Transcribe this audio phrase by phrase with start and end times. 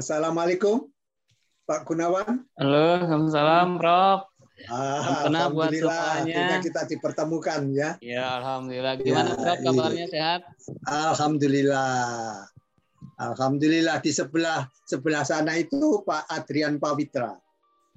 [0.00, 0.88] Assalamualaikum,
[1.68, 2.48] Pak Gunawan.
[2.56, 4.32] Halo, Waalaikumsalam, Prof.
[4.72, 8.00] Ah, alhamdulillah, akhirnya kita dipertemukan ya.
[8.00, 8.96] Ya, alhamdulillah.
[8.96, 9.44] Gimana, ya, Prof?
[9.60, 9.68] Iya.
[9.68, 10.40] Kabarnya sehat?
[10.88, 12.00] Alhamdulillah.
[13.20, 17.36] Alhamdulillah di sebelah sebelah sana itu Pak Adrian Pawitra.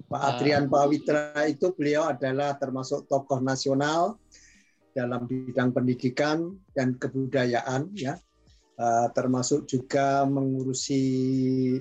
[0.04, 0.36] Pak ah.
[0.36, 4.20] Adrian Pawitra itu beliau adalah termasuk tokoh nasional
[4.92, 8.20] dalam bidang pendidikan dan kebudayaan ya
[8.78, 11.02] uh, termasuk juga mengurusi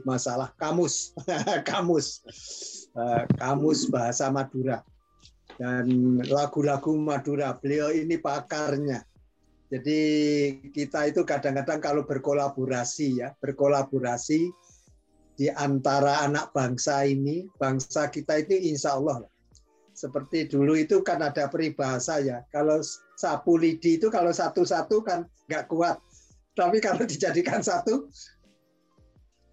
[0.06, 1.14] masalah kamus.
[1.70, 2.24] Kamus.
[2.94, 4.86] Uh, kamus bahasa Madura.
[5.58, 9.06] Dan lagu-lagu Madura beliau ini pakarnya.
[9.74, 10.00] Jadi
[10.70, 14.54] kita itu kadang-kadang kalau berkolaborasi ya berkolaborasi
[15.34, 19.26] di antara anak bangsa ini bangsa kita itu insya Allah
[19.94, 22.42] seperti dulu itu kan ada peribahasa ya.
[22.50, 22.82] Kalau
[23.18, 26.02] sapu lidi itu kalau satu-satu kan nggak kuat
[26.54, 28.10] tapi kalau dijadikan satu,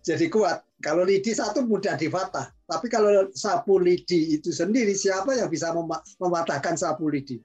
[0.01, 0.65] jadi kuat.
[0.81, 2.49] Kalau lidi satu mudah difatah.
[2.65, 5.77] Tapi kalau sapu lidi itu sendiri, siapa yang bisa
[6.17, 7.37] mematahkan sapu lidi?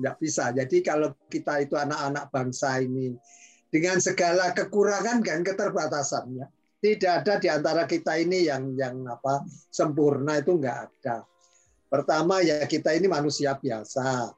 [0.00, 0.50] Nggak bisa.
[0.50, 3.14] Jadi kalau kita itu anak-anak bangsa ini,
[3.70, 6.46] dengan segala kekurangan dan keterbatasan, ya,
[6.82, 11.22] tidak ada di antara kita ini yang yang apa sempurna itu nggak ada.
[11.86, 14.34] Pertama ya kita ini manusia biasa.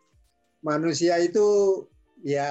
[0.61, 1.81] Manusia itu
[2.21, 2.51] ya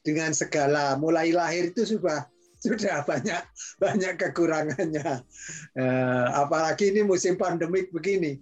[0.00, 2.24] dengan segala mulai lahir itu sudah
[2.60, 3.42] sudah banyak
[3.80, 5.24] banyak kekurangannya.
[5.76, 8.36] Eh, apalagi ini musim pandemik begini.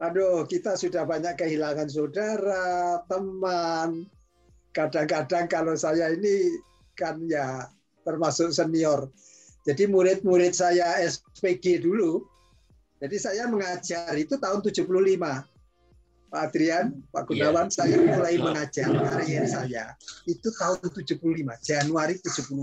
[0.00, 4.08] Aduh, kita sudah banyak kehilangan saudara, teman.
[4.72, 6.56] Kadang-kadang kalau saya ini
[6.96, 7.68] kan ya
[8.02, 9.12] termasuk senior.
[9.68, 12.24] Jadi murid-murid saya SPG dulu.
[13.00, 15.59] Jadi saya mengajar itu tahun 75
[16.30, 17.74] Pak Adrian, Pak Gunawan, yeah.
[17.74, 19.84] saya mulai mengajar karir saya
[20.30, 21.18] itu tahun 75,
[21.58, 22.54] Januari 75.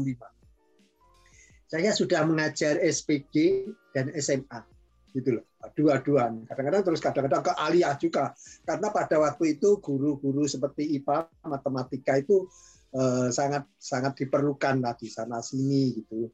[1.67, 4.63] Saya sudah mengajar SPG dan SMA,
[5.11, 5.45] gitu loh,
[5.75, 6.47] dua-duaan.
[6.47, 8.31] Kadang-kadang terus kadang-kadang ke aliyah juga,
[8.63, 12.47] karena pada waktu itu guru-guru seperti IPA, matematika itu
[12.95, 16.31] eh, sangat sangat diperlukan lah di sana sini gitu.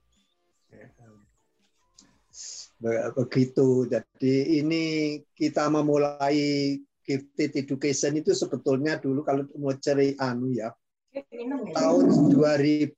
[2.83, 3.87] Begitu.
[3.87, 10.73] Jadi ini kita memulai gifted education itu sebetulnya dulu kalau mau cari anu ya
[11.75, 12.97] tahun 2007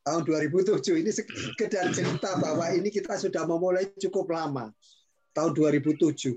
[0.00, 4.72] tahun 2007 ini sekedar cerita bahwa ini kita sudah memulai cukup lama.
[5.30, 6.34] Tahun 2007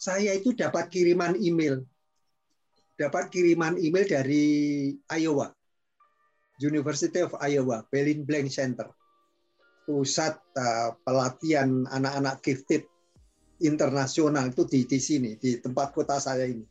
[0.00, 1.84] saya itu dapat kiriman email.
[3.00, 4.44] Dapat kiriman email dari
[5.08, 5.48] Iowa
[6.60, 8.92] University of Iowa Berlin Blank Center.
[9.88, 12.84] Pusat uh, pelatihan anak-anak gifted
[13.64, 16.64] internasional itu di di sini di tempat kota saya ini.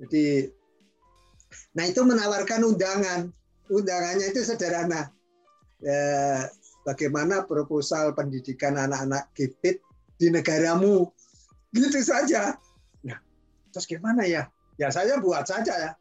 [0.00, 0.48] Jadi
[1.76, 3.20] nah itu menawarkan undangan.
[3.64, 5.08] Undangannya itu sederhana.
[5.80, 6.48] Ya,
[6.84, 9.80] bagaimana proposal pendidikan anak-anak gifted
[10.20, 11.08] di negaramu.
[11.72, 12.54] Gitu saja.
[13.02, 13.18] Nah,
[13.72, 14.46] terus gimana ya?
[14.76, 15.92] Ya saya buat saja ya.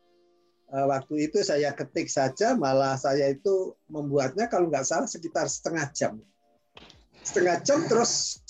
[0.73, 5.85] Eh, waktu itu saya ketik saja, malah saya itu membuatnya kalau nggak salah sekitar setengah
[5.93, 6.17] jam.
[7.21, 8.42] Setengah jam terus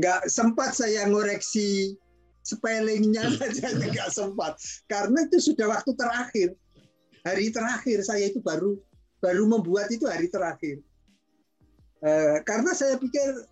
[0.00, 1.92] nggak sempat saya ngoreksi
[2.40, 3.36] spellingnya hmm.
[3.36, 4.56] saja nggak sempat.
[4.88, 6.48] Karena itu sudah waktu terakhir.
[7.20, 8.80] Hari terakhir saya itu baru
[9.20, 10.80] baru membuat itu hari terakhir.
[12.00, 13.44] Eh, karena saya pikir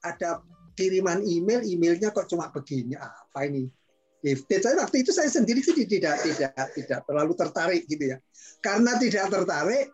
[0.00, 0.40] ada
[0.72, 2.96] kiriman email emailnya kok cuma begini?
[2.96, 3.68] Apa ini?
[4.18, 8.18] Gifted saya waktu itu saya sendiri sih tidak tidak tidak terlalu tertarik gitu ya.
[8.64, 9.92] Karena tidak tertarik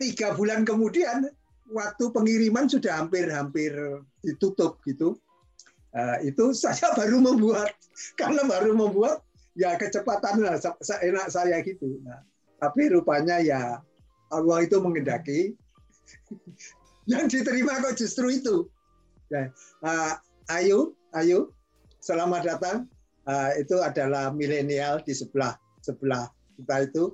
[0.00, 1.28] tiga bulan kemudian
[1.70, 3.72] waktu pengiriman sudah hampir-hampir
[4.22, 5.18] ditutup gitu.
[5.96, 7.72] Uh, itu saya baru membuat
[8.20, 9.24] karena baru membuat
[9.56, 10.60] ya kecepatan lah
[11.00, 11.98] enak saya gitu.
[12.04, 12.20] Nah,
[12.60, 13.80] tapi rupanya ya
[14.30, 15.56] Allah itu mengendaki
[17.10, 18.68] yang diterima kok justru itu.
[19.26, 19.50] Ya,
[19.82, 20.14] uh,
[20.54, 21.50] ayo, ayo,
[21.98, 22.78] selamat datang.
[23.26, 27.04] Uh, itu adalah milenial di sebelah sebelah kita itu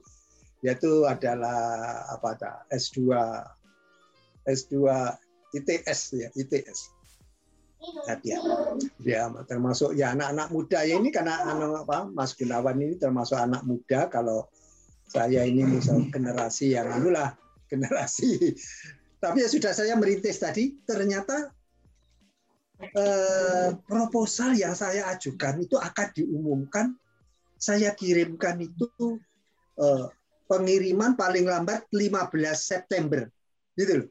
[0.61, 2.39] yaitu adalah apa
[2.71, 3.17] S2
[4.47, 4.89] S2
[5.53, 6.79] ITS ya, ITS.
[7.83, 8.39] Nah, dia,
[9.03, 13.67] dia termasuk ya anak-anak muda ya ini karena anak apa Mas Gunawan ini termasuk anak
[13.67, 14.47] muda kalau
[15.11, 17.35] saya ini misal generasi yang anulah
[17.67, 18.55] generasi.
[19.19, 21.51] Tapi ya sudah saya merintis tadi ternyata
[22.87, 26.95] eh, proposal yang saya ajukan itu akan diumumkan
[27.59, 29.19] saya kirimkan itu
[29.83, 30.07] eh,
[30.47, 33.27] pengiriman paling lambat 15 September.
[33.75, 34.09] Gitu loh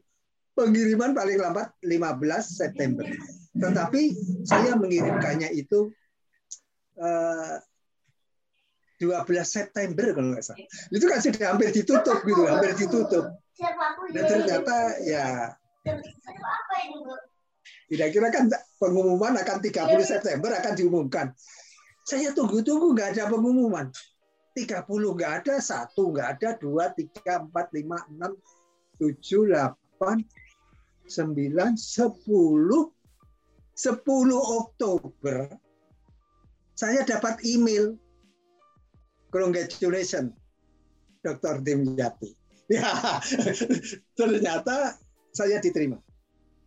[0.55, 1.91] pengiriman paling lambat 15
[2.43, 3.07] September.
[3.55, 4.01] Tetapi
[4.47, 5.91] saya mengirimkannya itu
[6.99, 7.57] uh,
[9.01, 10.61] 12 September kalau nggak salah.
[10.93, 13.25] Itu kan sudah hampir ditutup gitu, hampir ditutup.
[14.13, 15.57] Dan ternyata ya
[17.89, 18.47] kira-kira kan
[18.77, 19.73] pengumuman akan 30
[20.05, 21.33] September akan diumumkan.
[22.05, 23.89] Saya tunggu-tunggu nggak ada pengumuman.
[24.51, 28.35] 30 nggak ada, satu nggak ada, dua, tiga, empat, lima, enam,
[28.99, 30.19] tujuh, delapan,
[31.11, 32.87] sembilan, sepuluh,
[33.75, 35.51] sepuluh Oktober
[36.81, 37.93] saya dapat email
[39.29, 40.33] congratulations
[41.21, 41.61] Dr.
[41.61, 42.33] Dimyati.
[42.71, 42.87] Ya,
[44.15, 44.95] ternyata
[45.35, 45.99] saya diterima.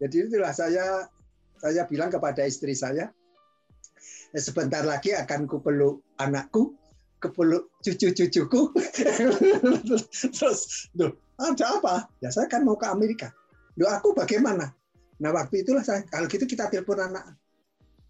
[0.04, 1.08] Jadi itulah saya
[1.56, 3.08] saya bilang kepada istri saya,
[4.36, 6.76] eh, sebentar lagi akan kupeluk anakku,
[7.24, 8.68] kepeluk cucu-cucuku.
[10.36, 10.92] Terus,
[11.40, 12.04] ada apa?
[12.20, 13.32] Ya saya kan mau ke Amerika.
[13.78, 14.70] Loh, aku bagaimana?
[15.18, 17.34] Nah waktu itulah saya, kalau gitu kita telepon anak.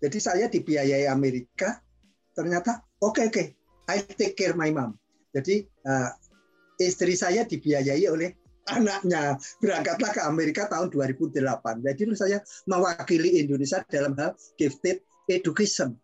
[0.01, 1.81] Jadi saya dibiayai Amerika,
[2.37, 3.47] ternyata oke okay, oke, okay,
[3.89, 4.97] I take care my mom.
[5.33, 6.13] Jadi uh,
[6.77, 8.31] istri saya dibiayai oleh
[8.69, 11.85] anaknya berangkatlah ke Amerika tahun 2008.
[11.85, 15.97] Jadi saya mewakili Indonesia dalam hal gifted education.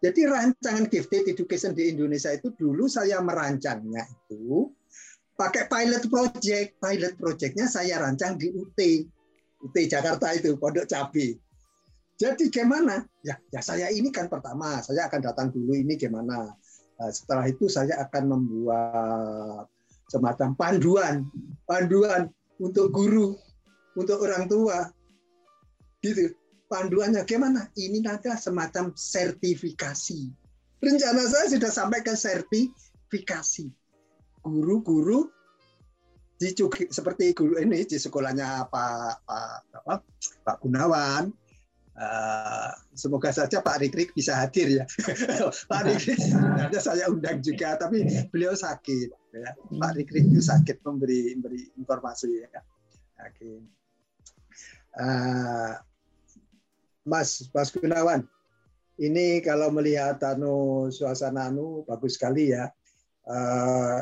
[0.00, 4.72] Jadi rancangan gifted education di Indonesia itu dulu saya merancangnya itu
[5.40, 6.76] pakai pilot project.
[6.76, 8.76] Pilot projectnya saya rancang di UT,
[9.64, 11.40] UT Jakarta itu Pondok Cabe.
[12.20, 13.00] Jadi gimana?
[13.24, 16.52] Ya, ya saya ini kan pertama, saya akan datang dulu ini gimana.
[17.00, 19.64] Nah, setelah itu saya akan membuat
[20.12, 21.24] semacam panduan,
[21.64, 22.28] panduan
[22.60, 23.40] untuk guru,
[23.96, 24.92] untuk orang tua,
[26.04, 26.36] gitu.
[26.68, 27.66] Panduannya gimana?
[27.74, 30.30] Ini nanti semacam sertifikasi.
[30.78, 33.79] Rencana saya sudah sampai ke sertifikasi.
[34.40, 35.28] Guru-guru
[36.40, 36.56] di
[36.88, 39.94] seperti guru ini di sekolahnya Pak Pak apa,
[40.40, 41.28] Pak Gunawan,
[42.00, 44.84] Uh, semoga saja Pak Rikrik bisa hadir ya.
[45.70, 49.12] Pak Rikrik sebenarnya saya undang juga, tapi beliau sakit.
[49.36, 49.52] Ya.
[49.52, 52.64] Pak Rikrik itu sakit memberi memberi informasi ya.
[53.20, 53.68] Oke.
[54.96, 55.76] Uh,
[57.04, 58.24] Mas Mas Gunawan,
[58.96, 62.72] ini kalau melihat anu suasana anu bagus sekali ya.
[63.28, 64.00] Uh,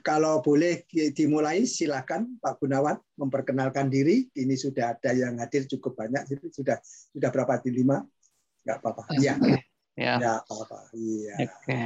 [0.00, 4.28] kalau boleh dimulai silakan Pak Gunawan memperkenalkan diri.
[4.32, 6.26] Ini sudah ada yang hadir cukup banyak.
[6.52, 8.02] Sudah sudah berapa di lima?
[8.64, 9.02] Enggak apa-apa.
[9.16, 9.34] Iya.
[9.98, 10.16] Ya.
[10.16, 10.88] Ya, apa-apa.
[10.96, 11.34] Iya.
[11.44, 11.80] Oke.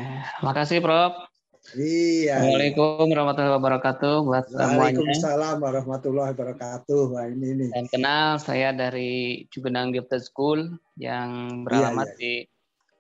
[0.47, 1.35] Makasih Prof.
[1.73, 2.45] Iya.
[2.45, 5.01] Assalamualaikum warahmatullahi wabarakatuh buat semuanya.
[5.01, 7.03] Waalaikumsalam warahmatullahi wabarakatuh.
[7.17, 7.67] Wah, ini ini.
[7.73, 12.21] Dan kenal saya dari Cugenang Gifted School yang beralamat iya, iya.
[12.21, 12.33] di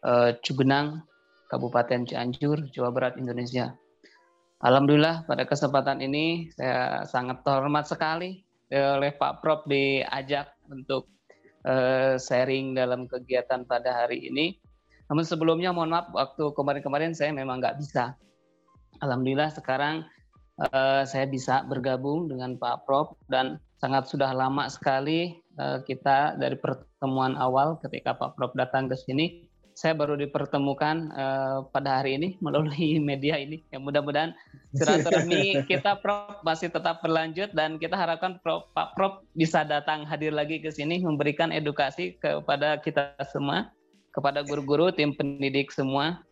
[0.00, 1.05] uh, Cugenang,
[1.52, 3.76] Kabupaten Cianjur, Jawa Barat, Indonesia.
[4.64, 8.40] Alhamdulillah pada kesempatan ini saya sangat terhormat sekali
[8.72, 11.12] oleh Pak Prof diajak untuk
[11.69, 14.56] uh, sharing dalam kegiatan pada hari ini.
[15.12, 18.16] Namun sebelumnya mohon maaf waktu kemarin-kemarin saya memang nggak bisa.
[19.05, 20.08] Alhamdulillah sekarang
[20.56, 25.44] uh, saya bisa bergabung dengan Pak Prof dan sangat sudah lama sekali
[25.84, 29.44] kita dari pertemuan awal ketika Pak Prof datang ke sini
[29.75, 33.61] saya baru dipertemukan uh, pada hari ini melalui media ini.
[33.75, 34.32] Ya mudah-mudahan
[34.73, 40.31] silaturahmi kita Prof masih tetap berlanjut dan kita harapkan Prof, Pak Prof bisa datang hadir
[40.31, 43.75] lagi ke sini memberikan edukasi kepada kita semua,
[44.14, 46.23] kepada guru-guru, tim pendidik semua,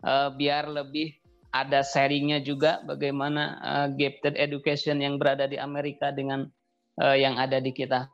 [0.00, 1.12] uh, biar lebih
[1.54, 6.50] ada sharingnya juga bagaimana uh, gifted education yang berada di Amerika dengan
[6.98, 8.10] uh, yang ada di kita.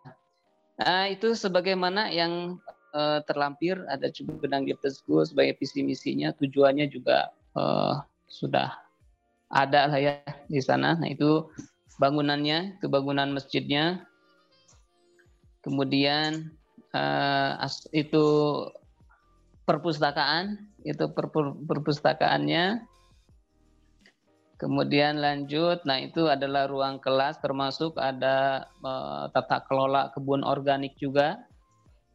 [0.81, 2.57] Nah, itu sebagaimana yang
[2.95, 8.71] uh, terlampir ada cukup benang Gifted School sebagai visi misinya tujuannya juga uh, sudah
[9.51, 10.15] ada lah ya
[10.47, 10.95] di sana.
[10.95, 11.51] Nah itu
[11.99, 14.07] bangunannya itu bangunan masjidnya.
[15.61, 16.55] Kemudian
[16.95, 17.61] uh,
[17.93, 18.27] itu
[19.67, 21.05] perpustakaan itu
[21.67, 22.87] perpustakaannya.
[24.61, 31.41] Kemudian lanjut nah itu adalah ruang kelas termasuk ada uh, tata kelola kebun organik juga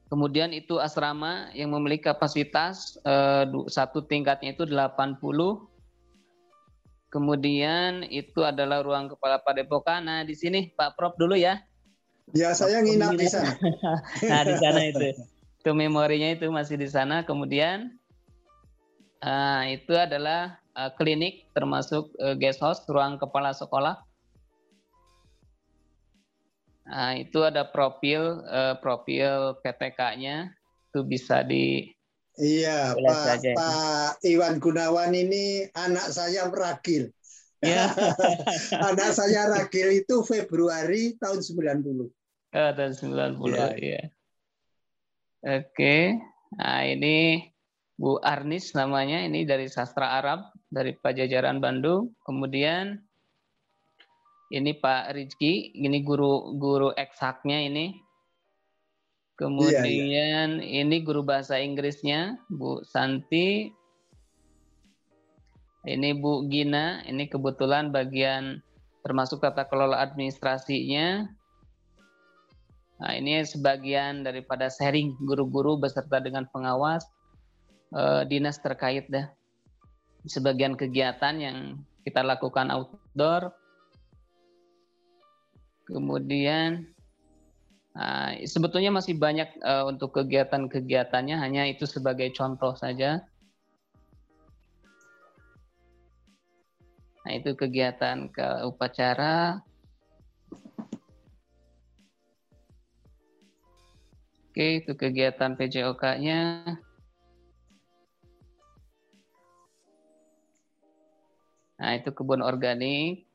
[0.06, 5.18] Kemudian itu asrama yang memiliki kapasitas eh, satu tingkatnya itu 80.
[7.10, 10.06] Kemudian itu adalah ruang kepala padepokan.
[10.06, 11.58] Nah, di sini Pak Prof dulu ya.
[12.38, 13.56] Ya, saya nginap di sana.
[14.30, 15.16] nah, di sana itu.
[15.64, 17.26] Itu memorinya itu masih di sana.
[17.26, 17.98] Kemudian
[19.26, 24.05] uh, itu adalah uh, klinik termasuk uh, guest house, ruang kepala sekolah.
[26.86, 30.54] Nah, itu ada profil uh, profil PTK-nya
[30.94, 31.90] itu bisa di
[32.36, 33.52] Iya, Pak, saja.
[33.56, 37.08] Pak Iwan Gunawan ini anak saya ragil.
[37.64, 37.88] Ya.
[38.92, 42.12] anak saya ragil itu Februari tahun 90.
[42.56, 42.94] Oh, tahun
[43.40, 43.68] 90 ya.
[43.80, 44.04] ya.
[45.48, 46.20] Oke.
[46.60, 47.48] Nah, ini
[47.96, 52.12] Bu Arnis namanya, ini dari sastra Arab dari Pajajaran Bandung.
[52.28, 53.00] Kemudian
[54.54, 57.98] ini Pak Rizky, ini guru guru eksaknya ini.
[59.36, 60.84] Kemudian iya, iya.
[60.88, 63.68] ini guru bahasa Inggrisnya Bu Santi.
[65.86, 68.64] Ini Bu Gina, ini kebetulan bagian
[69.06, 71.30] termasuk tata kelola administrasinya.
[72.96, 77.06] Nah, ini sebagian daripada sharing guru-guru beserta dengan pengawas
[77.94, 79.30] eh, dinas terkait dah.
[80.26, 81.58] Sebagian kegiatan yang
[82.02, 83.54] kita lakukan outdoor.
[85.86, 86.90] Kemudian
[87.94, 93.22] nah, sebetulnya masih banyak eh, untuk kegiatan-kegiatannya, hanya itu sebagai contoh saja.
[97.26, 99.62] Nah, itu kegiatan ke upacara
[104.56, 106.64] Oke, itu kegiatan PJOK-nya.
[111.76, 113.28] Nah, itu kebun organik.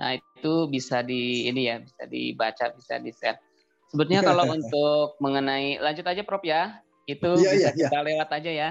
[0.00, 3.36] Nah, itu bisa di ini ya, bisa dibaca, bisa di-share.
[3.92, 6.80] Sebetulnya kalau untuk mengenai lanjut aja Prof ya.
[7.04, 7.88] Itu iya, bisa iya, iya.
[7.88, 8.06] kita iya.
[8.08, 8.70] lewat aja ya.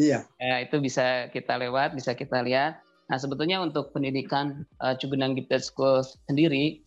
[0.00, 0.18] Iya.
[0.40, 2.80] Ya, itu bisa kita lewat, bisa kita lihat.
[3.12, 6.80] Nah, sebetulnya untuk pendidikan uh, Cugenang Gifted School sendiri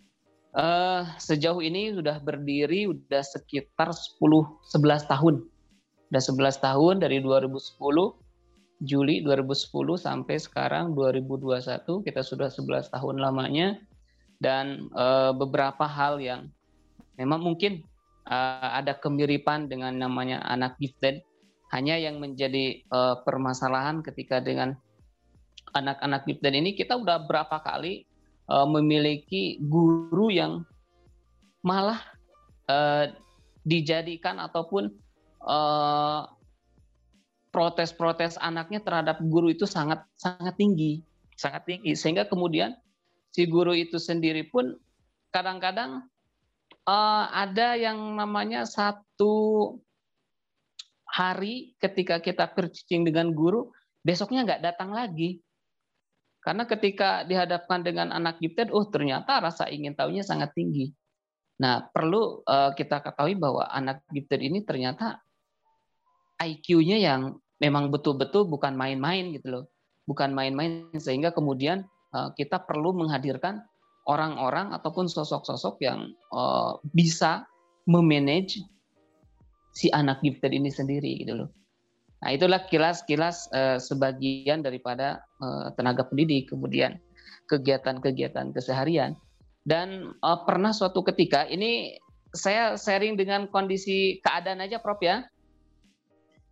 [0.54, 5.50] Uh, sejauh ini sudah berdiri udah sekitar 10 11 tahun.
[6.14, 7.58] Udah 11 tahun dari 2010
[8.84, 13.80] Juli 2010 sampai sekarang 2021 kita sudah 11 tahun lamanya.
[14.44, 16.52] Dan uh, beberapa hal yang
[17.16, 17.80] memang mungkin
[18.28, 21.24] uh, ada kemiripan dengan namanya anak gifted
[21.72, 24.76] hanya yang menjadi uh, permasalahan ketika dengan
[25.74, 28.06] anak-anak gifted ini kita udah berapa kali
[28.52, 30.68] uh, memiliki guru yang
[31.64, 32.04] malah
[32.68, 33.10] uh,
[33.64, 34.92] dijadikan ataupun
[35.48, 36.28] uh,
[37.54, 41.06] protes-protes anaknya terhadap guru itu sangat sangat tinggi,
[41.38, 42.74] sangat tinggi sehingga kemudian
[43.30, 44.74] si guru itu sendiri pun
[45.30, 46.10] kadang-kadang
[46.90, 49.78] uh, ada yang namanya satu
[51.14, 53.70] hari ketika kita percicing dengan guru,
[54.02, 55.38] besoknya nggak datang lagi.
[56.44, 60.92] Karena ketika dihadapkan dengan anak gifted, oh ternyata rasa ingin tahunya sangat tinggi.
[61.62, 65.24] Nah, perlu uh, kita ketahui bahwa anak gifted ini ternyata
[66.42, 69.66] IQ-nya yang memang betul-betul bukan main-main gitu loh.
[70.04, 73.64] Bukan main-main sehingga kemudian uh, kita perlu menghadirkan
[74.04, 77.48] orang-orang ataupun sosok-sosok yang uh, bisa
[77.88, 78.60] memanage
[79.72, 81.50] si anak gifted ini sendiri gitu loh.
[82.20, 85.24] Nah, itulah kilas-kilas uh, sebagian daripada
[85.76, 86.96] tenaga pendidik, kemudian
[87.52, 89.20] kegiatan-kegiatan keseharian.
[89.68, 90.16] Dan
[90.48, 92.00] pernah suatu ketika, ini
[92.32, 95.28] saya sharing dengan kondisi keadaan aja, Prof ya.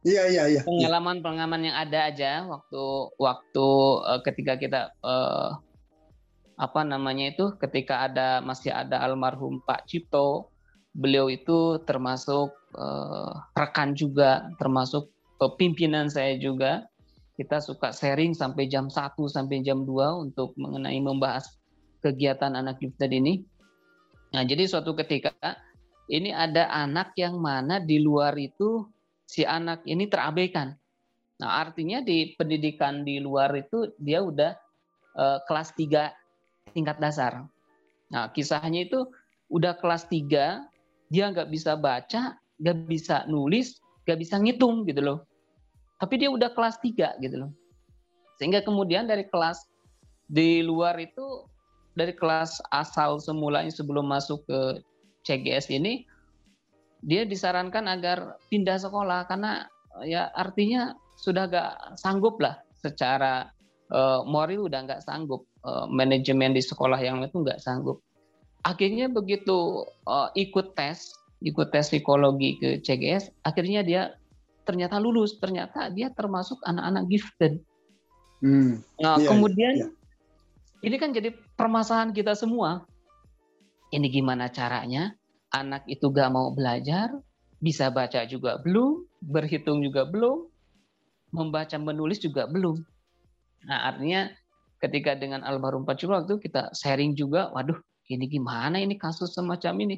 [0.01, 0.62] Iya, iya, iya.
[0.65, 2.84] Pengalaman-pengalaman yang ada aja waktu
[3.22, 3.67] waktu
[4.01, 5.62] uh, ketika kita uh,
[6.58, 10.50] apa namanya itu, ketika ada masih ada almarhum Pak Cipto,
[10.98, 15.13] beliau itu termasuk uh, rekan juga, termasuk
[15.58, 16.86] pimpinan saya juga
[17.38, 21.58] kita suka sharing sampai jam 1 sampai jam 2 untuk mengenai membahas
[22.05, 23.41] kegiatan anak gifted ini.
[24.34, 25.34] Nah, jadi suatu ketika
[26.10, 28.86] ini ada anak yang mana di luar itu
[29.31, 30.75] si anak ini terabaikan.
[31.39, 34.51] Nah, artinya di pendidikan di luar itu dia udah
[35.15, 37.47] uh, kelas 3 tingkat dasar.
[38.11, 39.07] Nah, kisahnya itu
[39.47, 40.67] udah kelas 3,
[41.07, 45.19] dia nggak bisa baca, nggak bisa nulis, nggak bisa ngitung gitu loh
[46.01, 47.53] tapi dia udah kelas 3 gitu loh.
[48.41, 49.69] Sehingga kemudian dari kelas
[50.25, 51.45] di luar itu
[51.93, 54.81] dari kelas asal semulanya sebelum masuk ke
[55.21, 56.09] CGS ini
[57.01, 59.65] dia disarankan agar pindah sekolah karena
[60.05, 63.50] ya artinya sudah gak sanggup lah secara
[63.93, 68.01] uh, moral udah nggak sanggup uh, manajemen di sekolah yang itu nggak sanggup
[68.65, 71.13] akhirnya begitu uh, ikut tes
[71.46, 74.17] ikut tes psikologi ke CGS akhirnya dia
[74.63, 77.53] ternyata lulus, ternyata dia termasuk anak-anak gifted.
[78.41, 78.81] Hmm.
[79.01, 79.88] Nah, iya, kemudian iya.
[80.86, 82.86] ini kan jadi permasalahan kita semua.
[83.91, 85.12] Ini gimana caranya?
[85.51, 87.12] Anak itu gak mau belajar,
[87.60, 90.48] bisa baca juga belum, berhitung juga belum,
[91.36, 92.79] membaca menulis juga belum.
[93.67, 94.31] Nah, artinya
[94.81, 97.77] ketika dengan almarhum Pak waktu kita sharing juga, waduh,
[98.12, 99.96] ini gimana ini kasus semacam ini?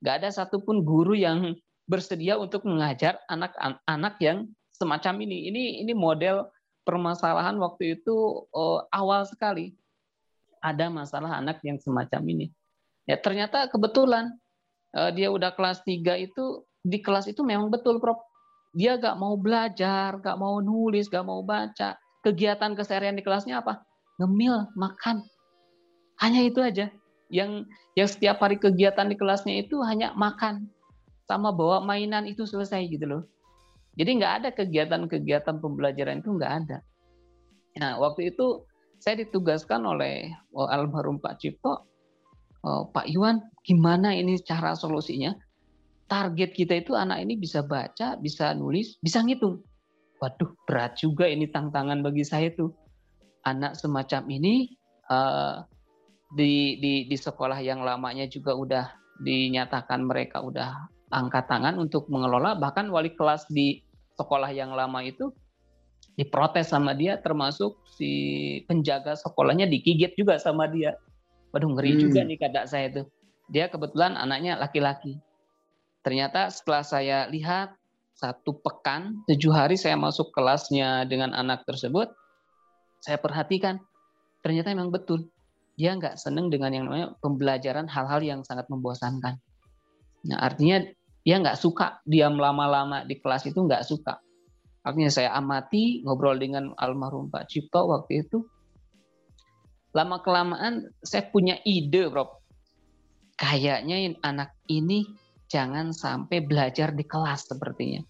[0.00, 1.56] Gak ada satupun guru yang
[1.90, 5.52] bersedia untuk mengajar anak-anak yang semacam ini.
[5.52, 6.48] Ini ini model
[6.86, 9.76] permasalahan waktu itu oh, awal sekali.
[10.64, 12.46] Ada masalah anak yang semacam ini.
[13.04, 14.38] Ya ternyata kebetulan
[15.14, 18.18] dia udah kelas 3 itu di kelas itu memang betul Prof.
[18.70, 21.98] Dia gak mau belajar, gak mau nulis, gak mau baca.
[22.22, 23.82] Kegiatan keseharian di kelasnya apa?
[24.22, 25.26] Ngemil, makan.
[26.22, 26.86] Hanya itu aja.
[27.30, 27.66] Yang
[27.98, 30.70] yang setiap hari kegiatan di kelasnya itu hanya makan
[31.26, 33.22] sama bawa mainan itu selesai gitu loh.
[33.98, 36.78] Jadi nggak ada kegiatan-kegiatan pembelajaran itu nggak ada.
[37.78, 38.66] Nah waktu itu
[39.02, 41.89] saya ditugaskan oleh oh, almarhum Pak Cipto,
[42.64, 45.32] Pak Iwan, gimana ini cara solusinya?
[46.10, 49.62] Target kita itu anak ini bisa baca, bisa nulis, bisa ngitung.
[50.20, 52.74] Waduh berat juga ini tantangan bagi saya tuh.
[53.48, 54.68] Anak semacam ini
[55.08, 55.64] uh,
[56.36, 58.84] di, di di sekolah yang lamanya juga udah
[59.24, 60.76] dinyatakan mereka udah
[61.10, 63.80] angkat tangan untuk mengelola bahkan wali kelas di
[64.20, 65.32] sekolah yang lama itu
[66.14, 68.10] diprotes sama dia termasuk si
[68.68, 71.00] penjaga sekolahnya digigit juga sama dia.
[71.50, 72.00] Waduh ngeri hmm.
[72.00, 73.02] juga nih kata saya itu.
[73.50, 75.18] Dia kebetulan anaknya laki-laki.
[76.06, 77.74] Ternyata setelah saya lihat
[78.14, 82.12] satu pekan, tujuh hari saya masuk kelasnya dengan anak tersebut,
[83.00, 83.80] saya perhatikan
[84.44, 85.28] ternyata memang betul
[85.80, 89.40] dia nggak seneng dengan yang namanya pembelajaran hal-hal yang sangat membosankan.
[90.28, 90.84] Nah artinya
[91.24, 94.20] dia nggak suka diam lama-lama di kelas itu nggak suka.
[94.84, 98.44] Akhirnya saya amati ngobrol dengan almarhum Pak Cipto waktu itu.
[99.90, 102.30] Lama kelamaan saya punya ide, Bro.
[103.34, 105.08] Kayaknya anak ini
[105.50, 108.04] jangan sampai belajar di kelas sepertinya.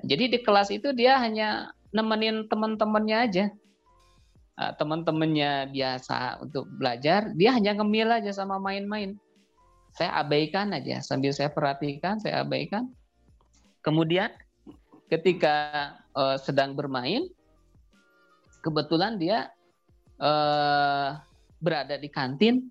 [0.00, 3.46] Jadi di kelas itu dia hanya nemenin teman-temannya aja.
[4.56, 9.18] Nah, teman-temannya biasa untuk belajar, dia hanya ngemil aja sama main-main
[9.92, 12.88] saya abaikan aja sambil saya perhatikan saya abaikan
[13.84, 14.32] kemudian
[15.12, 17.28] ketika uh, sedang bermain
[18.64, 19.52] kebetulan dia
[20.22, 21.18] uh,
[21.58, 22.70] berada di kantin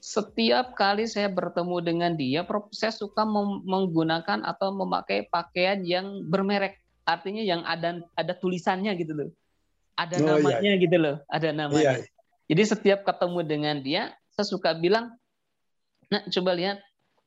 [0.00, 2.42] setiap kali saya bertemu dengan dia
[2.74, 3.22] saya suka
[3.62, 9.30] menggunakan atau memakai pakaian yang bermerek artinya yang ada ada tulisannya gitu loh
[9.94, 10.82] ada oh, iya, namanya iya.
[10.82, 12.08] gitu loh ada namanya iya.
[12.48, 15.20] jadi setiap ketemu dengan dia saya suka bilang
[16.10, 16.78] Nah, coba lihat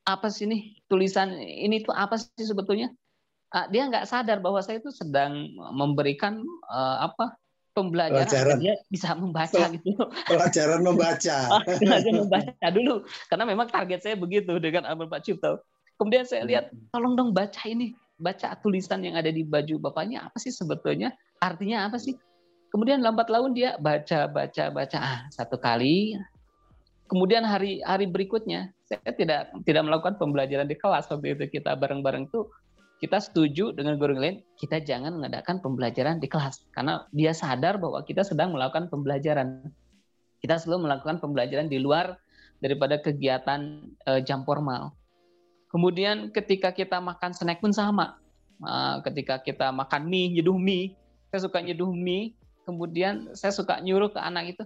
[0.03, 2.91] apa sih nih tulisan ini tuh apa sih sebetulnya?
[3.53, 7.39] Uh, dia nggak sadar bahwa saya itu sedang memberikan uh, apa
[7.73, 8.57] pembelajaran pelajaran.
[8.61, 9.91] dia bisa membaca Pel gitu.
[10.29, 11.37] Pelajaran membaca.
[11.81, 12.95] pelajaran membaca dulu
[13.27, 15.61] karena memang target saya begitu dengan Abel Pak Cipto.
[15.97, 16.93] Kemudian saya lihat hmm.
[16.93, 21.13] tolong dong baca ini, baca tulisan yang ada di baju bapaknya apa sih sebetulnya?
[21.41, 22.13] Artinya apa sih?
[22.73, 26.17] Kemudian lambat laun dia baca baca baca ah, satu kali
[27.13, 32.25] kemudian hari hari berikutnya saya tidak tidak melakukan pembelajaran di kelas waktu itu kita bareng-bareng
[32.33, 32.49] tuh
[33.03, 36.63] kita setuju dengan guru lain kita jangan mengadakan pembelajaran di kelas.
[36.71, 39.67] Karena dia sadar bahwa kita sedang melakukan pembelajaran.
[40.39, 42.15] Kita selalu melakukan pembelajaran di luar
[42.63, 44.95] daripada kegiatan uh, jam formal.
[45.67, 48.15] Kemudian ketika kita makan snack pun sama.
[48.63, 50.95] Uh, ketika kita makan mie nyeduh mie.
[51.27, 52.39] Saya suka nyeduh mie.
[52.63, 54.63] Kemudian saya suka nyuruh ke anak itu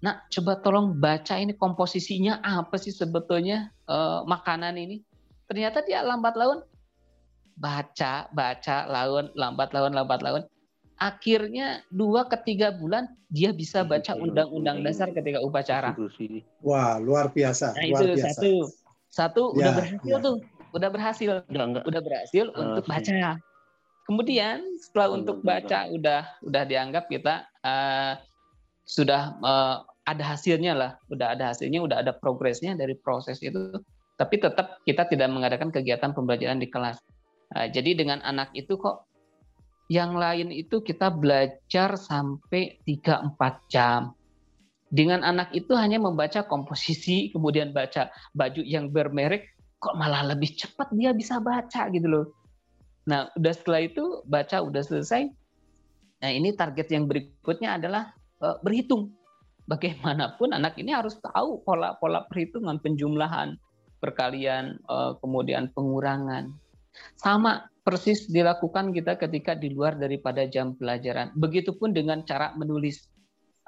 [0.00, 5.04] Nah, coba tolong baca ini komposisinya apa sih sebetulnya uh, makanan ini.
[5.44, 6.64] Ternyata dia lambat laun
[7.56, 10.42] baca, baca, laun, lambat laun, lambat laun.
[11.00, 15.96] Akhirnya dua ketiga bulan dia bisa baca undang-undang dasar ketika upacara.
[16.60, 17.72] Wah, luar biasa.
[17.72, 18.28] Nah, luar itu biasa.
[18.36, 18.52] satu.
[19.10, 20.18] Satu ya, udah berhasil ya.
[20.20, 20.36] tuh.
[20.70, 21.30] Udah berhasil.
[21.50, 21.84] Enggak, enggak.
[21.88, 23.30] Udah berhasil uh, untuk baca.
[24.04, 25.96] Kemudian setelah enggak, untuk baca enggak.
[25.96, 27.34] udah udah dianggap kita
[27.64, 28.12] uh,
[28.84, 29.76] sudah uh,
[30.10, 33.78] ada hasilnya lah, udah ada hasilnya, udah ada progresnya dari proses itu.
[34.18, 37.00] Tapi tetap kita tidak mengadakan kegiatan pembelajaran di kelas.
[37.50, 39.10] Nah, jadi dengan anak itu kok
[39.90, 44.14] yang lain itu kita belajar sampai 3-4 jam.
[44.90, 49.50] Dengan anak itu hanya membaca komposisi, kemudian baca baju yang bermerek,
[49.82, 52.26] kok malah lebih cepat dia bisa baca gitu loh.
[53.06, 55.30] Nah, udah setelah itu baca udah selesai.
[56.20, 59.14] Nah, ini target yang berikutnya adalah uh, berhitung
[59.70, 63.54] bagaimanapun anak ini harus tahu pola-pola perhitungan penjumlahan,
[64.02, 66.50] perkalian, eh, kemudian pengurangan.
[67.16, 71.32] Sama persis dilakukan kita ketika di luar daripada jam pelajaran.
[71.34, 73.08] Begitupun dengan cara menulis.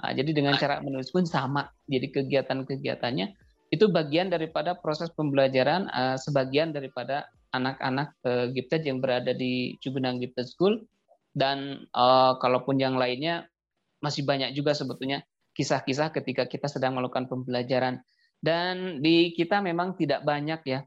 [0.03, 1.71] Nah, jadi dengan cara menulis pun sama.
[1.87, 3.27] Jadi kegiatan-kegiatannya
[3.73, 7.25] itu bagian daripada proses pembelajaran uh, sebagian daripada
[7.57, 10.85] anak-anak uh, gifted yang berada di Cugenang Gifted School
[11.33, 13.49] dan uh, kalaupun yang lainnya
[14.05, 15.25] masih banyak juga sebetulnya
[15.57, 18.05] kisah-kisah ketika kita sedang melakukan pembelajaran.
[18.43, 20.83] Dan di kita memang tidak banyak ya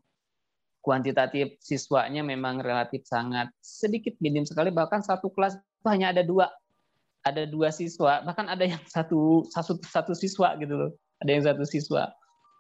[0.86, 4.69] kuantitatif siswanya memang relatif sangat sedikit minim sekali.
[4.69, 6.54] Bahkan satu kelas itu hanya ada dua.
[7.26, 8.21] Ada dua siswa.
[8.21, 10.91] Bahkan ada yang satu satu satu siswa gitu loh.
[11.26, 12.13] Ada yang satu siswa.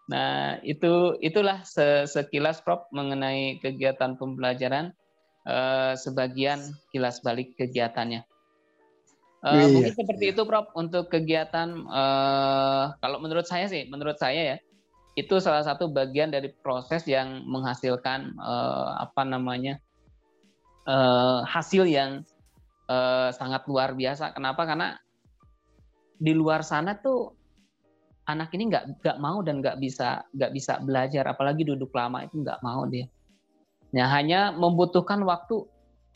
[0.09, 1.61] Nah, itu itulah
[2.05, 4.93] sekilas Prof mengenai kegiatan pembelajaran
[5.45, 8.25] eh, sebagian kilas balik kegiatannya.
[9.45, 9.65] Eh, iya.
[9.69, 14.57] Mungkin seperti itu Prof untuk kegiatan eh, kalau menurut saya sih, menurut saya ya,
[15.15, 19.79] itu salah satu bagian dari proses yang menghasilkan eh, apa namanya?
[20.85, 22.21] Eh, hasil yang
[22.91, 24.35] eh, sangat luar biasa.
[24.35, 24.67] Kenapa?
[24.67, 24.93] Karena
[26.15, 27.35] di luar sana tuh
[28.25, 32.41] anak ini nggak nggak mau dan nggak bisa nggak bisa belajar apalagi duduk lama itu
[32.41, 33.05] nggak mau dia
[33.93, 35.61] ya hanya membutuhkan waktu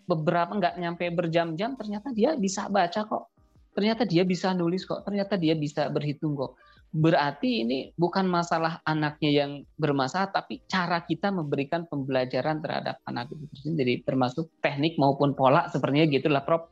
[0.09, 3.29] beberapa nggak nyampe berjam-jam ternyata dia bisa baca kok
[3.77, 6.57] ternyata dia bisa nulis kok ternyata dia bisa berhitung kok
[6.89, 13.78] berarti ini bukan masalah anaknya yang bermasalah tapi cara kita memberikan pembelajaran terhadap anak itu
[13.78, 16.65] jadi termasuk teknik maupun pola sepertinya gitulah Prof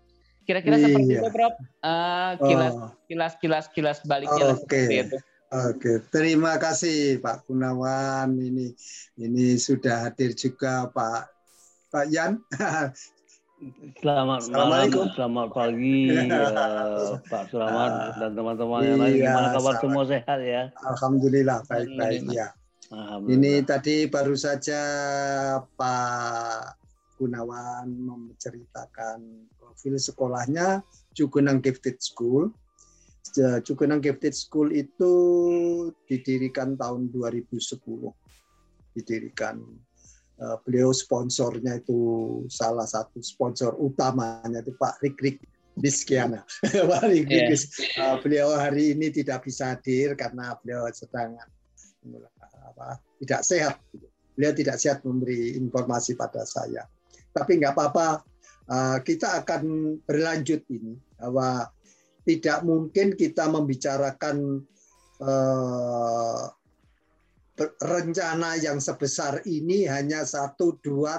[0.48, 0.86] Kira-kira iya.
[0.88, 1.54] seperti itu, Prof.
[1.84, 2.92] Uh, kilas, oh.
[3.12, 4.56] kilas, kilas, kilas baliknya.
[4.56, 4.64] Oke.
[4.64, 5.00] Okay.
[5.04, 5.20] Oke,
[5.76, 5.98] okay.
[6.12, 8.32] terima kasih Pak Gunawan.
[8.32, 8.72] Ini
[9.20, 11.28] ini sudah hadir juga Pak
[11.92, 12.40] Pak Yan.
[13.98, 16.30] Selamat malam, selamat pagi ya,
[17.34, 19.18] Pak Sulamat uh, dan teman-teman yang lain.
[19.18, 20.64] Iya, Gimana kabar semua sehat ya?
[20.86, 22.54] Alhamdulillah baik-baik ya.
[23.26, 24.82] Ini tadi baru saja
[25.74, 26.78] Pak
[27.18, 30.86] Gunawan menceritakan profil sekolahnya
[31.18, 32.54] Cugenang Gifted School.
[33.66, 35.14] Cugenang Gifted School itu
[36.06, 37.58] didirikan tahun 2010.
[38.94, 39.87] Didirikan eh,
[40.66, 42.00] beliau sponsornya itu
[42.50, 45.42] salah satu sponsor utamanya itu Pak Rikrik
[45.78, 46.46] Diskiana.
[46.90, 47.58] Pak Rikrik yeah.
[47.58, 48.08] Iya.
[48.22, 51.38] beliau hari ini tidak bisa hadir karena beliau sedang
[52.62, 53.76] apa, tidak sehat.
[54.38, 56.86] Beliau tidak sehat memberi informasi pada saya.
[57.34, 58.22] Tapi nggak apa-apa,
[58.68, 61.72] Eh, kita akan berlanjut ini bahwa
[62.28, 64.60] tidak mungkin kita membicarakan
[65.24, 66.44] uh,
[67.82, 71.18] rencana yang sebesar ini hanya satu dua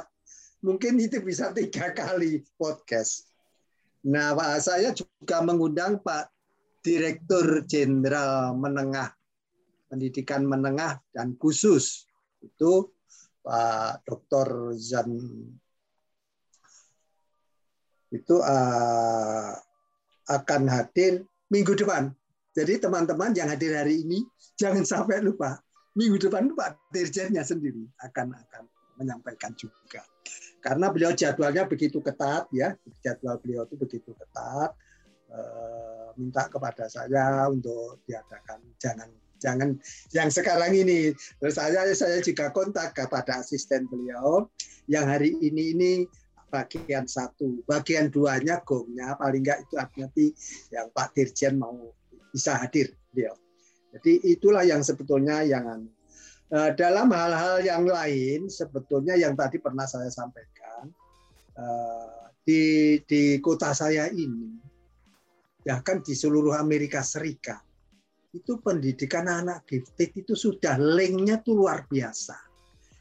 [0.62, 3.26] mungkin itu bisa tiga kali podcast.
[4.06, 6.30] Nah, Pak, saya juga mengundang Pak
[6.86, 9.10] Direktur Jenderal Menengah
[9.90, 12.06] Pendidikan Menengah dan Khusus
[12.38, 12.86] itu
[13.42, 14.78] Pak Dr.
[14.78, 15.18] Zan
[18.08, 19.52] itu uh,
[20.30, 22.14] akan hadir minggu depan.
[22.56, 24.24] Jadi teman-teman yang hadir hari ini
[24.56, 25.60] jangan sampai lupa
[25.98, 28.62] minggu depan Pak Dirjennya sendiri akan akan
[29.02, 30.06] menyampaikan juga.
[30.62, 34.70] Karena beliau jadwalnya begitu ketat ya, jadwal beliau itu begitu ketat.
[35.28, 39.76] Uh, minta kepada saya untuk diadakan jangan jangan
[40.16, 44.48] yang sekarang ini terus saya saya juga kontak kepada asisten beliau
[44.88, 45.92] yang hari ini ini
[46.48, 47.60] bagian satu.
[47.68, 50.08] Bagian duanya gongnya paling enggak itu artinya
[50.72, 51.92] yang Pak Dirjen mau
[52.32, 53.32] bisa hadir dia.
[53.98, 55.90] Jadi itulah yang sebetulnya yang
[56.54, 60.86] uh, dalam hal-hal yang lain sebetulnya yang tadi pernah saya sampaikan
[61.58, 64.54] uh, di di kota saya ini
[65.66, 67.58] bahkan di seluruh Amerika Serikat
[68.30, 72.38] itu pendidikan anak gifted itu sudah linknya tuh luar biasa.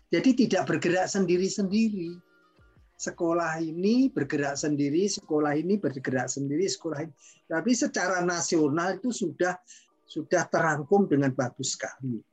[0.09, 2.17] Jadi tidak bergerak sendiri-sendiri
[2.97, 7.13] sekolah ini bergerak sendiri, sekolah ini bergerak sendiri, sekolah ini.
[7.45, 9.53] Tapi secara nasional itu sudah
[10.07, 12.23] sudah terangkum dengan bagus sekali.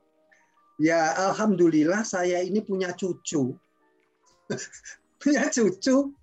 [0.79, 3.55] Ya alhamdulillah saya ini punya cucu.
[5.21, 6.15] punya cucu.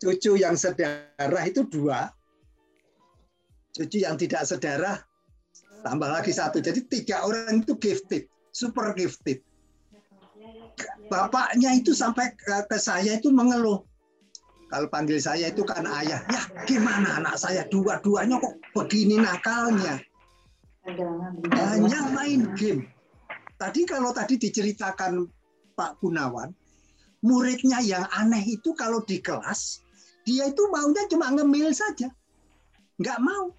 [0.00, 2.08] Cucu yang sedarah itu dua.
[3.76, 4.96] Cucu yang tidak sedarah
[5.84, 6.60] tambah lagi satu.
[6.60, 9.44] Jadi tiga orang itu gifted, super gifted
[11.10, 13.82] bapaknya itu sampai ke, saya itu mengeluh.
[14.70, 19.98] Kalau panggil saya itu kan ayah, ya gimana anak saya dua-duanya kok begini nakalnya.
[20.86, 22.88] Hanya main game.
[23.60, 25.28] Tadi kalau tadi diceritakan
[25.76, 26.48] Pak Gunawan,
[27.20, 29.84] muridnya yang aneh itu kalau di kelas,
[30.24, 32.08] dia itu maunya cuma ngemil saja.
[32.96, 33.52] Nggak mau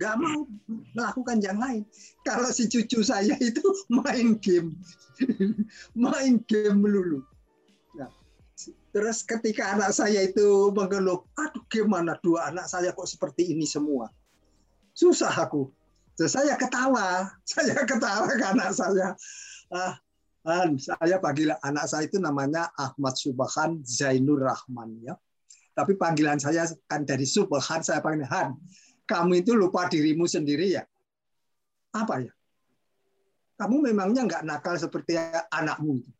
[0.00, 0.48] nggak mau
[0.96, 1.84] melakukan yang lain.
[2.24, 3.60] Kalau si cucu saya itu
[4.00, 4.72] main game,
[6.08, 7.20] main game melulu.
[7.92, 8.08] Nah,
[8.96, 14.08] terus ketika anak saya itu mengeluh, aduh gimana dua anak saya kok seperti ini semua,
[15.00, 15.72] susah aku.
[16.20, 19.16] Saya ketawa, saya ketawa ke anak saya.
[19.72, 19.96] Ah,
[20.76, 25.16] saya panggil anak saya itu namanya Ahmad Subhan Zainur Rahman ya.
[25.72, 28.60] Tapi panggilan saya kan dari Subhan saya panggil Han
[29.10, 30.86] kamu itu lupa dirimu sendiri ya?
[31.90, 32.32] Apa ya?
[33.58, 35.18] Kamu memangnya nggak nakal seperti
[35.50, 36.12] anakmu itu?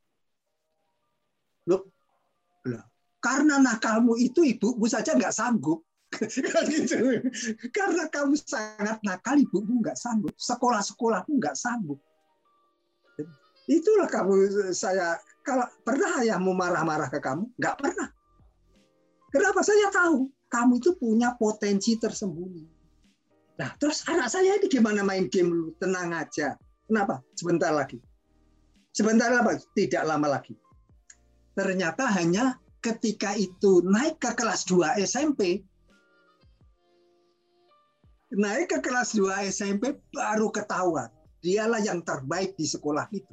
[1.70, 1.86] Loh,
[2.66, 2.82] loh.
[3.22, 5.86] karena nakalmu itu ibumu saja nggak sanggup.
[6.10, 6.66] Kan
[7.70, 10.34] Karena kamu sangat nakal, ibumu nggak sanggup.
[10.34, 12.02] Sekolah-sekolahmu nggak sanggup.
[13.70, 15.14] Itulah kamu saya
[15.46, 17.46] kalau pernah ayahmu marah-marah ke kamu?
[17.54, 18.08] Nggak pernah.
[19.30, 19.62] Kenapa?
[19.62, 22.66] Saya tahu kamu itu punya potensi tersembunyi.
[23.62, 25.70] Nah, terus anak saya ini gimana main game dulu?
[25.78, 26.58] Tenang aja.
[26.90, 27.22] Kenapa?
[27.38, 28.02] Sebentar lagi.
[28.90, 29.54] Sebentar apa?
[29.54, 30.58] Tidak lama lagi.
[31.54, 35.62] Ternyata hanya ketika itu naik ke kelas 2 SMP,
[38.34, 41.10] naik ke kelas 2 SMP baru ketahuan.
[41.40, 43.32] Dialah yang terbaik di sekolah itu.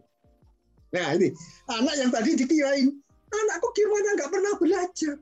[0.95, 1.35] Nah ini
[1.67, 2.87] anak yang tadi dikirain
[3.27, 5.15] anakku gimana nggak pernah belajar,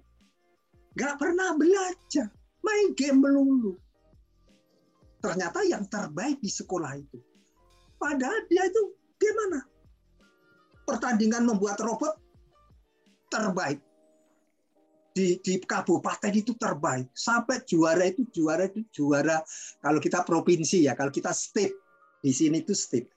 [0.93, 2.27] nggak pernah belajar,
[2.61, 3.73] main game melulu.
[5.25, 7.17] Ternyata yang terbaik di sekolah itu.
[7.97, 9.65] Padahal dia itu gimana?
[10.85, 12.13] Pertandingan membuat robot
[13.33, 13.81] terbaik
[15.15, 19.39] di, di kabupaten itu terbaik sampai juara itu juara itu juara
[19.79, 21.71] kalau kita provinsi ya kalau kita state
[22.19, 23.15] di sini itu state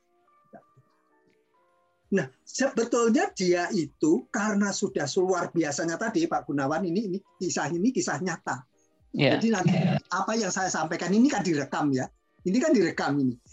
[2.08, 7.92] Nah, sebetulnya dia itu karena sudah luar biasanya tadi Pak Gunawan ini ini kisah ini
[7.92, 8.64] kisah nyata.
[9.12, 9.36] Yeah.
[9.36, 9.76] Jadi nanti
[10.08, 12.08] apa yang saya sampaikan ini kan direkam ya.
[12.48, 13.36] Ini kan direkam ini.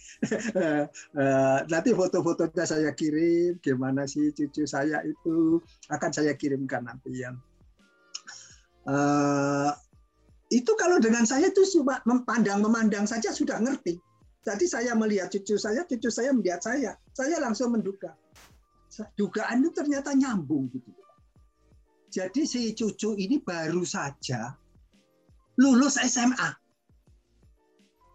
[1.15, 5.59] Eh, nanti foto-fotonya saya kirim gimana sih cucu saya itu
[5.91, 7.35] akan saya kirimkan nanti yang
[8.89, 9.71] uh,
[10.53, 13.97] itu kalau dengan saya itu cuma memandang memandang saja sudah ngerti.
[14.45, 18.13] Jadi saya melihat cucu saya, cucu saya melihat saya, saya langsung menduga
[19.19, 20.91] dugaan itu ternyata nyambung gitu.
[22.13, 24.55] Jadi si cucu ini baru saja
[25.59, 26.49] lulus SMA.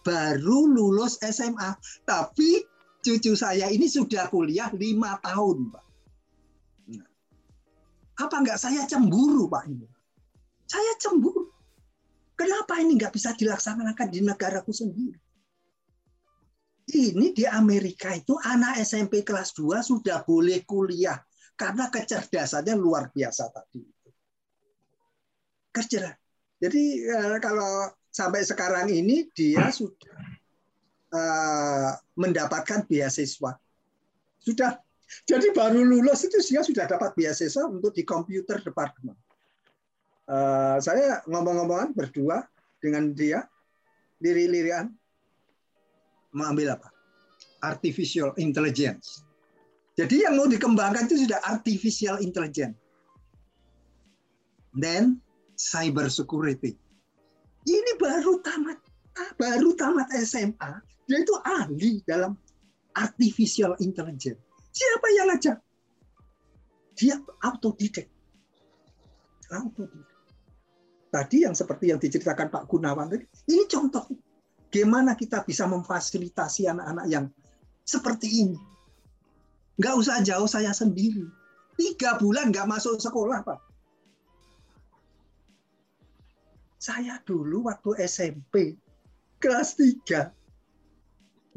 [0.00, 1.76] Baru lulus SMA,
[2.08, 2.64] tapi
[3.04, 5.84] cucu saya ini sudah kuliah lima tahun, Pak.
[6.96, 7.08] Nah,
[8.24, 9.84] apa enggak saya cemburu, Pak ini?
[10.70, 11.50] Saya cemburu.
[12.38, 15.18] Kenapa ini nggak bisa dilaksanakan di negaraku sendiri?
[16.90, 21.18] Ini di Amerika itu anak SMP kelas 2 sudah boleh kuliah
[21.58, 23.82] karena kecerdasannya luar biasa tadi.
[25.74, 26.14] Kerja.
[26.62, 30.18] Jadi eh, kalau sampai sekarang ini dia sudah
[31.14, 33.54] uh, mendapatkan beasiswa.
[34.38, 34.78] Sudah.
[35.26, 39.14] Jadi baru lulus itu dia sudah dapat beasiswa untuk di komputer departemen.
[40.30, 42.46] Uh, saya ngomong-ngomongan berdua
[42.78, 43.50] dengan dia,
[44.22, 44.94] liri-lirian,
[46.30, 46.88] mengambil apa?
[47.66, 49.26] Artificial intelligence.
[49.98, 52.78] Jadi yang mau dikembangkan itu sudah artificial intelligence.
[54.70, 55.18] Then
[55.58, 56.78] cyber security.
[57.66, 58.78] Ini baru tamat
[59.36, 60.70] baru tamat SMA,
[61.04, 62.38] dia itu ahli dalam
[62.94, 64.40] artificial intelligence.
[64.70, 65.58] Siapa yang ngajak?
[66.94, 68.06] Dia autodidak.
[69.50, 70.09] Autodidak.
[71.10, 74.06] Tadi yang seperti yang diceritakan Pak Gunawan tadi, ini contoh
[74.70, 77.26] Gimana kita bisa memfasilitasi anak-anak yang
[77.82, 78.58] seperti ini?
[79.82, 81.26] Nggak usah jauh saya sendiri.
[81.74, 83.58] Tiga bulan nggak masuk sekolah, Pak.
[86.78, 88.78] Saya dulu waktu SMP,
[89.42, 90.30] kelas 3.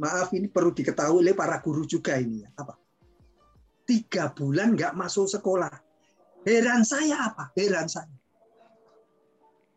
[0.01, 2.41] Maaf, ini perlu diketahui oleh para guru juga ini.
[2.41, 2.73] ya Apa?
[3.85, 5.71] Tiga bulan nggak masuk sekolah.
[6.43, 7.53] Heran saya apa?
[7.53, 8.22] Heran saya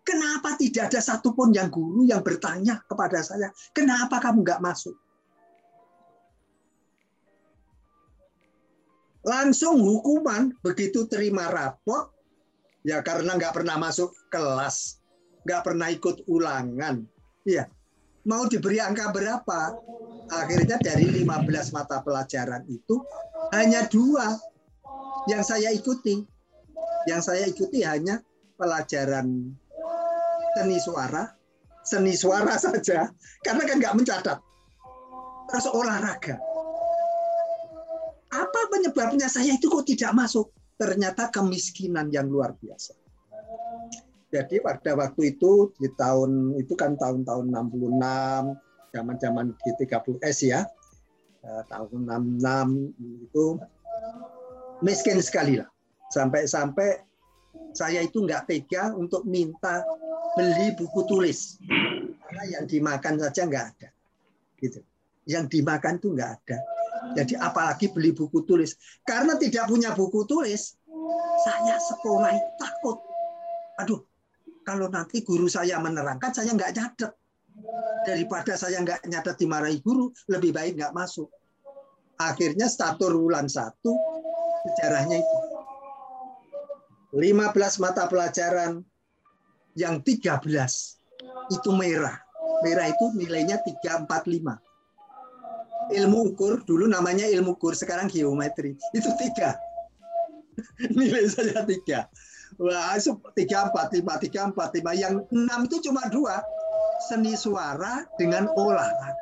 [0.06, 4.94] Kenapa tidak ada satupun yang guru yang bertanya kepada saya, kenapa kamu nggak masuk?
[9.26, 12.14] Langsung hukuman begitu terima rapot,
[12.86, 15.02] ya karena nggak pernah masuk kelas,
[15.42, 17.02] nggak pernah ikut ulangan.
[17.42, 17.66] Iya,
[18.30, 19.74] mau diberi angka berapa?
[20.30, 23.02] Akhirnya dari 15 mata pelajaran itu
[23.50, 24.38] hanya dua
[25.26, 26.22] yang saya ikuti.
[27.10, 28.22] Yang saya ikuti hanya
[28.54, 29.54] pelajaran
[30.56, 31.28] seni suara,
[31.84, 33.12] seni suara saja,
[33.44, 34.38] karena kan nggak mencatat.
[35.52, 36.40] Terus olahraga.
[38.32, 40.50] Apa penyebabnya saya itu kok tidak masuk?
[40.76, 42.96] Ternyata kemiskinan yang luar biasa.
[44.34, 50.60] Jadi pada waktu itu di tahun itu kan tahun-tahun 66, zaman-zaman G30S ya,
[51.46, 52.92] eh, tahun 66
[53.30, 53.56] itu
[54.82, 55.70] miskin sekali lah.
[56.10, 57.06] Sampai-sampai
[57.76, 59.84] saya itu nggak tega untuk minta
[60.36, 61.60] beli buku tulis.
[62.26, 63.88] Karena yang dimakan saja nggak ada.
[64.56, 64.80] Gitu.
[65.28, 66.58] Yang dimakan tuh nggak ada.
[67.14, 68.74] Jadi apalagi beli buku tulis.
[69.04, 70.76] Karena tidak punya buku tulis
[71.44, 72.98] saya sekolah takut.
[73.80, 74.00] Aduh
[74.66, 77.12] kalau nanti guru saya menerangkan saya nggak nyatet
[78.02, 81.30] daripada saya nggak nyatet dimarahi guru lebih baik nggak masuk.
[82.16, 83.92] Akhirnya statur bulan satu
[84.66, 85.36] sejarahnya itu
[87.16, 88.84] 15 mata pelajaran
[89.72, 90.44] yang 13
[91.48, 92.20] itu merah.
[92.60, 94.60] Merah itu nilainya 345.
[95.86, 98.74] ilmu ukur dulu namanya ilmu ukur sekarang geometri.
[98.90, 99.54] Itu tiga.
[100.98, 102.10] Nilai saya tiga.
[102.58, 102.98] Wah
[103.38, 104.98] tiga empat lima tiga empat lima.
[104.98, 106.42] Yang enam itu cuma dua.
[107.06, 109.14] Seni suara dengan olahraga.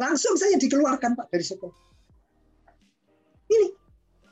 [0.00, 1.78] Langsung saya dikeluarkan pak dari sekolah.
[3.50, 3.79] Ini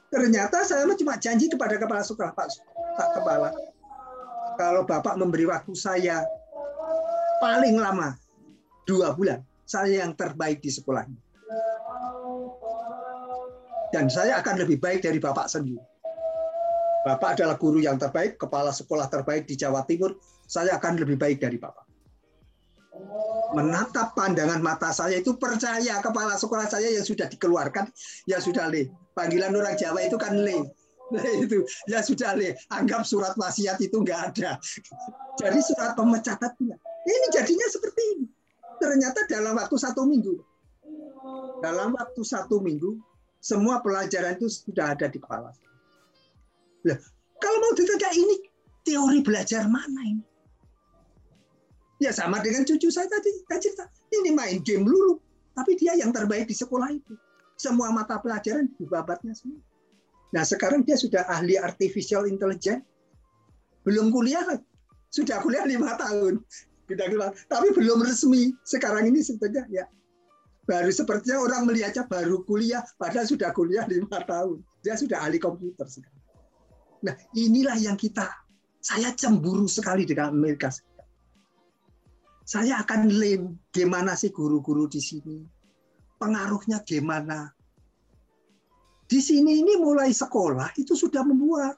[0.08, 2.48] ternyata saya cuma janji kepada kepala sekolah pak
[2.96, 3.48] pak kepala
[4.56, 6.24] kalau bapak memberi waktu saya
[7.38, 8.16] paling lama
[8.88, 11.20] dua bulan saya yang terbaik di sekolah ini.
[13.92, 15.80] Dan saya akan lebih baik dari Bapak sendiri.
[17.08, 20.16] Bapak adalah guru yang terbaik, kepala sekolah terbaik di Jawa Timur.
[20.44, 21.87] Saya akan lebih baik dari Bapak.
[23.56, 27.88] Menatap pandangan mata saya itu percaya kepala sekolah saya yang sudah dikeluarkan,
[28.28, 28.92] ya sudah le.
[29.16, 30.68] Panggilan orang Jawa itu kan le.
[31.48, 32.54] itu ya sudah le.
[32.68, 34.60] Anggap surat wasiat itu nggak ada.
[35.40, 36.52] Jadi surat pemecatan
[37.08, 38.26] Ini jadinya seperti ini
[38.78, 40.38] ternyata dalam waktu satu minggu,
[41.60, 42.96] dalam waktu satu minggu,
[43.42, 45.50] semua pelajaran itu sudah ada di kepala.
[46.86, 46.98] Nah,
[47.42, 48.34] kalau mau ditanya ini
[48.86, 50.24] teori belajar mana ini?
[51.98, 53.84] Ya sama dengan cucu saya tadi, saya cerita.
[54.14, 55.18] Ini main game dulu,
[55.58, 57.14] tapi dia yang terbaik di sekolah itu.
[57.58, 59.58] Semua mata pelajaran dibabatnya semua.
[60.30, 62.86] Nah sekarang dia sudah ahli artificial intelligence,
[63.82, 64.46] belum kuliah
[65.10, 66.38] sudah kuliah lima tahun
[66.88, 67.30] tidak keluar.
[67.50, 68.54] Tapi belum resmi.
[68.64, 69.84] Sekarang ini sebetulnya ya
[70.68, 74.60] baru sepertinya orang melihatnya baru kuliah, padahal sudah kuliah lima tahun.
[74.84, 76.22] Dia sudah ahli komputer sekarang.
[77.04, 78.28] Nah inilah yang kita,
[78.78, 80.68] saya cemburu sekali dengan Amerika
[82.48, 85.44] Saya akan lem gimana sih guru-guru di sini,
[86.16, 87.52] pengaruhnya gimana.
[89.04, 91.76] Di sini ini mulai sekolah itu sudah membuat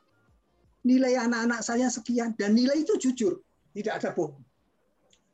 [0.87, 3.42] nilai anak-anak saya sekian dan nilai itu jujur,
[3.74, 4.46] tidak ada bohong.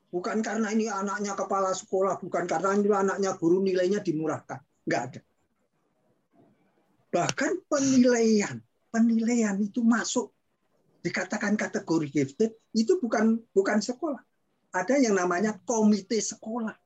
[0.09, 4.65] Bukan karena ini anaknya kepala sekolah, bukan karena ini anaknya guru nilainya dimurahkan.
[4.89, 5.21] Enggak ada.
[7.13, 8.57] Bahkan penilaian,
[8.89, 10.33] penilaian itu masuk
[11.05, 14.25] dikatakan kategori gifted itu bukan bukan sekolah.
[14.77, 16.77] Ada yang namanya komite sekolah.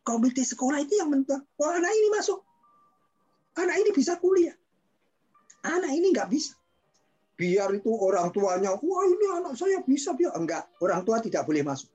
[0.00, 2.40] Komite sekolah itu yang menentukan, oh anak ini masuk.
[3.60, 4.56] Anak ini bisa kuliah.
[5.60, 6.56] Anak ini nggak bisa
[7.38, 11.62] biar itu orang tuanya, wah ini anak saya bisa biar enggak, orang tua tidak boleh
[11.62, 11.94] masuk.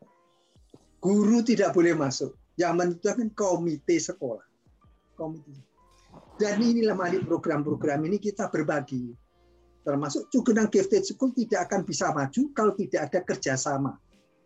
[1.04, 2.32] Guru tidak boleh masuk.
[2.56, 4.46] Yang menentukan komite sekolah.
[5.20, 5.52] Komite.
[6.40, 9.12] Dan inilah mari program-program ini kita berbagi.
[9.84, 14.00] Termasuk Cugenang Gifted School tidak akan bisa maju kalau tidak ada kerjasama.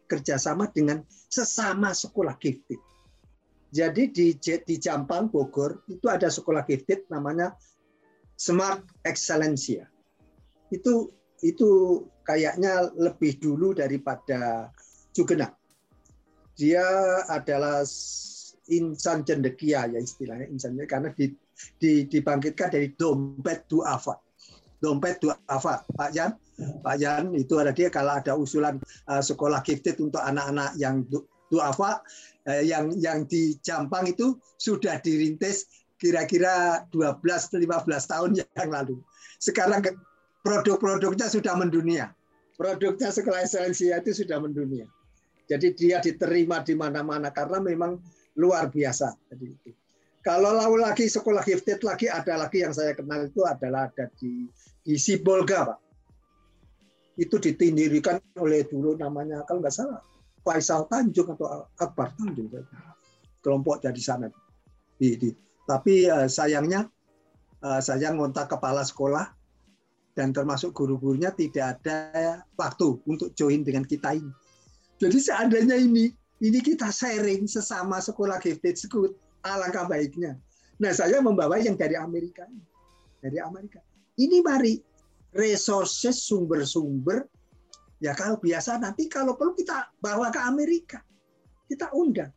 [0.08, 2.80] Kerjasama dengan sesama sekolah gifted.
[3.68, 7.52] Jadi di, di Jampang, Bogor, itu ada sekolah gifted namanya
[8.40, 9.92] Smart Excellencia
[10.72, 11.08] itu
[11.46, 11.70] itu
[12.26, 14.74] kayaknya lebih dulu daripada
[15.14, 15.54] Jugena.
[16.58, 16.84] Dia
[17.30, 17.86] adalah
[18.68, 21.32] insan cendekia ya istilahnya insan karena di,
[21.78, 24.18] di, dibangkitkan dari dompet duafa.
[24.78, 26.32] Dompet duafa, Pak Jan.
[26.58, 31.06] Pak Jan itu ada dia kalau ada usulan uh, sekolah gifted untuk anak-anak yang
[31.54, 32.02] duafa
[32.50, 37.22] uh, yang yang di Jampang itu sudah dirintis kira-kira 12
[37.58, 39.02] 15 tahun yang lalu.
[39.38, 39.82] Sekarang
[40.46, 42.14] produk-produknya sudah mendunia.
[42.58, 44.90] Produknya sekolah esensial itu sudah mendunia.
[45.48, 48.02] Jadi dia diterima di mana-mana karena memang
[48.38, 49.14] luar biasa.
[49.30, 49.72] Jadi itu.
[50.26, 54.44] Kalau lagi sekolah gifted lagi ada lagi yang saya kenal itu adalah ada di
[54.88, 55.80] di Sibolga, Pak.
[57.20, 60.00] Itu ditindirikan oleh dulu namanya kalau nggak salah
[60.48, 62.48] Faisal Tanjung atau Akbar Tanjung
[63.44, 64.32] kelompok dari sana.
[64.96, 65.36] Di, di.
[65.68, 66.88] Tapi uh, sayangnya
[67.60, 69.28] uh, saya ngontak kepala sekolah
[70.16, 74.32] dan termasuk guru-gurunya tidak ada waktu untuk join dengan kita ini.
[74.98, 79.12] Jadi seandainya ini, ini kita sharing sesama sekolah gifted school,
[79.44, 80.40] alangkah baiknya.
[80.80, 82.48] Nah saya membawa yang dari Amerika,
[83.22, 83.84] dari Amerika.
[84.18, 84.74] Ini mari
[85.38, 87.30] resources sumber-sumber
[88.02, 91.00] ya kalau biasa nanti kalau perlu kita bawa ke Amerika,
[91.70, 92.34] kita undang,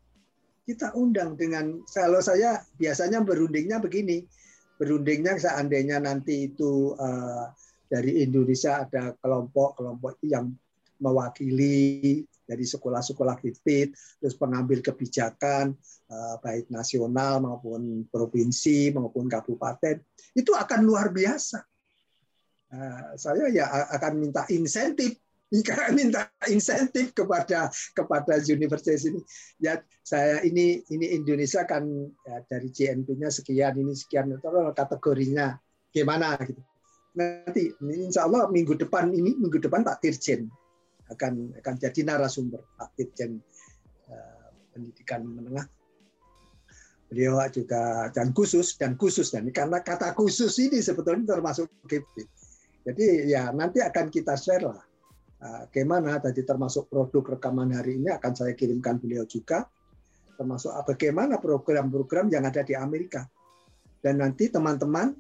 [0.69, 4.29] kita undang dengan kalau saya biasanya berundingnya begini,
[4.77, 7.49] berundingnya seandainya nanti itu uh,
[7.89, 10.53] dari Indonesia ada kelompok-kelompok yang
[11.01, 15.73] mewakili dari sekolah-sekolah gifted, terus pengambil kebijakan
[16.11, 20.03] eh, baik nasional maupun provinsi maupun kabupaten
[20.37, 21.70] itu akan luar biasa.
[22.71, 23.67] Eh, saya ya
[23.99, 25.19] akan minta insentif.
[25.99, 29.19] Minta insentif kepada kepada universitas ini.
[29.59, 31.91] Ya saya ini ini Indonesia kan
[32.23, 34.31] ya, dari JNP-nya sekian ini sekian
[34.79, 35.59] kategorinya
[35.91, 36.63] gimana gitu.
[37.19, 40.47] Nanti insya Allah minggu depan ini minggu depan Pak Dirjen
[41.11, 43.43] akan akan jadi narasumber Pak Dirjen
[44.07, 45.67] uh, pendidikan menengah.
[47.11, 52.31] Beliau juga dan khusus dan khusus dan karena kata khusus ini sebetulnya termasuk gifted.
[52.81, 54.81] Jadi ya nanti akan kita share lah
[55.45, 59.69] uh, bagaimana tadi termasuk produk rekaman hari ini akan saya kirimkan beliau juga
[60.41, 63.29] termasuk bagaimana program-program yang ada di Amerika
[64.01, 65.13] dan nanti teman-teman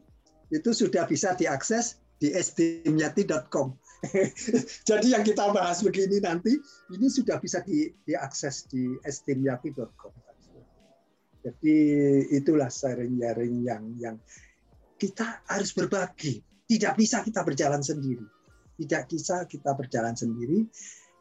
[0.48, 3.72] itu sudah bisa diakses di sdmyati.com.
[4.88, 6.56] Jadi yang kita bahas begini nanti
[6.92, 10.12] ini sudah bisa di, diakses di sdmyati.com.
[11.40, 11.76] Jadi
[12.36, 14.16] itulah sharing-sharing yang yang
[15.00, 16.44] kita harus berbagi.
[16.70, 18.22] Tidak bisa kita berjalan sendiri.
[18.78, 20.62] Tidak bisa kita berjalan sendiri.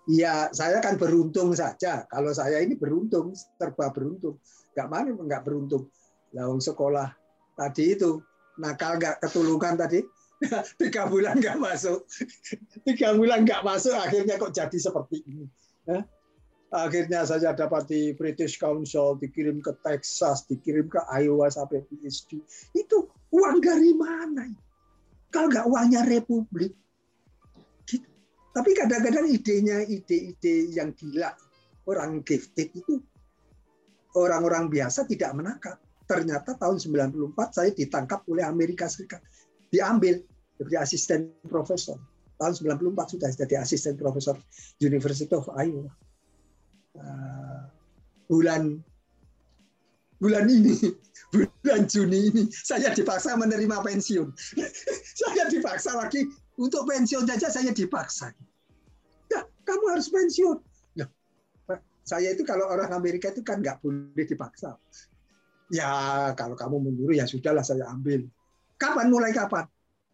[0.06, 2.06] Ya, saya kan beruntung saja.
[2.06, 4.38] Kalau saya ini beruntung, serba beruntung.
[4.78, 5.90] Gak mana nggak beruntung.
[6.38, 7.10] Lawang sekolah
[7.58, 8.22] tadi itu
[8.56, 10.00] nakal nggak ketulungan tadi
[10.80, 12.08] tiga bulan nggak masuk
[12.88, 15.48] tiga bulan nggak masuk akhirnya kok jadi seperti ini
[16.70, 22.46] Akhirnya saya dapat di British Council, dikirim ke Texas, dikirim ke Iowa sampai PhD.
[22.78, 24.46] Itu uang dari mana?
[25.30, 26.74] Kalau nggak uangnya Republik.
[27.86, 28.06] Gitu.
[28.54, 31.30] Tapi kadang-kadang idenya ide-ide yang gila,
[31.86, 32.98] orang gifted itu
[34.18, 35.78] orang-orang biasa tidak menangkap.
[36.10, 39.22] Ternyata tahun 94 saya ditangkap oleh Amerika Serikat.
[39.70, 40.26] Diambil
[40.58, 42.02] jadi asisten profesor.
[42.42, 44.34] Tahun 94 sudah jadi asisten profesor
[44.82, 45.92] University of Iowa
[46.98, 47.62] Eh,
[48.26, 48.82] bulan
[50.20, 50.76] bulan ini,
[51.34, 54.28] bulan Juni ini, saya dipaksa menerima pensiun.
[55.24, 56.28] saya dipaksa lagi
[56.60, 58.36] untuk pensiun saja saya dipaksa.
[59.32, 60.58] Ya, kamu harus pensiun.
[61.00, 61.08] Ya,
[62.04, 64.76] saya itu kalau orang Amerika itu kan nggak boleh dipaksa.
[65.72, 65.90] Ya,
[66.36, 68.28] kalau kamu menyuruh ya sudahlah saya ambil.
[68.80, 69.68] Kapan mulai kapan?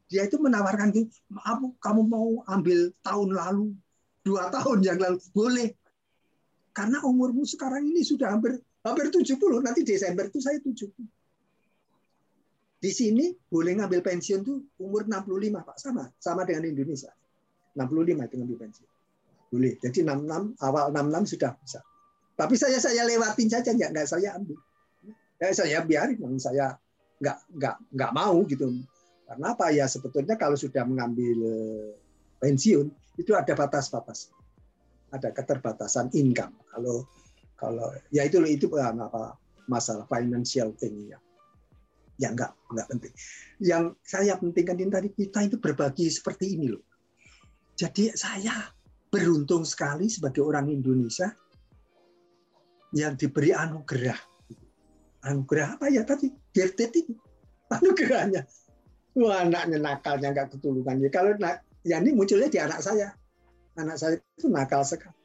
[0.05, 0.93] Dia itu menawarkan,
[1.33, 3.73] maaf kamu mau ambil tahun lalu,
[4.21, 5.73] dua tahun yang lalu, boleh
[6.75, 10.93] karena umurmu sekarang ini sudah hampir hampir 70, nanti Desember itu saya 70.
[12.77, 15.77] Di sini boleh ngambil pensiun tuh umur 65, Pak.
[15.81, 17.09] Sama, sama dengan Indonesia.
[17.73, 18.89] 65 itu ngambil pensiun.
[19.49, 19.73] Boleh.
[19.81, 21.79] Jadi 66 awal 66 sudah bisa.
[22.35, 24.59] Tapi saya saya lewatin saja enggak enggak saya ambil.
[25.39, 26.77] Ya, saya biarin saya
[27.23, 28.69] nggak nggak nggak mau gitu.
[29.25, 31.89] Karena apa ya sebetulnya kalau sudah mengambil eh,
[32.43, 34.29] pensiun itu ada batas-batas
[35.15, 36.53] ada keterbatasan income.
[36.75, 37.07] Kalau
[37.55, 41.19] kalau ya itu itu apa masalah financial thing ya.
[42.15, 43.13] Ya enggak enggak penting.
[43.59, 46.83] Yang saya pentingkan ini tadi kita itu berbagi seperti ini loh.
[47.75, 48.71] Jadi saya
[49.11, 51.31] beruntung sekali sebagai orang Indonesia
[52.95, 54.19] yang diberi anugerah.
[55.27, 56.31] Anugerah apa ya tadi?
[56.55, 57.13] Gifted itu.
[57.67, 58.47] Anugerahnya.
[59.15, 61.03] Wah, anaknya nakalnya nggak ketulungan.
[61.03, 61.35] Ya, kalau
[61.83, 63.15] ya ini munculnya di anak saya
[63.75, 65.15] anak saya itu nakal sekali.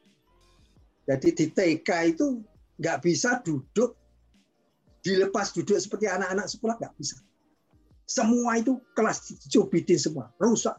[1.05, 2.41] Jadi di TK itu
[2.77, 3.97] nggak bisa duduk
[5.01, 7.17] dilepas duduk seperti anak-anak sekolah nggak bisa.
[8.05, 10.75] Semua itu kelas dicobitin semua, rusak.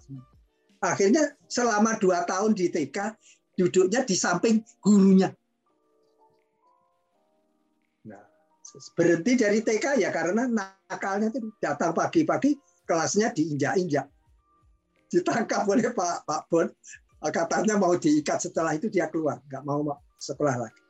[0.82, 3.18] Akhirnya selama dua tahun di TK
[3.58, 5.30] duduknya di samping gurunya.
[8.06, 8.22] Nah,
[8.94, 14.06] berhenti dari TK ya karena nakalnya itu datang pagi-pagi kelasnya diinjak-injak
[15.12, 16.66] ditangkap oleh Pak Pak Bon
[17.22, 19.84] katanya mau diikat setelah itu dia keluar nggak mau
[20.22, 20.82] sekolah lagi.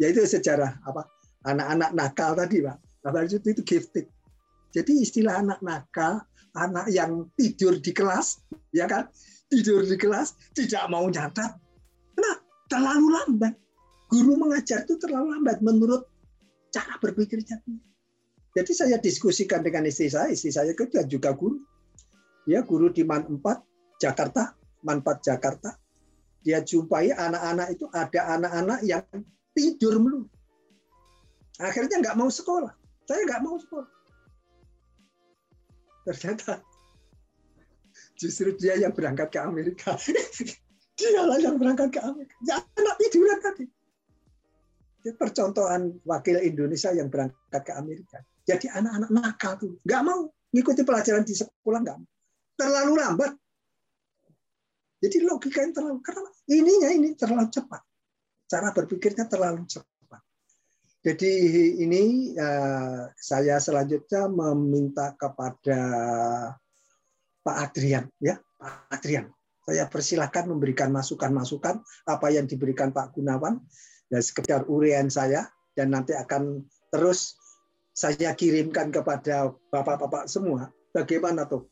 [0.00, 1.04] Ya itu sejarah apa
[1.44, 2.80] anak-anak nakal tadi pak.
[3.04, 4.06] Bapak itu itu gifted.
[4.72, 6.24] Jadi istilah anak nakal
[6.56, 8.40] anak yang tidur di kelas
[8.72, 9.12] ya kan?
[9.52, 11.52] Tidur di kelas tidak mau nyatat
[12.16, 12.36] nah
[12.72, 13.54] terlalu lambat.
[14.10, 16.08] Guru mengajar itu terlalu lambat menurut
[16.74, 17.62] cara berpikirnya
[18.50, 21.62] jadi saya diskusikan dengan istri saya istri saya kerja juga guru.
[22.50, 23.46] Ya guru di Man 4
[24.02, 25.76] Jakarta manfaat Jakarta,
[26.40, 29.04] dia jumpai anak-anak itu ada anak-anak yang
[29.52, 30.28] tidur melulu.
[31.60, 32.72] Akhirnya nggak mau sekolah.
[33.04, 33.90] Saya nggak mau sekolah.
[36.08, 36.64] Ternyata
[38.16, 39.96] justru dia yang berangkat ke Amerika.
[41.00, 42.36] Dialah yang berangkat ke Amerika.
[42.44, 43.64] Ya, anak tiduran tadi.
[45.16, 48.20] Percontohan wakil Indonesia yang berangkat ke Amerika.
[48.44, 52.08] Jadi anak-anak nakal tuh, nggak mau ngikuti pelajaran di sekolah nggak mau.
[52.60, 53.32] Terlalu lambat
[55.00, 57.80] jadi logika yang terlalu karena ininya ini terlalu cepat.
[58.44, 60.20] Cara berpikirnya terlalu cepat.
[61.00, 61.32] Jadi
[61.80, 65.80] ini uh, saya selanjutnya meminta kepada
[67.40, 69.32] Pak Adrian ya, Pak Adrian.
[69.64, 73.64] Saya persilahkan memberikan masukan-masukan apa yang diberikan Pak Gunawan
[74.12, 77.38] dan sekedar urian saya dan nanti akan terus
[77.94, 81.70] saya kirimkan kepada bapak-bapak semua bagaimana tuh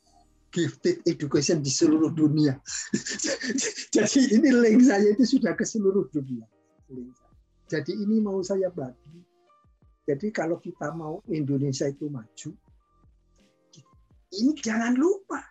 [0.48, 2.56] gifted education di seluruh dunia.
[3.94, 6.44] Jadi ini link saya itu sudah ke seluruh dunia.
[7.68, 9.20] Jadi ini mau saya bagi.
[10.08, 12.50] Jadi kalau kita mau Indonesia itu maju,
[14.32, 15.44] ini jangan lupa,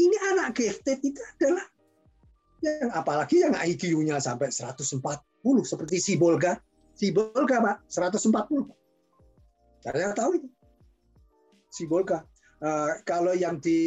[0.00, 1.68] ini anak gifted itu adalah
[2.64, 5.02] yang apalagi yang IQ-nya sampai 140
[5.66, 6.56] seperti si Bolga,
[6.96, 8.70] si Bolga Pak 140.
[9.82, 10.48] Saya tahu itu.
[11.68, 12.22] Si Bolga.
[12.62, 13.82] Uh, kalau yang di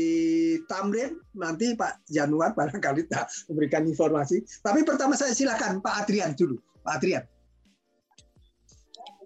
[0.67, 4.43] Tamrin nanti Pak Januar barangkali tak memberikan informasi.
[4.59, 6.59] Tapi pertama saya silakan Pak Adrian dulu.
[6.83, 7.23] Pak Adrian.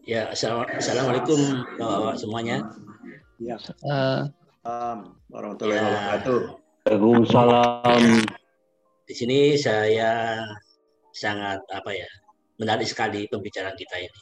[0.06, 2.62] Ya, assalamualaikum bapak semuanya.
[3.42, 3.58] Ya.
[3.82, 4.30] Uh,
[5.34, 5.86] warahmatullahi ya.
[5.86, 6.42] wabarakatuh.
[6.86, 8.04] Waalaikumsalam.
[9.10, 10.46] Di sini saya
[11.10, 12.10] sangat apa ya
[12.62, 14.22] menarik sekali pembicaraan kita ini.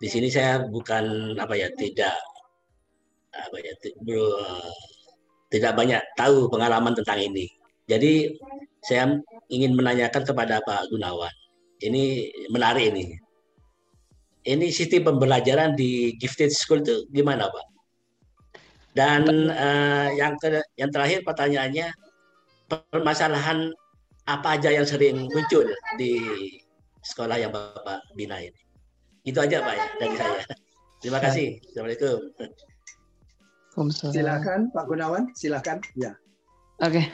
[0.00, 2.18] Di sini saya bukan apa ya tidak
[3.30, 3.72] apa ya
[4.02, 4.26] bro,
[5.50, 7.50] tidak banyak tahu pengalaman tentang ini.
[7.90, 8.38] Jadi
[8.86, 9.18] saya
[9.50, 11.32] ingin menanyakan kepada Pak Gunawan.
[11.82, 13.18] Ini menarik ini.
[14.46, 17.66] Ini sistem pembelajaran di gifted school itu gimana Pak?
[18.94, 21.92] Dan uh, yang ke, yang terakhir pertanyaannya
[22.70, 23.70] permasalahan
[24.26, 25.66] apa aja yang sering muncul
[25.98, 26.22] di
[27.02, 28.60] sekolah yang Bapak bina ini.
[29.26, 30.42] Itu aja Pak ya dari saya.
[31.00, 31.58] Terima kasih.
[31.68, 32.18] Assalamualaikum.
[33.88, 35.80] Silakan Pak Gunawan, silakan.
[35.96, 36.12] Ya.
[36.84, 37.00] Oke.
[37.00, 37.06] Okay.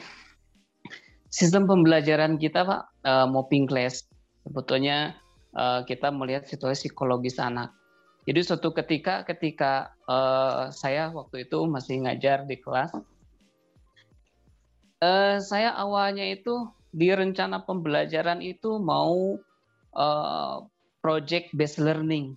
[1.31, 4.03] Sistem pembelajaran kita Pak, uh, mopping class.
[4.43, 5.15] Sebetulnya
[5.55, 7.71] uh, kita melihat situasi psikologis anak.
[8.27, 12.91] Jadi suatu ketika ketika uh, saya waktu itu masih ngajar di kelas,
[14.99, 19.39] uh, saya awalnya itu di rencana pembelajaran itu mau
[19.95, 20.67] uh,
[20.99, 22.35] project based learning.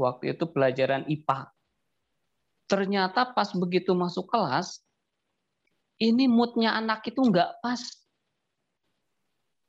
[0.00, 1.51] Waktu itu pelajaran IPA
[2.72, 4.80] ternyata pas begitu masuk kelas,
[6.00, 7.84] ini moodnya anak itu nggak pas.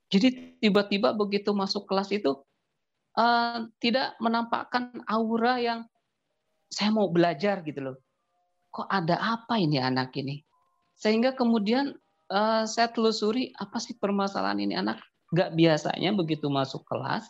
[0.08, 2.32] Jadi tiba-tiba begitu masuk kelas itu
[3.20, 5.84] uh, tidak menampakkan aura yang
[6.72, 7.98] saya mau belajar gitu loh.
[8.72, 10.40] Kok ada apa ini anak ini?
[10.96, 11.92] Sehingga kemudian
[12.32, 15.04] uh, saya telusuri apa sih permasalahan ini anak
[15.36, 17.28] nggak biasanya begitu masuk kelas.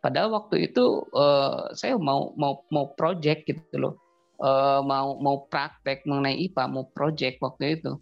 [0.00, 4.03] Padahal waktu itu uh, saya mau mau mau project gitu loh
[4.40, 7.98] uh, mau mau praktek mengenai IPA, mau project waktu itu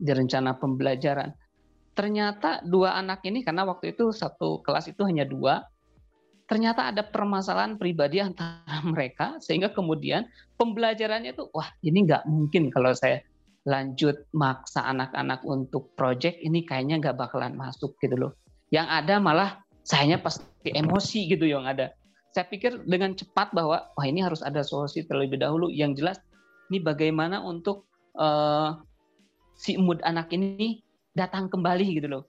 [0.00, 1.34] di rencana pembelajaran.
[1.94, 5.66] Ternyata dua anak ini karena waktu itu satu kelas itu hanya dua,
[6.46, 10.26] ternyata ada permasalahan pribadi antara mereka sehingga kemudian
[10.56, 13.20] pembelajarannya itu wah ini nggak mungkin kalau saya
[13.68, 18.32] lanjut maksa anak-anak untuk project ini kayaknya nggak bakalan masuk gitu loh.
[18.72, 19.50] Yang ada malah
[19.84, 21.92] sayanya pasti emosi gitu yang ada
[22.30, 26.22] saya pikir dengan cepat bahwa wah ini harus ada solusi terlebih dahulu yang jelas
[26.70, 28.78] ini bagaimana untuk uh,
[29.58, 30.78] si mood anak ini
[31.18, 32.24] datang kembali gitu loh.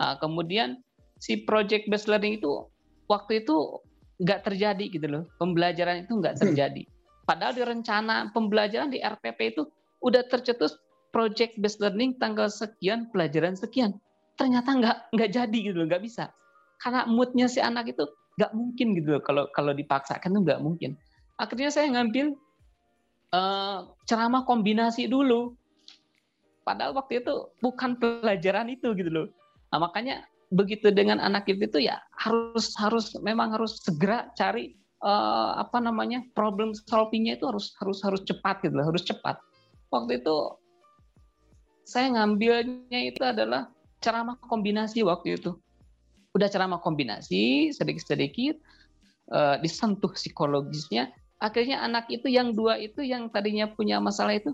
[0.00, 0.80] Uh, kemudian
[1.20, 2.64] si project based learning itu
[3.12, 3.84] waktu itu
[4.24, 5.22] nggak terjadi gitu loh.
[5.36, 6.42] Pembelajaran itu nggak hmm.
[6.48, 6.82] terjadi.
[7.28, 9.68] Padahal di rencana pembelajaran di RPP itu
[10.00, 10.80] udah tercetus
[11.12, 13.92] project based learning tanggal sekian pelajaran sekian.
[14.40, 16.32] Ternyata nggak nggak jadi gitu loh, nggak bisa.
[16.80, 18.08] Karena moodnya si anak itu
[18.38, 20.94] nggak mungkin gitu loh kalau kalau dipaksakan itu nggak mungkin.
[21.34, 22.38] Akhirnya saya ngambil
[23.34, 25.58] uh, ceramah kombinasi dulu.
[26.62, 29.26] Padahal waktu itu bukan pelajaran itu gitu loh.
[29.74, 30.22] Nah, makanya
[30.54, 36.24] begitu dengan anak itu itu ya harus harus memang harus segera cari uh, apa namanya
[36.32, 39.36] problem solvingnya itu harus harus harus cepat gitu loh harus cepat.
[39.90, 40.36] Waktu itu
[41.88, 43.72] saya ngambilnya itu adalah
[44.04, 45.56] ceramah kombinasi waktu itu
[46.36, 48.60] udah ceramah kombinasi sedikit-sedikit
[49.32, 51.12] uh, disentuh psikologisnya.
[51.38, 54.52] Akhirnya anak itu yang dua itu yang tadinya punya masalah itu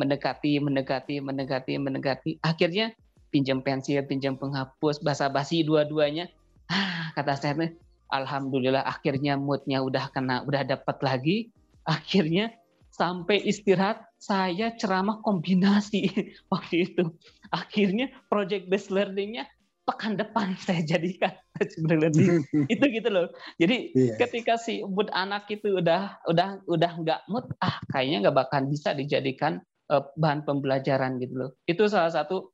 [0.00, 2.30] mendekati mendekati mendekati mendekati.
[2.40, 2.96] Akhirnya
[3.28, 6.32] pinjam pensil pinjam penghapus basa-basi dua-duanya.
[6.72, 7.68] Ah kata saya
[8.08, 11.36] alhamdulillah akhirnya moodnya udah kena udah dapat lagi.
[11.84, 12.56] Akhirnya
[12.94, 16.08] sampai istirahat saya ceramah kombinasi
[16.52, 17.04] waktu itu.
[17.52, 19.44] Akhirnya project based learningnya
[19.84, 21.32] pekan depan saya jadikan.
[22.72, 23.30] Itu gitu loh.
[23.60, 24.16] Jadi yeah.
[24.18, 28.96] ketika si mood anak itu udah udah udah nggak mood ah kayaknya nggak bakal bisa
[28.96, 29.60] dijadikan
[29.92, 31.50] uh, bahan pembelajaran gitu loh.
[31.68, 32.50] Itu salah satu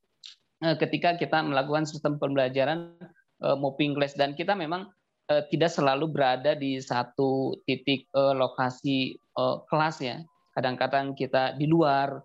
[0.66, 2.98] uh, ketika kita melakukan sistem pembelajaran
[3.40, 4.18] uh, mopping class.
[4.18, 4.90] Dan kita memang
[5.32, 10.18] uh, tidak selalu berada di satu titik uh, lokasi uh, kelas ya.
[10.50, 12.20] Kadang-kadang kita di luar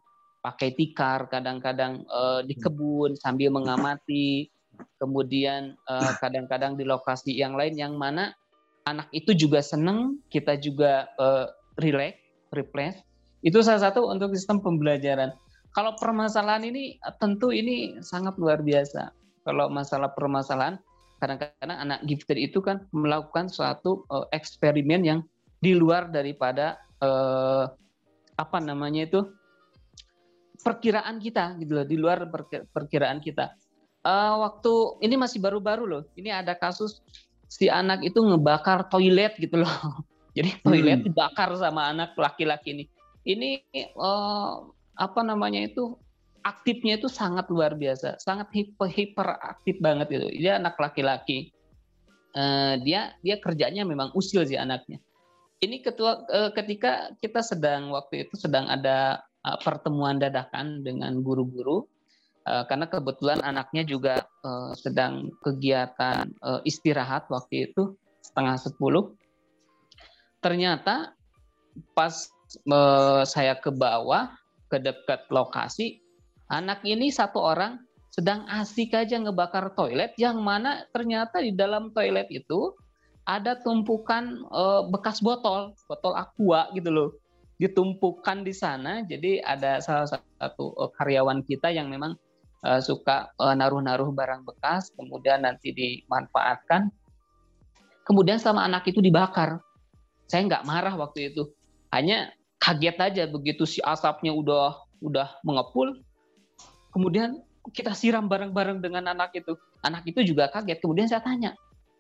[0.46, 4.46] pakai tikar kadang-kadang uh, di kebun sambil mengamati
[4.98, 8.36] kemudian eh, kadang-kadang uh, di lokasi yang lain yang mana
[8.86, 11.50] anak itu juga senang, kita juga uh,
[11.82, 12.22] relax,
[12.54, 13.02] replace.
[13.42, 15.34] Itu salah satu untuk sistem pembelajaran.
[15.74, 19.12] Kalau permasalahan ini tentu ini sangat luar biasa.
[19.44, 20.80] Kalau masalah permasalahan,
[21.20, 25.20] kadang-kadang anak gifted itu kan melakukan suatu uh, eksperimen yang
[25.60, 27.66] di luar daripada uh,
[28.38, 29.22] apa namanya itu
[30.62, 32.26] perkiraan kita gitu loh, di luar
[32.74, 33.54] perkiraan kita.
[34.06, 36.04] Uh, waktu ini masih baru-baru loh.
[36.14, 37.02] Ini ada kasus
[37.50, 39.74] si anak itu ngebakar toilet gitu loh.
[40.38, 41.06] Jadi toilet hmm.
[41.10, 42.86] dibakar sama anak laki-laki ini.
[43.26, 43.50] Ini
[43.98, 45.98] uh, apa namanya itu
[46.46, 50.28] aktifnya itu sangat luar biasa, sangat hiper, hiperaktif banget gitu.
[50.38, 51.50] Dia anak laki-laki.
[52.38, 55.02] Uh, dia dia kerjanya memang usil sih anaknya.
[55.66, 61.90] Ini ketua uh, ketika kita sedang waktu itu sedang ada uh, pertemuan dadakan dengan guru-guru
[62.70, 69.18] karena kebetulan anaknya juga uh, sedang kegiatan uh, istirahat waktu itu setengah sepuluh.
[70.40, 71.18] Ternyata
[71.98, 72.14] pas
[72.70, 74.30] uh, saya ke bawah
[74.70, 76.06] ke dekat lokasi
[76.46, 77.82] Anak ini satu orang
[78.14, 82.72] sedang asik aja ngebakar toilet yang mana ternyata di dalam toilet itu
[83.26, 87.10] ada tumpukan uh, bekas botol, botol aqua gitu loh.
[87.58, 89.02] Ditumpukan di sana.
[89.02, 92.14] Jadi ada salah satu karyawan kita yang memang
[92.66, 96.90] uh, suka naruh-naruh barang bekas kemudian nanti dimanfaatkan.
[98.06, 99.62] Kemudian sama anak itu dibakar.
[100.26, 101.54] Saya nggak marah waktu itu.
[101.94, 106.02] Hanya kaget aja begitu si asapnya udah udah mengepul,
[106.96, 107.44] Kemudian
[107.76, 109.60] kita siram bareng-bareng dengan anak itu.
[109.84, 110.80] Anak itu juga kaget.
[110.80, 111.52] Kemudian saya tanya,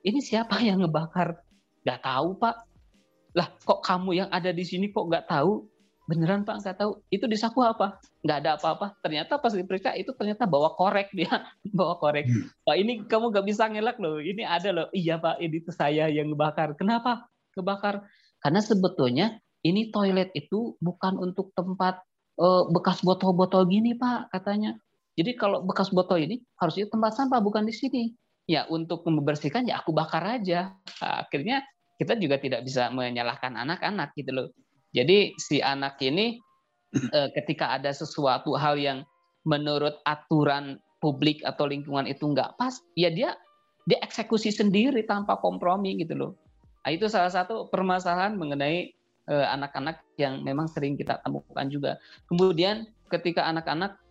[0.07, 1.35] ini siapa yang ngebakar?
[1.83, 2.63] Gak tahu pak.
[3.35, 5.67] Lah kok kamu yang ada di sini kok gak tahu?
[6.05, 7.01] Beneran pak gak tahu.
[7.09, 7.97] Itu di saku apa?
[8.21, 8.97] Gak ada apa-apa.
[9.01, 11.45] Ternyata pas diperiksa itu ternyata bawa korek dia.
[11.77, 12.29] bawa korek.
[12.29, 12.49] Hmm.
[12.65, 14.21] Pak ini kamu gak bisa ngelak loh.
[14.21, 14.87] Ini ada loh.
[14.93, 16.77] Iya pak ini tuh saya yang ngebakar.
[16.77, 17.25] Kenapa?
[17.57, 18.05] Kebakar.
[18.39, 22.05] Karena sebetulnya ini toilet itu bukan untuk tempat
[22.37, 24.77] uh, bekas botol-botol gini pak katanya
[25.15, 28.03] jadi kalau bekas botol ini harus di tempat sampah bukan di sini.
[28.45, 30.75] Ya untuk membersihkan ya aku bakar aja.
[31.01, 34.47] Nah, akhirnya kita juga tidak bisa menyalahkan anak-anak gitu loh.
[34.95, 36.39] Jadi si anak ini
[36.95, 39.03] eh, ketika ada sesuatu hal yang
[39.43, 43.35] menurut aturan publik atau lingkungan itu nggak pas, ya dia
[43.85, 46.31] dia eksekusi sendiri tanpa kompromi gitu loh.
[46.81, 48.95] Nah, itu salah satu permasalahan mengenai
[49.29, 51.91] eh, anak-anak yang memang sering kita temukan juga.
[52.31, 54.01] Kemudian ketika anak-anak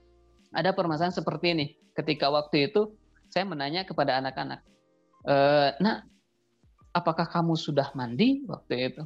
[0.55, 1.67] ada permasalahan seperti ini.
[1.99, 2.95] Ketika waktu itu
[3.31, 4.63] saya menanya kepada anak-anak,
[5.27, 5.35] e,
[5.83, 6.07] "Nak,
[6.95, 9.03] apakah kamu sudah mandi waktu itu?"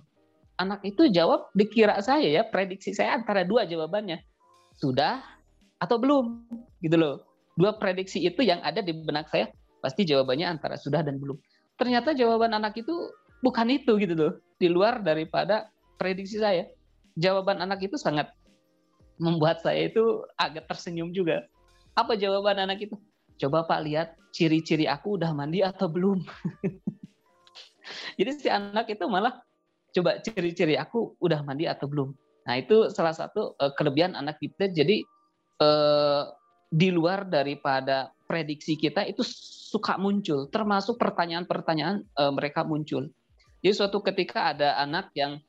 [0.59, 4.19] Anak itu jawab dikira saya ya, prediksi saya antara dua jawabannya.
[4.75, 5.23] Sudah
[5.79, 6.51] atau belum
[6.83, 7.23] gitu loh.
[7.55, 11.39] Dua prediksi itu yang ada di benak saya pasti jawabannya antara sudah dan belum.
[11.79, 12.91] Ternyata jawaban anak itu
[13.43, 14.33] bukan itu gitu loh.
[14.59, 16.67] Di luar daripada prediksi saya.
[17.19, 18.31] Jawaban anak itu sangat
[19.19, 21.47] membuat saya itu agak tersenyum juga.
[21.99, 22.95] Apa jawaban anak itu?
[23.39, 26.23] Coba Pak lihat ciri-ciri aku udah mandi atau belum.
[28.19, 29.39] Jadi si anak itu malah
[29.93, 32.13] coba ciri-ciri aku udah mandi atau belum.
[32.49, 34.73] Nah itu salah satu uh, kelebihan anak kita.
[34.73, 35.05] Jadi
[35.61, 36.29] uh,
[36.69, 39.25] di luar daripada prediksi kita itu
[39.69, 43.09] suka muncul, termasuk pertanyaan-pertanyaan uh, mereka muncul.
[43.65, 45.41] Jadi suatu ketika ada anak yang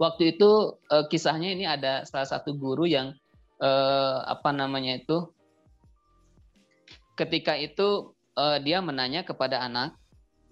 [0.00, 3.12] waktu itu uh, kisahnya ini ada salah satu guru yang
[3.60, 5.28] uh, apa namanya itu
[7.18, 9.98] ketika itu uh, dia menanya kepada anak,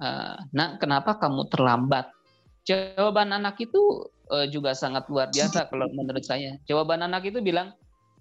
[0.02, 2.15] uh, nak kenapa kamu terlambat?
[2.66, 6.58] Jawaban anak itu uh, juga sangat luar biasa kalau menurut saya.
[6.66, 7.70] Jawaban anak itu bilang,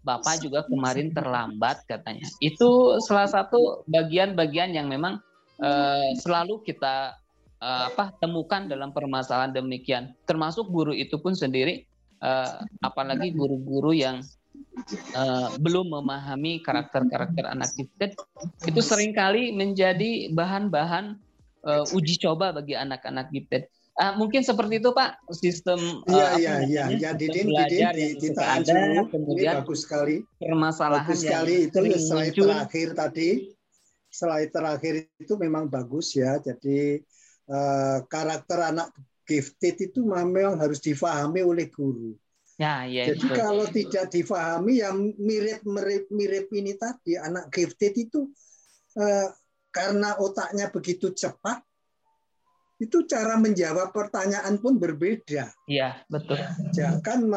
[0.06, 2.30] bapak juga kemarin terlambat katanya.
[2.38, 5.18] Itu salah satu bagian-bagian yang memang
[5.58, 7.18] uh, selalu kita
[7.58, 10.14] uh, apa temukan dalam permasalahan demikian.
[10.30, 11.90] Termasuk guru itu pun sendiri,
[12.22, 14.22] uh, apalagi guru-guru yang
[15.18, 18.14] uh, belum memahami karakter-karakter anak gifted,
[18.62, 21.18] itu sering kali menjadi bahan-bahan
[21.66, 23.66] uh, uji coba bagi anak-anak gifted.
[23.96, 26.86] Uh, mungkin seperti itu Pak sistem Iya uh, iya iya.
[26.92, 30.20] ya Didin Didin di, kita ada kemudian bagus sekali.
[30.36, 31.72] permasalahan bagus sekali.
[31.72, 33.30] Itu slide terakhir tadi.
[34.12, 36.36] Slide terakhir itu memang bagus ya.
[36.44, 37.00] Jadi
[37.46, 38.90] Eh, karakter anak
[39.22, 42.18] gifted itu memang harus difahami oleh guru.
[42.58, 43.38] Ya, ya, Jadi betul.
[43.38, 48.34] kalau tidak difahami yang mirip-mirip mirip ini tadi anak gifted itu
[48.98, 49.30] eh,
[49.70, 51.62] karena otaknya begitu cepat
[52.76, 55.48] itu cara menjawab pertanyaan pun berbeda.
[55.68, 56.40] Iya, betul.
[56.76, 57.32] Ya, kan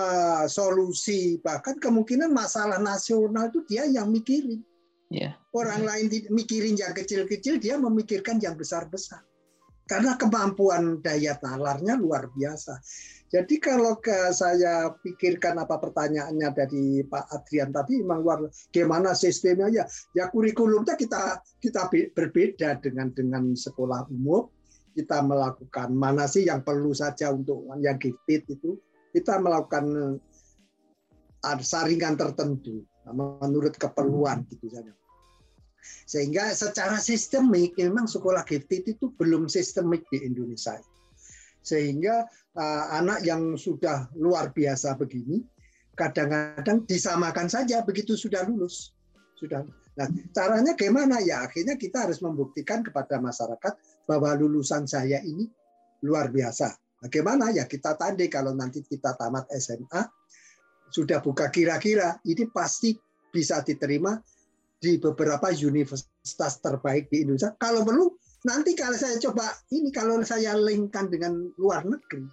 [0.50, 4.66] solusi bahkan kemungkinan masalah nasional itu dia yang mikirin.
[5.08, 5.38] Ya.
[5.54, 9.24] Orang lain mikirin yang kecil-kecil, dia memikirkan yang besar-besar
[9.88, 12.76] karena kemampuan daya nalarnya luar biasa.
[13.28, 18.38] Jadi kalau ke saya pikirkan apa pertanyaannya dari Pak Adrian tadi memang luar
[18.72, 19.84] gimana sistemnya ya
[20.16, 24.48] ya kurikulumnya kita kita berbeda dengan dengan sekolah umum
[24.98, 28.74] kita melakukan mana sih yang perlu saja untuk yang gifted itu
[29.14, 30.18] kita melakukan
[31.46, 32.82] uh, saringan tertentu
[33.14, 34.90] menurut keperluan gitu saja.
[36.02, 40.82] Sehingga secara sistemik memang sekolah gifted itu belum sistemik di Indonesia.
[41.62, 42.26] Sehingga
[42.58, 45.46] uh, anak yang sudah luar biasa begini
[45.94, 48.94] kadang-kadang disamakan saja begitu sudah lulus.
[49.38, 49.62] Sudah.
[49.98, 51.46] Nah, caranya gimana ya?
[51.46, 53.74] Akhirnya kita harus membuktikan kepada masyarakat
[54.08, 55.44] bahwa lulusan saya ini
[56.08, 56.72] luar biasa.
[57.04, 60.02] Bagaimana ya kita tandai kalau nanti kita tamat SMA
[60.88, 62.96] sudah buka kira-kira ini pasti
[63.28, 64.16] bisa diterima
[64.80, 67.52] di beberapa universitas terbaik di Indonesia.
[67.60, 68.16] Kalau perlu
[68.48, 69.44] nanti kalau saya coba
[69.76, 72.24] ini kalau saya linkkan dengan luar negeri,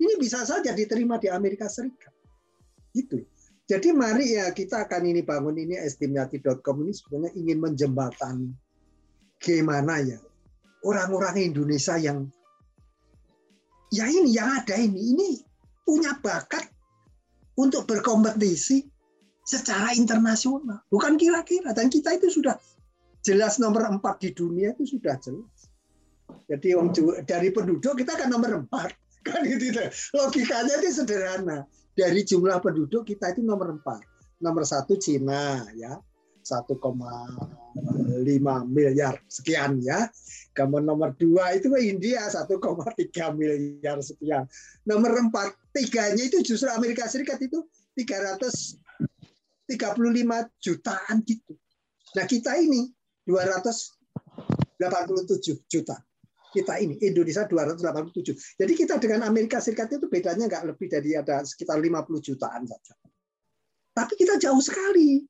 [0.00, 2.14] ini bisa saja diterima di Amerika Serikat.
[2.96, 3.20] Itu.
[3.68, 8.48] Jadi mari ya kita akan ini bangun ini estimati.com ini sebenarnya ingin menjembatani
[9.36, 10.16] gimana ya
[10.86, 12.28] orang-orang Indonesia yang
[13.88, 15.30] ya ini yang ada ini ini
[15.82, 16.68] punya bakat
[17.56, 18.84] untuk berkompetisi
[19.42, 20.84] secara internasional.
[20.92, 22.54] Bukan kira-kira dan kita itu sudah
[23.24, 25.72] jelas nomor empat di dunia itu sudah jelas.
[26.48, 26.76] Jadi
[27.24, 28.92] dari penduduk kita kan nomor empat.
[29.26, 29.74] Kan gitu
[30.14, 31.66] logikanya itu sederhana.
[31.92, 34.00] Dari jumlah penduduk kita itu nomor empat.
[34.38, 35.98] Nomor satu Cina ya
[36.48, 36.80] 1,5
[38.72, 40.08] miliar sekian ya.
[40.56, 42.56] Kemudian nomor dua itu India 1,3
[43.36, 44.48] miliar sekian.
[44.88, 48.80] Nomor empat tiganya itu justru Amerika Serikat itu 335
[50.58, 51.52] jutaan gitu.
[52.16, 52.88] Nah kita ini
[53.28, 56.00] 287 juta.
[56.48, 58.56] Kita ini Indonesia 287.
[58.56, 62.96] Jadi kita dengan Amerika Serikat itu bedanya nggak lebih dari ada sekitar 50 jutaan saja.
[63.92, 65.20] Tapi kita jauh sekali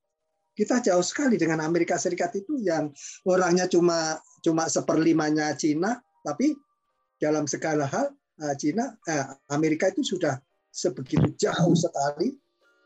[0.59, 2.91] kita jauh sekali dengan Amerika Serikat itu yang
[3.31, 6.59] orangnya cuma cuma seperlimanya Cina, tapi
[7.23, 8.11] dalam segala hal
[8.43, 9.23] eh, Cina, eh,
[9.55, 10.35] Amerika itu sudah
[10.75, 12.35] sebegitu jauh sekali.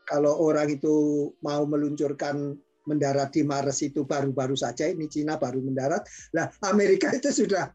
[0.05, 2.53] Kalau orang itu mau meluncurkan
[2.83, 6.03] mendarat di Mars itu baru-baru saja, ini Cina baru mendarat.
[6.35, 7.71] Nah, Amerika itu sudah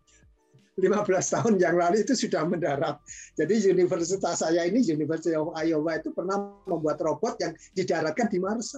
[0.78, 3.00] 15 tahun yang lalu itu sudah mendarat.
[3.34, 6.38] Jadi universitas saya ini, University of Iowa itu pernah
[6.68, 8.76] membuat robot yang didaratkan di Mars.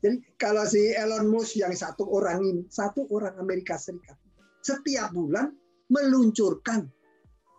[0.00, 4.16] Jadi kalau si Elon Musk yang satu orang ini, satu orang Amerika Serikat,
[4.64, 5.52] setiap bulan
[5.92, 6.88] meluncurkan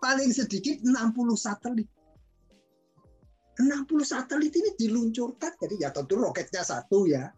[0.01, 1.85] paling sedikit 60 satelit.
[3.61, 7.29] 60 satelit ini diluncurkan, jadi ya tentu roketnya satu ya.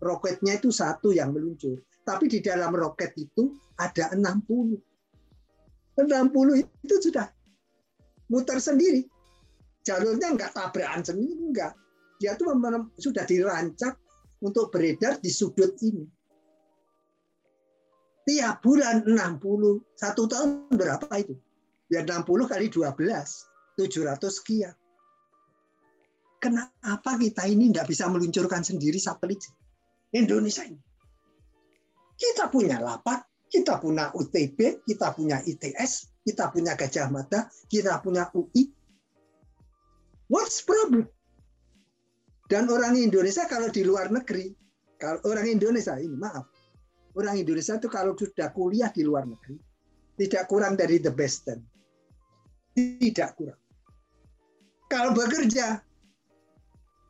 [0.00, 1.78] Roketnya itu satu yang meluncur.
[2.02, 6.00] Tapi di dalam roket itu ada 60.
[6.00, 6.08] 60
[6.64, 7.28] itu sudah
[8.32, 9.04] muter sendiri.
[9.84, 11.76] Jalurnya enggak tabrakan sendiri, enggak
[12.20, 12.52] dia tuh
[13.00, 13.96] sudah dirancang
[14.44, 16.04] untuk beredar di sudut ini.
[18.28, 21.34] Tiap bulan 60, satu tahun berapa itu?
[21.88, 22.92] Ya 60 kali 12,
[23.80, 24.76] 700 sekian.
[26.40, 29.40] Kenapa kita ini nggak bisa meluncurkan sendiri satelit
[30.12, 30.78] Indonesia ini?
[32.20, 38.28] Kita punya lapak, kita punya UTB, kita punya ITS, kita punya Gajah Mada, kita punya
[38.36, 38.68] UI.
[40.28, 41.08] What's problem?
[42.50, 44.50] Dan orang Indonesia kalau di luar negeri,
[44.98, 46.50] kalau orang Indonesia ini maaf,
[47.14, 49.54] orang Indonesia itu kalau sudah kuliah di luar negeri
[50.18, 51.62] tidak kurang dari the best ten,
[52.74, 53.60] tidak kurang.
[54.90, 55.78] Kalau bekerja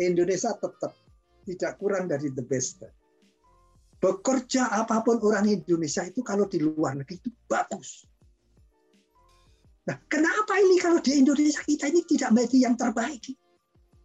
[0.04, 0.92] Indonesia tetap
[1.48, 2.92] tidak kurang dari the best ten.
[3.96, 8.04] Bekerja apa pun orang Indonesia itu kalau di luar negeri itu bagus.
[9.88, 13.24] Nah, kenapa ini kalau di Indonesia kita ini tidak menjadi yang terbaik?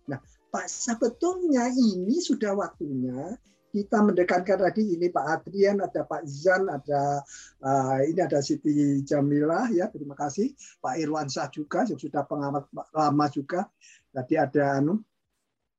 [0.07, 0.19] Nah,
[0.55, 3.35] Pak, sebetulnya ini sudah waktunya
[3.75, 7.19] kita mendekatkan tadi ini Pak Adrian, ada Pak Zan, ada
[7.59, 10.55] uh, ini ada Siti Jamilah ya, terima kasih.
[10.79, 13.67] Pak Irwansyah juga yang sudah pengamat lama juga.
[14.15, 15.03] Tadi ada anu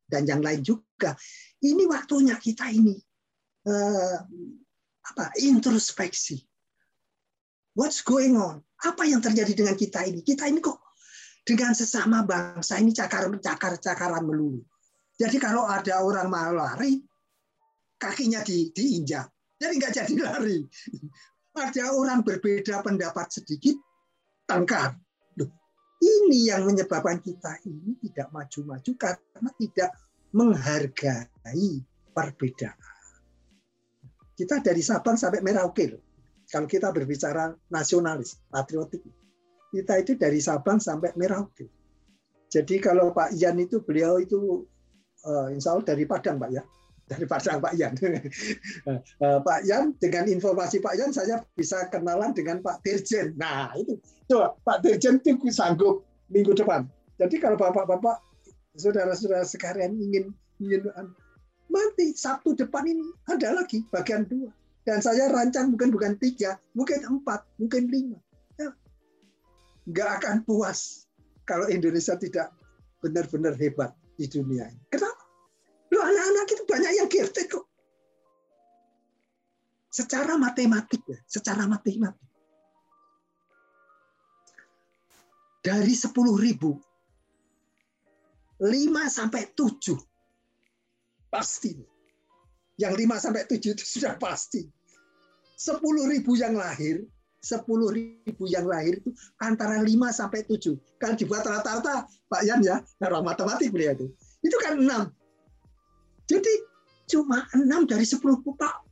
[0.05, 1.17] dan yang lain juga.
[1.65, 3.01] Ini waktunya kita ini
[3.65, 4.17] uh,
[5.09, 6.45] apa introspeksi.
[7.73, 8.61] What's going on?
[8.85, 10.21] Apa yang terjadi dengan kita ini?
[10.21, 10.86] Kita ini kok
[11.47, 14.67] dengan sesama bangsa ini cakar-cakar-cakaran melulu.
[15.15, 16.99] Jadi kalau ada orang mau lari,
[18.03, 19.31] kakinya di, diinjak.
[19.55, 20.59] Jadi nggak jadi lari.
[21.57, 23.79] Ada orang berbeda pendapat sedikit,
[24.45, 24.99] tangkar.
[25.97, 29.91] ini yang menyebabkan kita ini tidak maju-maju karena tidak
[30.37, 31.73] menghargai
[32.13, 32.77] perbedaan.
[34.37, 35.97] Kita dari Sabang sampai Merauke.
[36.53, 39.01] Kalau kita berbicara nasionalis, patriotik
[39.73, 41.67] kita itu dari Sabang sampai Merauke.
[42.51, 44.65] Jadi kalau Pak Ian itu beliau itu
[45.27, 46.63] uh, insya Allah dari Padang Pak ya.
[47.07, 47.95] daripada Pak Yan.
[48.87, 53.35] Eh, Pak Yan dengan informasi Pak Yan saya bisa kenalan dengan Pak Dirjen.
[53.39, 56.87] Nah itu coba Pak Dirjen itu sanggup minggu depan.
[57.17, 58.21] Jadi kalau bapak-bapak
[58.77, 60.85] saudara-saudara sekalian ingin ingin
[61.73, 64.53] mati Sabtu depan ini ada lagi bagian dua.
[64.87, 68.19] Dan saya rancang mungkin bukan tiga, mungkin empat, mungkin lima.
[69.87, 71.07] Nggak akan puas
[71.47, 72.51] kalau Indonesia tidak
[72.99, 74.83] benar-benar hebat di dunia ini.
[74.91, 75.25] Kenapa?
[75.95, 77.65] Loh anak-anak itu banyak yang gifted kok.
[79.87, 82.27] Secara matematik ya, secara matematik.
[85.63, 86.79] Dari 10 ribu,
[88.61, 89.97] 5 sampai 7
[91.33, 91.75] pasti.
[92.77, 94.69] Yang 5 sampai 7 itu sudah pasti.
[95.57, 95.81] 10
[96.13, 97.01] ribu yang lahir,
[97.45, 97.63] 10
[97.93, 99.11] ribu yang lahir itu
[99.43, 100.77] antara 5 sampai 7.
[100.99, 104.07] Kalau dibuat rata-rata, Pak Yan ya, orang matematik beliau itu.
[104.43, 105.15] Itu kan 6.
[106.27, 106.53] Jadi
[107.07, 108.83] cuma enam dari sepuluh Pak.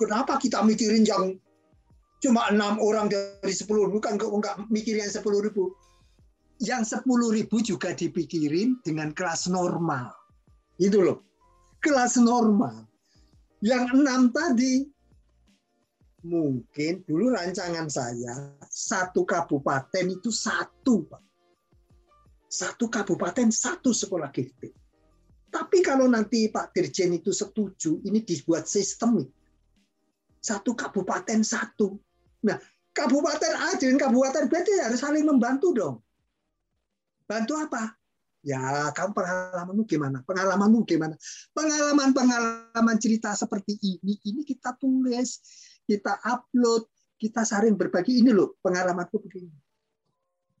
[0.00, 1.36] Kenapa kita mikirin yang
[2.24, 5.76] cuma enam orang dari sepuluh ribu kan nggak mikirin yang sepuluh ribu.
[6.60, 10.12] Yang sepuluh ribu juga dipikirin dengan kelas normal.
[10.80, 11.20] Itu loh.
[11.84, 12.88] Kelas normal.
[13.60, 14.88] Yang enam tadi
[16.20, 21.22] mungkin dulu rancangan saya satu kabupaten itu satu Pak.
[22.50, 24.74] Satu kabupaten satu sekolah gifted.
[25.50, 29.26] Tapi kalau nanti Pak Dirjen itu setuju, ini dibuat sistem
[30.40, 32.00] Satu kabupaten satu.
[32.46, 32.56] Nah,
[32.96, 35.96] kabupaten A dengan kabupaten B itu harus saling membantu dong.
[37.28, 37.92] Bantu apa?
[38.40, 40.24] Ya, kamu pengalamanmu gimana?
[40.24, 41.12] Pengalamanmu gimana?
[41.52, 45.44] Pengalaman-pengalaman cerita seperti ini, ini kita tulis,
[45.90, 46.86] kita upload,
[47.18, 48.22] kita saling berbagi.
[48.22, 49.50] Ini loh, pengalamanku begini.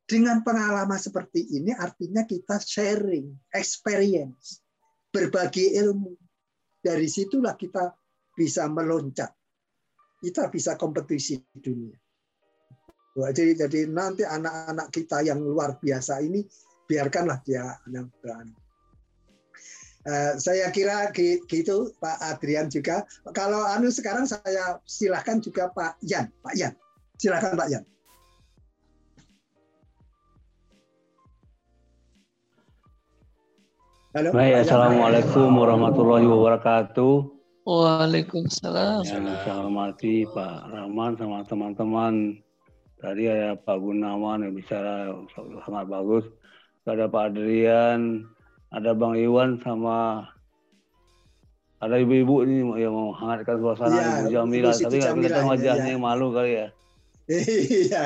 [0.02, 4.58] Dengan pengalaman seperti ini, artinya kita sharing, experience
[5.14, 6.18] berbagi ilmu.
[6.82, 7.94] Dari situlah kita
[8.34, 9.30] bisa meloncat.
[10.18, 11.94] Kita bisa kompetisi di dunia.
[13.14, 16.42] Jadi, jadi nanti anak-anak kita yang luar biasa ini
[16.90, 18.59] biarkanlah dia yang berani.
[20.00, 23.04] Uh, saya kira gitu Pak Adrian juga.
[23.36, 26.32] Kalau anu sekarang saya silahkan juga Pak Yan.
[26.40, 26.72] Pak Yan,
[27.20, 27.84] silahkan Pak Yan.
[34.16, 34.34] Halo.
[34.34, 37.30] Baik, Assalamualaikum warahmatullahi wabarakatuh.
[37.68, 39.04] Waalaikumsalam.
[39.04, 42.40] Yang saya hormati Pak Rahman sama teman-teman.
[42.98, 46.24] Tadi ada Pak Gunawan yang bicara sangat bagus.
[46.88, 48.26] Ada Pak Adrian,
[48.70, 50.26] ada Bang Iwan sama
[51.80, 54.70] ada ibu-ibu ini yang menghangatkan suasana ya, Ibu Jamila.
[54.70, 55.98] Tapi nggak kelihatan wajahnya ya.
[55.98, 56.68] malu kali ya.
[57.30, 58.02] Iya,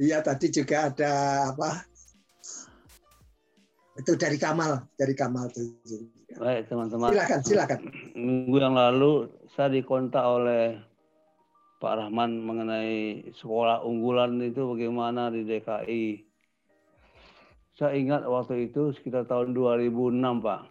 [0.00, 1.12] iya tadi juga ada
[1.52, 1.84] apa
[3.92, 6.08] itu dari Kamal, dari Kamal itu.
[6.40, 7.12] Baik teman-teman.
[7.12, 7.80] Silakan, silakan.
[8.16, 10.80] Minggu yang lalu saya dikontak oleh
[11.76, 16.04] Pak Rahman mengenai sekolah unggulan itu bagaimana di DKI.
[17.82, 20.70] Saya ingat waktu itu sekitar tahun 2006 Pak.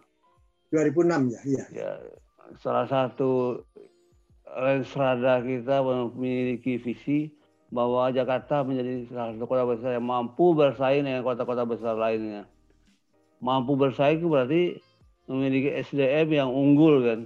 [0.72, 1.64] 2006 ya, iya.
[1.68, 1.90] Ya,
[2.56, 3.60] salah satu
[4.48, 7.36] Lensrada kita memiliki visi
[7.68, 12.48] bahwa Jakarta menjadi salah satu kota besar yang mampu bersaing dengan kota-kota besar lainnya
[13.42, 14.62] mampu bersaing itu berarti
[15.26, 17.20] memiliki SDM yang unggul kan.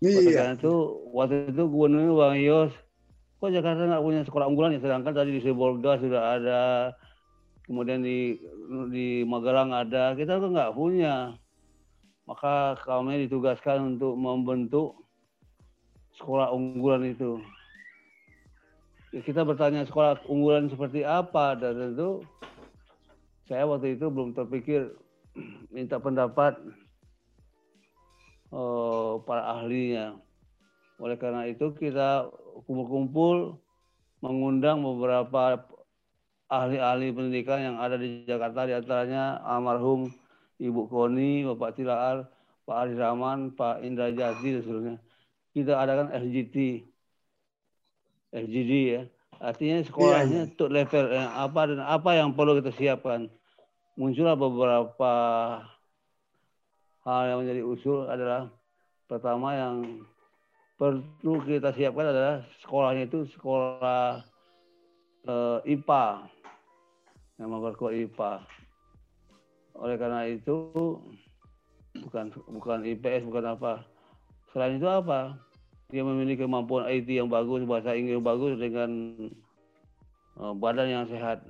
[0.00, 0.32] Iya.
[0.32, 0.74] Karena itu
[1.12, 2.72] waktu itu gubernur Bang Yos,
[3.38, 4.80] kok Jakarta nggak punya sekolah unggulan ya?
[4.80, 6.60] Sedangkan tadi di Sibolga sudah ada,
[7.64, 8.36] kemudian di
[8.92, 11.36] di Magelang ada, kita kan nggak punya.
[12.24, 14.96] Maka kami ditugaskan untuk membentuk
[16.16, 17.36] sekolah unggulan itu.
[19.12, 22.24] Ya, kita bertanya sekolah unggulan seperti apa dan tentu
[23.44, 24.96] saya waktu itu belum terpikir
[25.68, 26.56] minta pendapat
[28.48, 30.16] uh, para ahlinya.
[30.96, 32.32] Oleh karena itu kita
[32.64, 33.60] kumpul-kumpul
[34.24, 35.60] mengundang beberapa
[36.62, 40.12] ahli-ahli pendidikan yang ada di Jakarta, di antaranya almarhum
[40.60, 42.30] Ibu Koni, Bapak Tilaar,
[42.62, 44.96] Pak Ari Rahman, Pak Indra Jati, dan seterusnya.
[45.54, 46.86] Kita adakan SGT,
[48.34, 49.02] SGD ya.
[49.42, 50.70] Artinya sekolahnya yeah, yeah.
[50.70, 53.26] level yang apa dan apa yang perlu kita siapkan
[53.94, 55.12] muncullah beberapa
[57.06, 58.50] hal yang menjadi usul adalah
[59.06, 59.74] pertama yang
[60.74, 64.22] perlu kita siapkan adalah sekolahnya itu sekolah
[65.30, 66.06] eh, IPA
[67.40, 68.32] yang memperkuat IPA.
[69.74, 70.54] Oleh karena itu
[72.04, 73.82] bukan bukan IPS bukan apa.
[74.54, 75.34] Selain itu apa?
[75.90, 78.90] Dia memiliki kemampuan IT yang bagus, bahasa Inggris yang bagus dengan
[80.38, 81.42] eh, badan yang sehat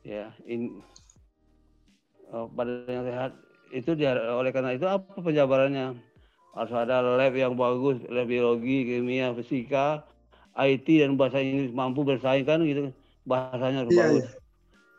[0.00, 0.80] ya in,
[2.32, 3.36] uh, badan yang sehat
[3.68, 5.92] itu dia oleh karena itu apa penjabarannya
[6.50, 10.02] Harus ada lab yang bagus, lab biologi, kimia, fisika,
[10.58, 12.90] IT dan bahasa Inggris mampu bersaing kan gitu.
[13.30, 14.26] Bahasanya harus yeah, bagus.
[14.26, 14.38] Yeah.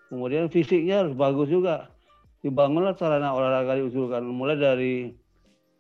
[0.07, 1.91] Kemudian fisiknya harus bagus juga.
[2.39, 5.11] Dibangunlah sarana olahraga diusulkan mulai dari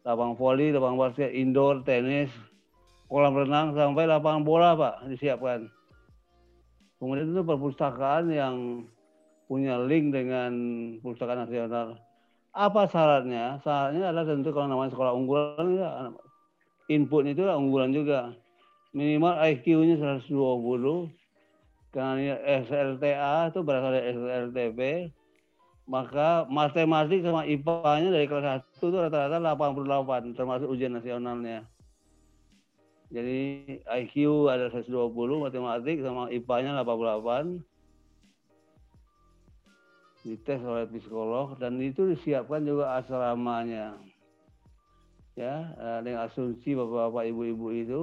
[0.03, 2.29] lapang voli, lapang basket, indoor, tenis,
[3.07, 5.71] kolam renang sampai lapangan bola Pak disiapkan.
[7.01, 8.85] Kemudian itu perpustakaan yang
[9.49, 10.51] punya link dengan
[11.01, 11.97] perpustakaan nasional.
[12.53, 13.57] Apa syaratnya?
[13.65, 15.89] Syaratnya adalah tentu kalau namanya sekolah unggulan ya,
[16.93, 18.35] input itu unggulan juga.
[18.91, 21.20] Minimal IQ-nya 120.
[21.91, 24.79] Karena SLTA itu berasal dari SLTP.
[25.91, 31.67] Maka matematik sama IPA-nya dari kelas 1 itu rata-rata 88 termasuk ujian nasionalnya.
[33.11, 33.39] Jadi
[33.83, 34.87] IQ ada 120,
[35.43, 37.59] matematik sama IPA-nya 88
[40.21, 43.97] dites oleh psikolog dan itu disiapkan juga asramanya
[45.33, 48.01] ya eh, dengan asumsi bapak-bapak ibu-ibu itu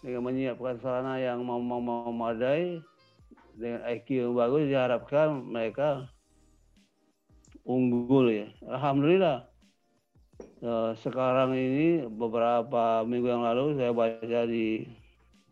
[0.00, 2.80] dengan menyiapkan sarana yang memadai
[3.60, 6.08] dengan IQ yang bagus diharapkan mereka
[7.68, 9.44] unggul ya alhamdulillah
[10.64, 14.88] eh, sekarang ini beberapa minggu yang lalu saya baca di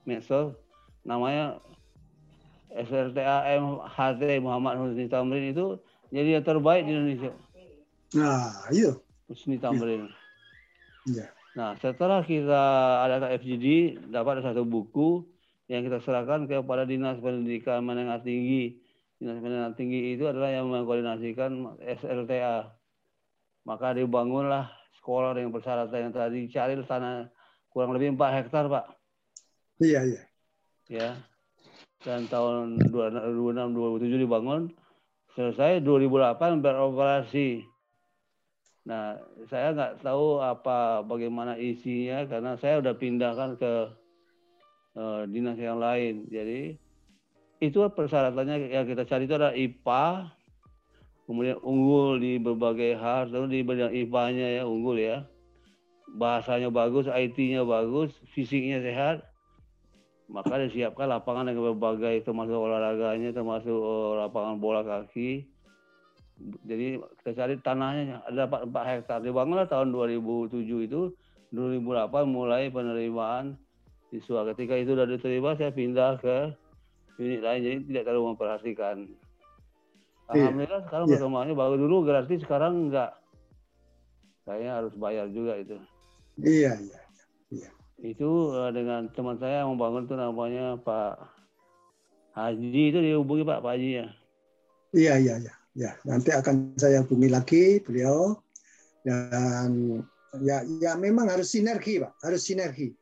[0.09, 0.56] medsos
[1.04, 1.61] namanya
[2.72, 5.76] SRTAM HT Muhammad Husni Tamrin itu
[6.09, 7.32] jadi yang terbaik di Indonesia.
[8.16, 8.92] Nah, iya.
[9.28, 10.09] Husni Tamrin.
[11.04, 11.28] Iya.
[11.56, 12.62] Nah, setelah kita
[13.04, 15.26] ada FGD, dapat satu buku
[15.69, 18.81] yang kita serahkan kepada Dinas Pendidikan Menengah Tinggi.
[19.21, 22.73] Dinas Pendidikan Tinggi itu adalah yang mengkoordinasikan SLTA.
[23.69, 27.29] Maka dibangunlah sekolah dengan persyaratan yang tadi cari tanah
[27.69, 28.85] kurang lebih 4 hektar, Pak.
[29.85, 30.23] Iya, iya.
[30.89, 31.11] Ya.
[32.01, 34.73] Dan tahun 2006 2007 dibangun
[35.37, 37.62] selesai 2008 beroperasi.
[38.89, 39.21] Nah,
[39.53, 43.73] saya nggak tahu apa bagaimana isinya karena saya udah pindahkan ke
[44.99, 46.26] uh, dinas yang lain.
[46.26, 46.74] Jadi
[47.62, 50.34] itu persyaratannya yang kita cari itu ada IPA,
[51.30, 55.22] kemudian unggul di berbagai hal, lalu di bidang IPA-nya ya unggul ya.
[56.18, 59.28] Bahasanya bagus, IT-nya bagus, fisiknya sehat,
[60.28, 65.49] maka disiapkan lapangan dengan berbagai termasuk olahraganya termasuk uh, lapangan bola kaki
[66.68, 71.16] jadi kita cari tanahnya ada 4, 4 hektar dibangunlah tahun 2007 itu
[71.51, 73.57] 2008 mulai penerimaan
[74.09, 76.36] siswa ketika itu sudah diterima saya pindah ke
[77.20, 78.96] unit lain jadi tidak terlalu memperhatikan
[80.32, 80.48] iya.
[80.48, 81.12] Alhamdulillah sekarang yeah.
[81.16, 83.12] perkembangannya baru dulu gratis sekarang enggak
[84.48, 85.76] kayaknya harus bayar juga itu
[86.40, 87.00] iya iya
[87.52, 91.18] iya itu uh, dengan teman saya yang membangun itu namanya Pak
[92.38, 94.06] Haji itu dihubungi Pak Pak Haji ya.
[94.94, 95.54] Iya iya iya.
[95.78, 98.38] Ya nanti akan saya hubungi lagi beliau
[99.02, 100.02] dan
[100.42, 102.94] ya ya memang harus sinergi Pak harus sinergi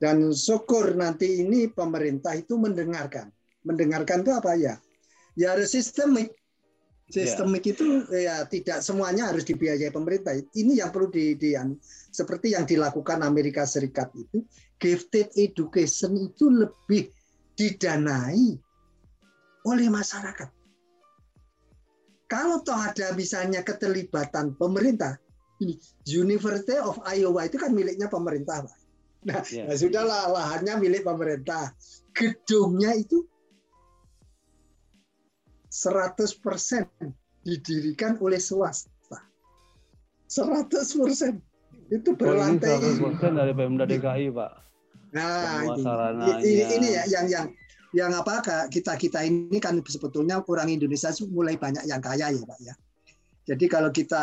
[0.00, 3.28] dan syukur nanti ini pemerintah itu mendengarkan
[3.62, 4.74] mendengarkan itu apa ya
[5.36, 6.40] ya harus sistemik
[7.10, 7.72] Sistemik yeah.
[7.74, 10.30] itu ya tidak semuanya harus dibiayai pemerintah.
[10.54, 11.58] Ini yang perlu di, di
[12.14, 14.46] seperti yang dilakukan Amerika Serikat itu,
[14.78, 17.10] gifted education itu lebih
[17.58, 18.54] didanai
[19.66, 20.48] oleh masyarakat.
[22.30, 25.18] Kalau toh ada misalnya keterlibatan pemerintah,
[25.58, 25.74] ini
[26.06, 28.79] University of Iowa itu kan miliknya pemerintah, Pak.
[29.20, 29.68] Nah, yeah.
[29.68, 31.76] nah sudahlah lahannya milik pemerintah.
[32.16, 33.28] Gedungnya itu
[35.68, 36.40] 100%
[37.44, 39.20] didirikan oleh swasta.
[40.26, 41.36] 100%
[41.90, 42.80] itu berlantai.
[43.00, 44.50] Oh, 100% dari Pemda DKI, Pak.
[45.10, 47.46] Nah, ini, ini, ini ya yang yang
[47.90, 52.58] yang apa kita kita ini kan sebetulnya orang Indonesia mulai banyak yang kaya ya, Pak
[52.62, 52.74] ya.
[53.50, 54.22] Jadi kalau kita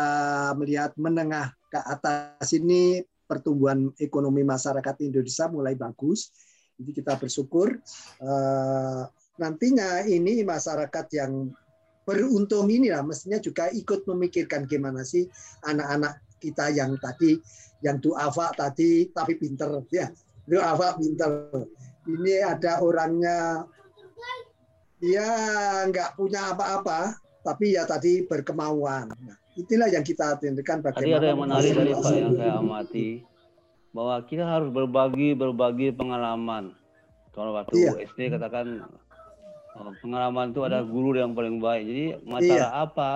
[0.56, 6.32] melihat menengah ke atas ini pertumbuhan ekonomi masyarakat Indonesia mulai bagus.
[6.80, 7.76] Jadi kita bersyukur
[8.24, 9.02] eh,
[9.36, 11.52] nantinya ini masyarakat yang
[12.08, 15.28] beruntung ini lah mestinya juga ikut memikirkan gimana sih
[15.68, 17.36] anak-anak kita yang tadi
[17.84, 20.08] yang duafa tadi tapi pinter ya.
[20.48, 21.52] Duafa pinter.
[22.08, 23.68] Ini ada orangnya
[24.98, 25.28] ya
[25.86, 29.12] nggak punya apa-apa tapi ya tadi berkemauan.
[29.12, 33.08] nah, itulah yang kita tindakan bagaimana tadi ada yang menarik dari Pak yang saya amati
[33.90, 36.70] bahwa kita harus berbagi berbagi pengalaman
[37.34, 37.92] kalau waktu iya.
[38.06, 38.86] SD katakan
[39.78, 41.86] Oh, pengalaman itu ada guru yang paling baik.
[41.86, 42.82] Jadi masalah iya.
[42.82, 43.10] apa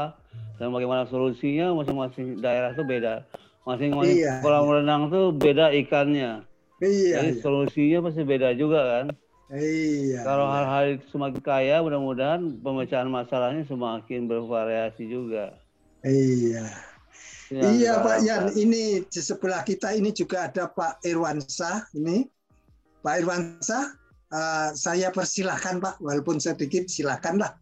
[0.63, 3.27] dan bagaimana solusinya masing-masing daerah itu beda.
[3.67, 6.47] Masing-masing iya, kolam renang itu beda ikannya.
[6.79, 7.15] Iya.
[7.19, 7.43] Jadi iya.
[7.43, 9.07] solusinya pasti beda juga kan.
[9.59, 10.23] Iya.
[10.23, 15.59] Kalau hal-hal semakin kaya, mudah-mudahan pemecahan masalahnya semakin bervariasi juga.
[16.03, 16.67] Iya.
[17.53, 22.25] Ya, iya Pak Yan, ini di sebelah kita ini juga ada Pak Irwansyah ini.
[23.05, 23.85] Pak Irwansyah,
[24.33, 27.53] uh, saya persilahkan Pak, walaupun sedikit silakanlah.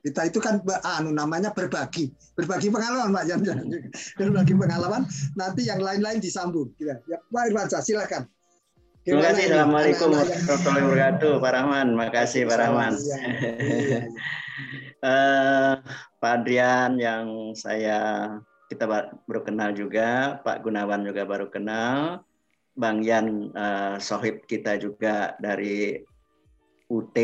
[0.00, 0.64] Kita itu kan
[0.96, 3.40] anu namanya berbagi, berbagi pengalaman Pak Yan.
[4.22, 5.02] berbagi pengalaman,
[5.34, 6.70] nanti yang lain-lain disambung.
[6.78, 8.30] Ya, Pak Irwansyah, silakan.
[9.02, 9.50] Terima kasih.
[9.50, 11.86] Assalamualaikum warahmatullahi wabarakatuh, Pak Rahman.
[11.98, 12.92] Makasih Pak Rahman.
[15.04, 15.74] uh,
[16.20, 18.28] Pak Adrian yang saya
[18.70, 22.22] kita baru kenal juga, Pak Gunawan juga baru kenal,
[22.78, 25.98] Bang Yan uh, sohib kita juga dari
[26.90, 27.16] UT,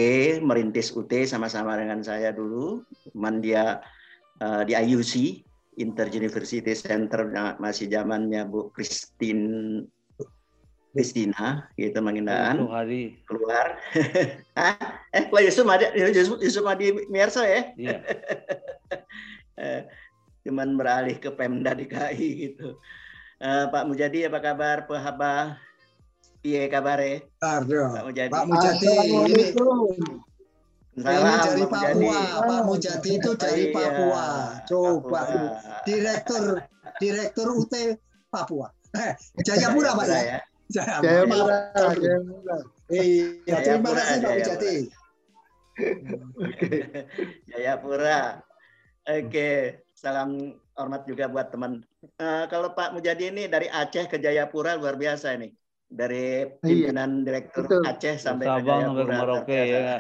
[0.43, 2.83] merintis UT sama-sama dengan saya dulu,
[3.14, 3.79] cuman dia
[4.43, 5.43] uh, di IUC,
[5.77, 7.29] Inter University Center
[7.61, 9.85] masih zamannya Bu Christine
[10.97, 13.77] Kristina gitu mengindaan hari keluar
[15.13, 18.01] eh Pak Yusuf ada Yusuf Yusuf Adi Mierso ya yeah.
[20.47, 22.79] cuman beralih ke Pemda DKI gitu.
[23.43, 24.87] Uh, Pak Mujadi apa kabar?
[24.87, 25.59] Pahaba
[26.39, 27.27] piye kabare?
[27.43, 27.99] Aduh.
[27.99, 28.31] Pak Mujadi.
[28.31, 29.45] Pak Mujadi ini
[30.97, 31.93] Salam, dari Papua.
[31.93, 32.49] Mujadi.
[32.49, 34.25] Pak Mujadi itu dari iya, Papua.
[34.65, 35.51] Coba Papua.
[35.85, 36.45] direktur
[37.03, 37.75] direktur UT
[38.31, 38.71] Papua.
[38.97, 39.13] Eh,
[39.45, 40.41] Jayapura Pak ya?
[40.71, 41.01] Ya.
[41.03, 41.59] Jayapura.
[41.75, 42.57] Jayapura.
[42.87, 44.75] Iya, terima kasih Pak Mujadi.
[47.51, 48.21] Jayapura.
[49.07, 49.51] Oke
[49.97, 51.81] salam hormat juga buat teman.
[52.21, 55.51] Uh, kalau Pak Mujadi ini dari Aceh ke Jayapura luar biasa ini.
[55.87, 56.59] Dari iya.
[56.59, 57.87] pimpinan iya, direktur betul.
[57.87, 58.87] Aceh sampai Sabang ke.
[58.91, 59.95] Sampai ke Merauke ya.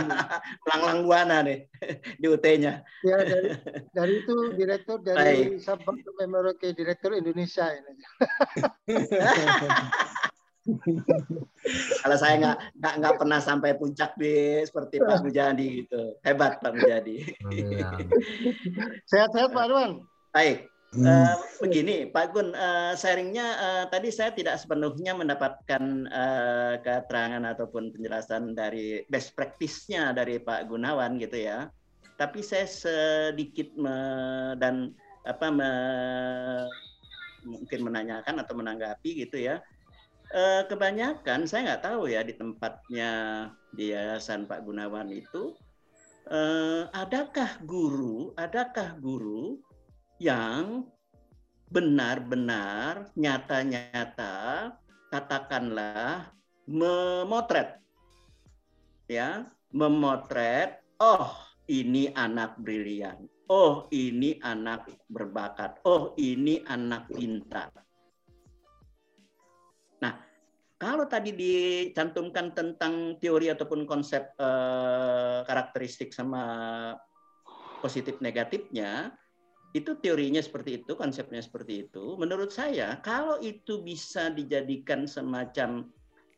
[0.70, 1.66] Lang-lang buana nih
[2.22, 2.86] di UT-nya.
[3.02, 3.50] Ya dari,
[3.90, 5.58] dari itu direktur dari Baik.
[5.58, 7.92] Sabang sampai Merauke direktur Indonesia ini.
[12.00, 16.72] Kalau saya nggak nggak nggak pernah sampai puncak di seperti Pak Mujadi gitu, hebat Pak
[16.72, 17.20] Mujadi.
[19.04, 20.08] Sehat-sehat Pak Irwan.
[20.32, 20.73] Baik.
[20.94, 27.90] Uh, begini, Pak Gun, uh, sharingnya uh, tadi saya tidak sepenuhnya mendapatkan uh, keterangan ataupun
[27.90, 31.66] penjelasan dari best practice-nya dari Pak Gunawan gitu ya.
[32.14, 33.96] Tapi saya sedikit me,
[34.62, 34.94] dan
[35.26, 35.70] apa me,
[37.44, 39.60] mungkin menanyakan atau menanggapi gitu ya
[40.34, 43.10] eh, kebanyakan saya nggak tahu ya di tempatnya
[43.70, 45.54] di Yayasan Pak Gunawan itu
[46.32, 49.60] eh, adakah guru, adakah guru
[50.24, 50.88] yang
[51.68, 54.72] benar-benar nyata-nyata
[55.12, 56.32] katakanlah
[56.64, 57.84] memotret
[59.04, 61.28] ya, memotret oh
[61.68, 63.28] ini anak brilian.
[63.44, 65.84] Oh, ini anak berbakat.
[65.84, 67.68] Oh, ini anak pintar
[70.84, 76.44] kalau tadi dicantumkan tentang teori ataupun konsep eh, karakteristik sama
[77.80, 79.08] positif negatifnya,
[79.74, 82.14] itu teorinya seperti itu, konsepnya seperti itu.
[82.14, 85.90] Menurut saya, kalau itu bisa dijadikan semacam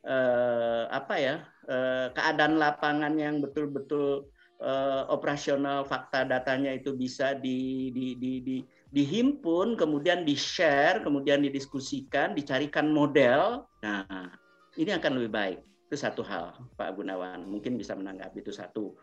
[0.08, 1.36] eh, apa ya
[1.68, 4.32] eh, keadaan lapangan yang betul-betul
[4.64, 8.56] eh, operasional, fakta datanya itu bisa di, di, di, di
[8.96, 13.68] dihimpun, kemudian di-share, kemudian didiskusikan, dicarikan model.
[13.84, 14.32] Nah,
[14.80, 15.58] ini akan lebih baik.
[15.90, 17.44] Itu satu hal, Pak Gunawan.
[17.44, 18.96] Mungkin bisa menanggapi itu satu.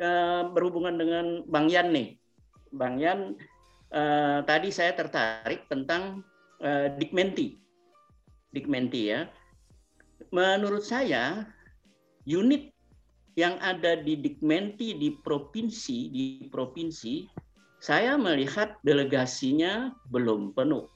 [0.00, 0.08] E,
[0.48, 2.16] berhubungan dengan Bang Yan nih.
[2.72, 3.36] Bang Yan,
[3.94, 4.02] e,
[4.42, 6.26] tadi saya tertarik tentang
[6.58, 7.54] e, Dikmenti.
[8.50, 9.30] Dikmenti ya.
[10.34, 11.46] Menurut saya,
[12.26, 12.74] unit
[13.38, 17.26] yang ada di Dikmenti di provinsi, di provinsi
[17.84, 20.88] saya melihat delegasinya belum penuh.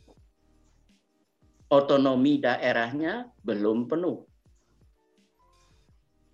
[1.68, 4.24] Otonomi daerahnya belum penuh.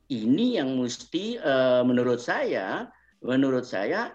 [0.06, 2.86] Ini yang mesti eh, menurut saya,
[3.18, 4.14] menurut saya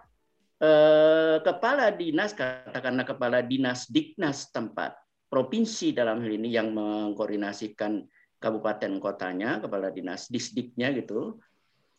[0.59, 4.95] eh, kepala dinas katakanlah kepala dinas diknas tempat
[5.31, 8.05] provinsi dalam hal ini yang mengkoordinasikan
[8.39, 11.37] kabupaten kotanya, kepala dinas disdiknya gitu,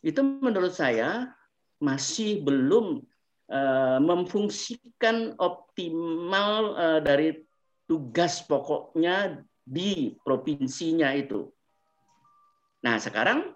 [0.01, 1.31] itu menurut saya
[1.77, 3.05] masih belum
[3.51, 7.35] Eh, memfungsikan optimal uh, dari
[7.83, 11.51] tugas pokoknya di provinsinya itu.
[12.79, 13.51] Nah, sekarang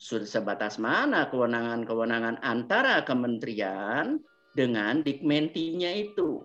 [0.00, 4.16] sudah sebatas mana kewenangan-kewenangan antara kementerian
[4.56, 6.40] dengan dikmentinya itu.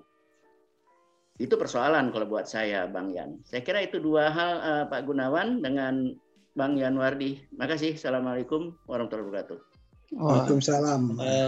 [1.40, 3.40] Itu persoalan kalau buat saya, Bang Yan.
[3.48, 6.12] Saya kira itu dua hal uh, Pak Gunawan dengan
[6.56, 7.48] Bang Yanwardi.
[7.56, 7.96] Makasih.
[7.96, 9.60] Assalamualaikum warahmatullahi wabarakatuh.
[10.16, 11.02] Waalaikumsalam.
[11.20, 11.48] Ya.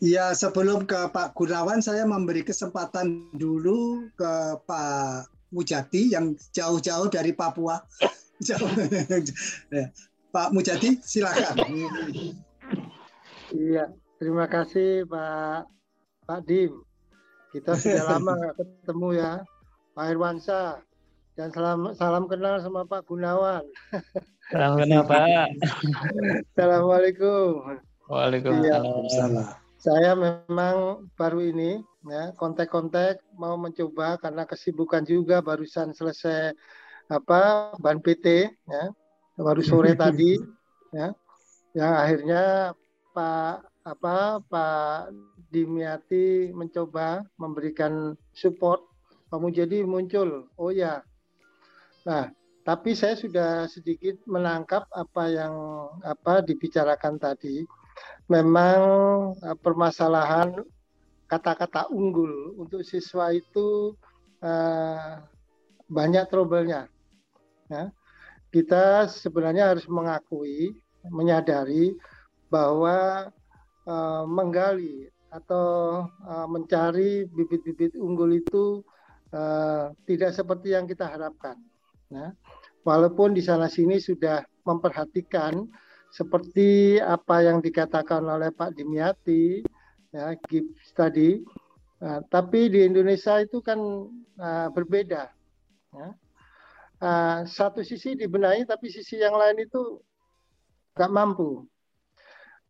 [0.00, 4.32] Ya, sebelum ke Pak Gunawan, saya memberi kesempatan dulu ke
[4.64, 7.84] Pak Mujati yang jauh-jauh dari Papua.
[9.70, 9.92] Ya.
[10.30, 11.58] Pak Mujati, silakan.
[13.50, 13.90] Iya,
[14.22, 15.66] terima kasih Pak
[16.24, 16.80] Pak Dim.
[17.50, 19.32] Kita sudah lama nggak ketemu ya.
[19.98, 20.78] Pak Irwansa.
[21.34, 23.66] Dan salam, salam kenal sama Pak Gunawan.
[24.54, 25.50] Salam kenal Pak.
[26.54, 27.82] Assalamualaikum.
[28.06, 28.86] Waalaikumsalam.
[29.10, 29.44] Iya.
[29.80, 36.52] Saya memang baru ini ya kontak-kontak mau mencoba karena kesibukan juga barusan selesai
[37.10, 38.84] apa ban PT ya
[39.34, 40.38] baru sore tadi
[40.94, 41.10] ya.
[41.74, 42.42] Yang akhirnya
[43.14, 43.56] Pak
[43.86, 45.10] apa Pak
[45.50, 48.86] Dimiati mencoba memberikan support.
[49.30, 50.50] Kamu jadi muncul.
[50.58, 51.02] Oh ya.
[52.06, 52.30] Nah
[52.66, 55.54] tapi saya sudah sedikit menangkap apa yang
[56.06, 57.66] apa dibicarakan tadi.
[58.30, 58.80] Memang
[59.34, 60.54] uh, permasalahan
[61.26, 62.58] kata-kata unggul.
[62.58, 63.94] Untuk siswa itu
[64.42, 65.18] uh,
[65.90, 66.86] banyak trouble-nya.
[67.70, 67.94] Ya.
[68.50, 70.74] Kita sebenarnya harus mengakui,
[71.06, 71.94] menyadari
[72.50, 73.30] bahwa
[73.86, 78.82] uh, menggali atau uh, mencari bibit-bibit unggul itu
[79.30, 81.54] uh, tidak seperti yang kita harapkan.
[82.10, 82.34] Ya.
[82.82, 85.70] Walaupun di sana sini sudah memperhatikan
[86.10, 89.62] seperti apa yang dikatakan oleh Pak Dimyati,
[90.10, 91.38] ya, Gibbs tadi.
[92.02, 93.78] Nah, tapi di Indonesia itu kan
[94.40, 95.30] uh, berbeda.
[95.94, 96.08] Ya.
[97.00, 100.04] Uh, satu sisi dibenahi, tapi sisi yang lain itu
[100.92, 101.64] nggak mampu.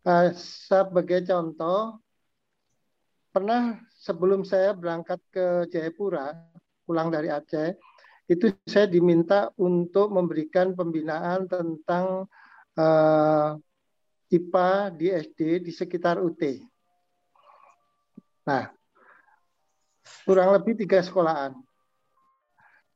[0.06, 1.98] Uh, sebagai contoh,
[3.34, 6.30] pernah sebelum saya berangkat ke Jayapura,
[6.86, 7.74] pulang dari Aceh,
[8.30, 12.30] itu saya diminta untuk memberikan pembinaan tentang
[12.78, 13.58] uh,
[14.30, 16.38] eh, IPA di SD di sekitar UT.
[18.46, 18.70] Nah,
[20.22, 21.58] kurang lebih tiga sekolahan.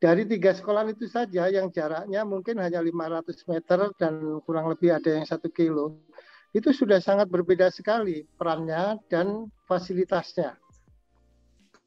[0.05, 5.17] Dari tiga sekolahan itu saja yang jaraknya mungkin hanya 500 meter dan kurang lebih ada
[5.17, 5.97] yang satu kilo.
[6.53, 10.61] Itu sudah sangat berbeda sekali perannya dan fasilitasnya.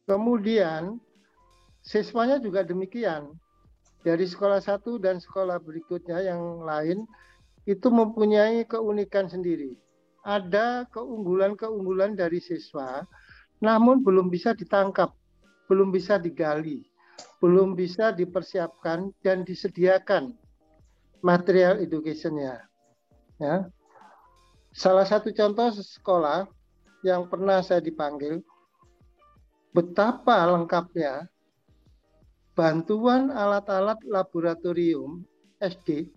[0.10, 0.98] Kemudian
[1.86, 3.38] siswanya juga demikian.
[4.02, 7.06] Dari sekolah satu dan sekolah berikutnya yang lain
[7.70, 9.78] itu mempunyai keunikan sendiri.
[10.26, 13.06] Ada keunggulan-keunggulan dari siswa,
[13.62, 15.14] namun belum bisa ditangkap,
[15.70, 16.82] belum bisa digali,
[17.38, 20.34] belum bisa dipersiapkan dan disediakan
[21.22, 22.66] material educationnya.
[23.38, 23.70] Ya.
[24.74, 26.46] Salah satu contoh sekolah
[27.02, 28.42] yang pernah saya dipanggil,
[29.74, 31.30] betapa lengkapnya
[32.58, 35.22] bantuan alat-alat laboratorium
[35.62, 36.10] SD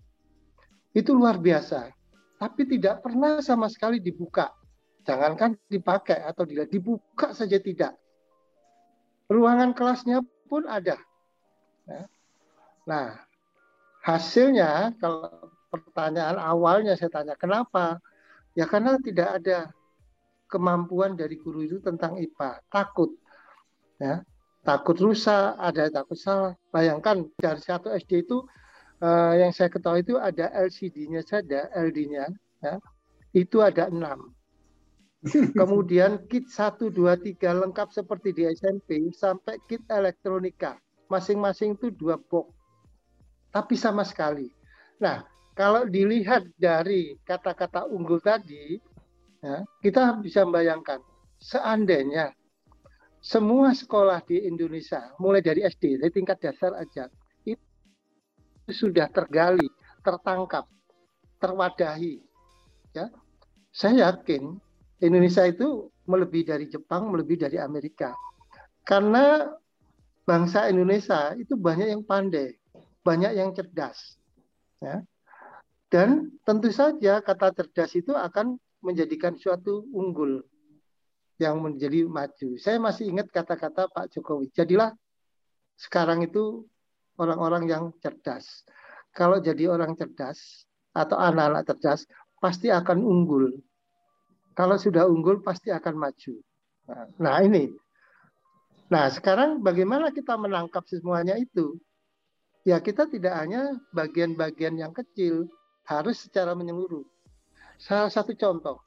[0.97, 1.93] itu luar biasa.
[2.41, 4.49] Tapi tidak pernah sama sekali dibuka.
[5.05, 7.93] Jangankan dipakai atau tidak dibuka saja tidak.
[9.29, 10.99] Ruangan kelasnya pun ada.
[11.87, 12.03] Ya.
[12.83, 13.23] Nah,
[14.03, 18.03] hasilnya kalau pertanyaan awalnya saya tanya kenapa?
[18.51, 19.71] Ya karena tidak ada
[20.51, 23.15] kemampuan dari guru itu tentang IPA, takut.
[23.95, 24.27] Ya,
[24.67, 26.59] takut rusak, ada takut salah.
[26.75, 28.43] Bayangkan dari satu SD itu
[28.99, 32.27] uh, yang saya ketahui itu ada LCD-nya saja, LD-nya,
[32.59, 32.75] ya,
[33.31, 34.35] itu ada enam.
[35.29, 40.81] Kemudian kit 1, 2, 3 lengkap seperti di SMP sampai kit elektronika.
[41.13, 42.49] Masing-masing itu dua box.
[43.53, 44.49] Tapi sama sekali.
[44.97, 45.21] Nah,
[45.53, 48.79] kalau dilihat dari kata-kata unggul tadi,
[49.43, 51.03] ya, kita bisa membayangkan
[51.37, 52.31] seandainya
[53.21, 57.05] semua sekolah di Indonesia, mulai dari SD, dari tingkat dasar aja,
[58.71, 59.67] sudah tergali,
[60.01, 60.65] tertangkap,
[61.37, 62.23] terwadahi.
[62.95, 63.11] Ya,
[63.69, 64.57] saya yakin
[65.01, 68.13] Indonesia itu melebihi dari Jepang, melebihi dari Amerika.
[68.85, 69.49] Karena
[70.25, 72.55] bangsa Indonesia itu banyak yang pandai,
[73.01, 74.17] banyak yang cerdas.
[74.81, 75.01] Ya.
[75.91, 80.41] Dan tentu saja kata cerdas itu akan menjadikan suatu unggul
[81.41, 82.55] yang menjadi maju.
[82.61, 84.53] Saya masih ingat kata-kata Pak Jokowi.
[84.53, 84.93] Jadilah
[85.75, 86.69] sekarang itu
[87.17, 88.63] orang-orang yang cerdas.
[89.11, 90.63] Kalau jadi orang cerdas
[90.93, 92.05] atau anak-anak cerdas,
[92.37, 93.59] pasti akan unggul.
[94.53, 96.33] Kalau sudah unggul, pasti akan maju.
[97.21, 97.71] Nah ini.
[98.91, 101.79] Nah sekarang bagaimana kita menangkap semuanya itu?
[102.67, 105.47] Ya kita tidak hanya bagian-bagian yang kecil,
[105.87, 107.07] harus secara menyeluruh.
[107.81, 108.77] Salah satu contoh,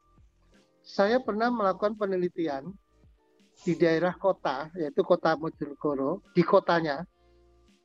[0.85, 2.71] saya pernah melakukan penelitian
[3.67, 7.03] di daerah kota, yaitu kota Mojokerto, di kotanya,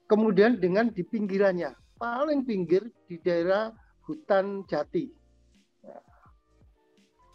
[0.06, 3.74] kemudian dengan di pinggirannya, paling pinggir di daerah
[4.06, 5.10] hutan jati.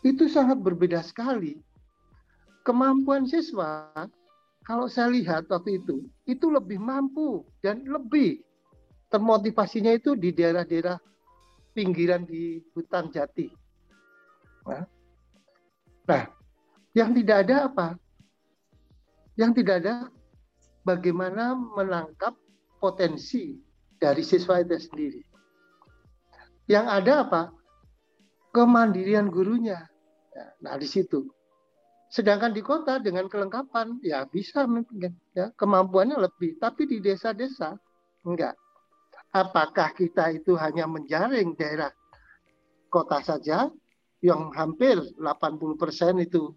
[0.04, 1.56] Itu sangat berbeda sekali.
[2.60, 3.88] Kemampuan siswa,
[4.64, 8.44] kalau saya lihat waktu itu, itu lebih mampu dan lebih
[9.08, 11.00] termotivasinya itu di daerah-daerah
[11.72, 13.48] pinggiran di hutan jati.
[14.64, 14.84] Nah,
[16.08, 16.24] nah
[16.92, 17.88] yang tidak ada apa?
[19.36, 19.94] Yang tidak ada
[20.84, 22.36] bagaimana menangkap
[22.80, 23.56] potensi
[23.96, 25.22] dari siswa itu sendiri.
[26.68, 27.42] Yang ada apa?
[28.54, 29.93] Kemandirian gurunya.
[30.34, 31.30] Ya, nah di situ.
[32.10, 36.58] Sedangkan di kota dengan kelengkapan ya bisa mungkin ya kemampuannya lebih.
[36.58, 37.78] Tapi di desa-desa
[38.26, 38.54] enggak.
[39.34, 41.90] Apakah kita itu hanya menjaring daerah
[42.86, 43.66] kota saja
[44.22, 46.54] yang hampir 80% itu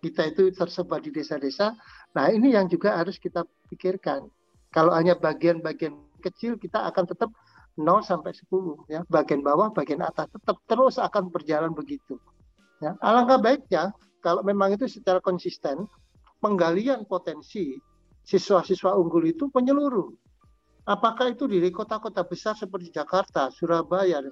[0.00, 1.76] kita itu tersebar di desa-desa.
[2.16, 4.24] Nah, ini yang juga harus kita pikirkan.
[4.70, 7.30] Kalau hanya bagian-bagian kecil kita akan tetap
[7.76, 9.04] 0 sampai 10 ya.
[9.10, 12.16] Bagian bawah, bagian atas tetap terus akan berjalan begitu.
[12.80, 13.92] Ya, alangkah baiknya
[14.24, 15.84] kalau memang itu secara konsisten
[16.40, 17.76] penggalian potensi
[18.24, 20.08] siswa-siswa unggul itu menyeluruh.
[20.88, 24.24] Apakah itu di kota-kota besar seperti Jakarta, Surabaya,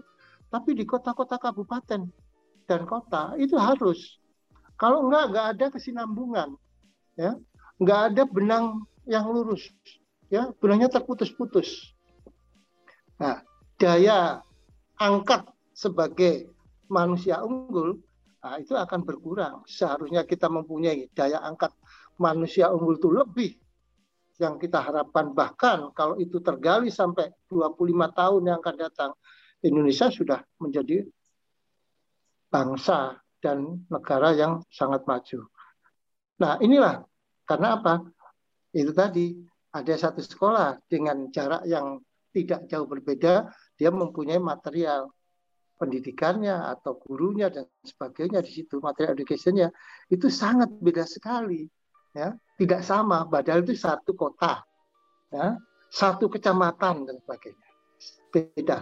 [0.49, 2.09] tapi di kota-kota kabupaten
[2.65, 4.16] dan kota itu harus.
[4.81, 6.49] Kalau enggak, enggak ada kesinambungan,
[7.20, 7.37] ya,
[7.77, 8.65] enggak ada benang
[9.05, 9.69] yang lurus,
[10.33, 11.93] ya, benangnya terputus-putus.
[13.20, 13.45] Nah,
[13.77, 14.41] daya
[14.97, 15.45] angkat
[15.77, 16.49] sebagai
[16.89, 18.01] manusia unggul
[18.49, 19.61] nah, itu akan berkurang.
[19.69, 21.77] Seharusnya kita mempunyai daya angkat
[22.16, 23.53] manusia unggul itu lebih
[24.39, 27.75] yang kita harapkan bahkan kalau itu tergali sampai 25
[28.15, 29.11] tahun yang akan datang
[29.61, 31.03] Indonesia sudah menjadi
[32.49, 35.51] bangsa dan negara yang sangat maju.
[36.39, 37.03] Nah, inilah
[37.45, 37.95] karena apa?
[38.70, 39.35] Itu tadi
[39.75, 41.99] ada satu sekolah dengan jarak yang
[42.31, 45.11] tidak jauh berbeda, dia mempunyai material
[45.79, 49.71] pendidikannya atau gurunya dan sebagainya di situ material educationnya
[50.11, 51.65] itu sangat beda sekali
[52.13, 52.35] ya.
[52.59, 54.67] Tidak sama padahal itu satu kota
[55.31, 55.55] ya.
[55.89, 57.69] Satu kecamatan dan sebagainya.
[58.35, 58.79] Beda.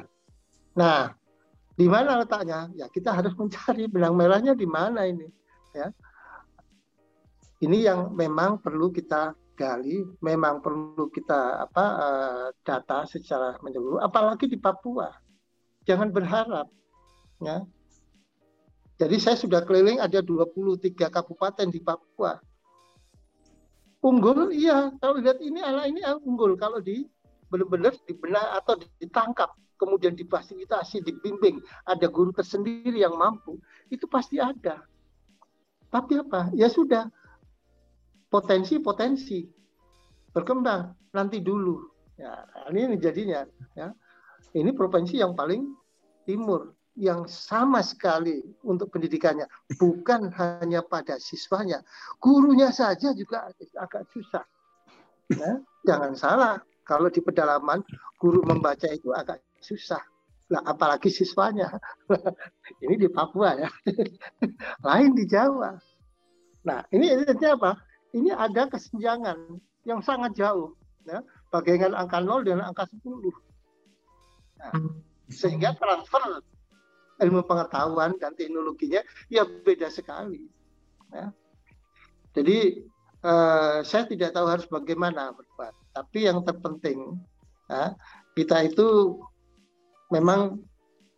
[0.81, 1.13] Nah
[1.77, 2.73] di mana letaknya?
[2.73, 5.29] Ya kita harus mencari benang merahnya di mana ini
[5.77, 5.93] ya.
[7.61, 14.47] Ini yang memang perlu kita gali memang perlu kita apa uh, data secara menyeluruh apalagi
[14.47, 15.09] di Papua.
[15.89, 16.69] Jangan berharap
[17.43, 17.67] Ya.
[18.97, 22.41] Jadi saya sudah keliling ada 23 kabupaten di Papua.
[24.01, 24.89] Unggul, iya.
[25.03, 26.57] Kalau lihat ini anak ini unggul.
[26.57, 27.05] Kalau di
[27.53, 33.61] benar-benar dibenar atau ditangkap, kemudian difasilitasi, dibimbing, ada guru tersendiri yang mampu,
[33.93, 34.85] itu pasti ada.
[35.93, 36.49] Tapi apa?
[36.57, 37.09] Ya sudah,
[38.33, 39.49] potensi-potensi
[40.33, 41.89] berkembang nanti dulu.
[42.17, 43.45] Ya, ini jadinya.
[43.73, 43.93] Ya.
[44.53, 45.73] Ini provinsi yang paling
[46.25, 49.45] timur yang sama sekali untuk pendidikannya,
[49.77, 51.85] bukan hanya pada siswanya,
[52.19, 54.45] gurunya saja juga agak susah.
[55.29, 56.55] Ya, jangan salah,
[56.89, 57.85] kalau di pedalaman
[58.17, 60.01] guru membaca itu agak susah.
[60.47, 61.75] Lah, apalagi siswanya.
[62.87, 63.71] ini di Papua ya.
[64.87, 65.75] Lain di Jawa.
[66.63, 67.71] Nah, ini intinya apa?
[68.15, 70.73] Ini ada kesenjangan yang sangat jauh.
[71.07, 73.03] Ya, bagaikan angka 0 dengan angka 10.
[74.63, 74.73] Nah,
[75.31, 76.43] sehingga transfer
[77.23, 79.01] ilmu pengetahuan dan teknologinya
[79.33, 80.45] ya beda sekali.
[81.13, 81.33] Ya.
[82.37, 82.85] Jadi
[83.25, 85.75] eh, saya tidak tahu harus bagaimana berbuat.
[85.97, 87.17] Tapi yang terpenting
[87.73, 87.97] ya,
[88.37, 89.17] kita itu
[90.13, 90.61] memang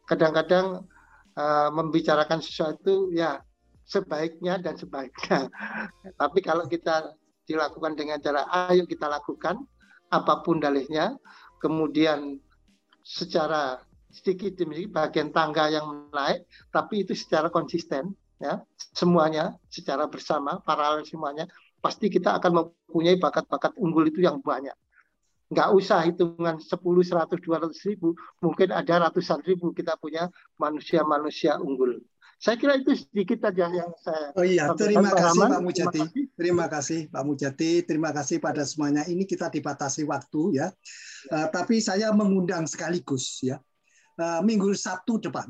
[0.06, 0.86] kadang-kadang
[1.34, 3.42] eh, membicarakan sesuatu ya
[3.88, 5.48] sebaiknya dan sebaiknya.
[6.20, 7.16] Tapi kalau kita
[7.48, 9.56] dilakukan dengan cara ayo kita lakukan
[10.12, 11.16] apa pun dalihnya,
[11.64, 12.36] kemudian
[13.02, 18.60] secara sedikit demi sedikit bagian tangga yang naik, tapi itu secara konsisten, ya
[18.96, 21.46] semuanya secara bersama, paralel semuanya,
[21.78, 24.74] pasti kita akan mempunyai bakat-bakat unggul itu yang banyak.
[25.48, 28.12] Nggak usah hitungan 10, 100, 200 ribu,
[28.44, 30.28] mungkin ada ratusan ribu kita punya
[30.60, 31.96] manusia-manusia unggul.
[32.38, 34.30] Saya kira itu sedikit saja yang saya.
[34.38, 36.00] Oh iya, terima kasih Pak Mujati.
[36.38, 37.70] Terima kasih Pak Mujati.
[37.82, 39.02] Terima kasih pada semuanya.
[39.10, 40.70] Ini kita dibatasi waktu ya.
[41.34, 43.58] Uh, tapi saya mengundang sekaligus ya
[44.18, 45.46] Eh, minggu Sabtu depan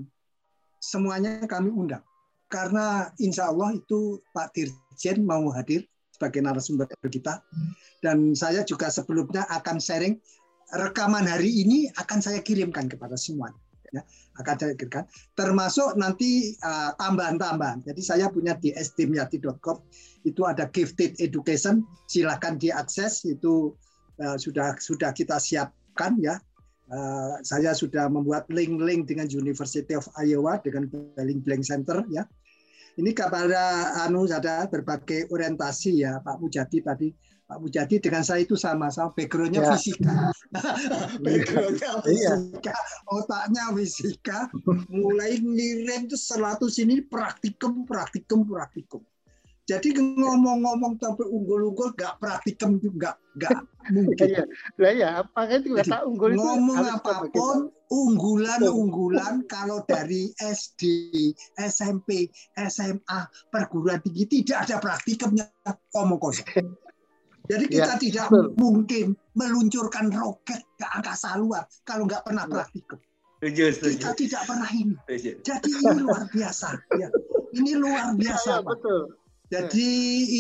[0.77, 2.05] semuanya kami undang.
[2.53, 7.41] Karena insya Allah itu Pak Dirjen mau hadir sebagai narasumber kita.
[8.05, 10.21] Dan saya juga sebelumnya akan sharing
[10.77, 13.49] rekaman hari ini akan saya kirimkan kepada semua.
[13.89, 14.05] Ya
[14.37, 15.09] akan saya kirimkan.
[15.33, 17.89] Termasuk nanti uh, tambahan-tambahan.
[17.89, 19.81] Jadi saya punya di sdmiati.com
[20.29, 21.89] itu ada gifted education.
[22.05, 23.73] Silahkan diakses itu
[24.21, 26.37] uh, sudah sudah kita siapkan ya
[26.89, 32.25] Uh, saya sudah membuat link-link dengan University of Iowa dengan Belling Blank Center ya.
[32.99, 37.09] Ini kepada anu ada berbagai orientasi ya Pak Mujadi tadi.
[37.49, 39.71] Pak Mujadi dengan saya itu sama-sama backgroundnya ya.
[39.73, 40.17] fisika.
[41.25, 42.33] backgroundnya iya.
[42.41, 42.77] fisika,
[43.09, 44.39] otaknya fisika.
[44.89, 49.05] Mulai nilai itu selalu sini praktikum, praktikum, praktikum.
[49.69, 54.25] Jadi ngomong-ngomong sampai unggul-unggul gak praktikum juga gak mungkin.
[54.25, 54.45] Iya,
[54.81, 60.83] lah ya, apa itu kata unggul itu ngomong apa pun unggulan-unggulan kalau dari SD,
[61.61, 63.21] SMP, SMA,
[63.53, 65.45] perguruan tinggi tidak ada praktikumnya
[65.93, 66.49] omong kosong.
[67.49, 68.57] Jadi kita ya, tidak betul.
[68.57, 73.01] mungkin meluncurkan roket ke angkasa luar kalau nggak pernah praktikum.
[73.41, 74.97] Kita tidak pernah ini.
[75.45, 76.69] Jadi ini luar biasa.
[76.97, 77.09] Ya.
[77.53, 79.28] Ini luar biasa, ya, ya, Betul.
[79.49, 79.91] Jadi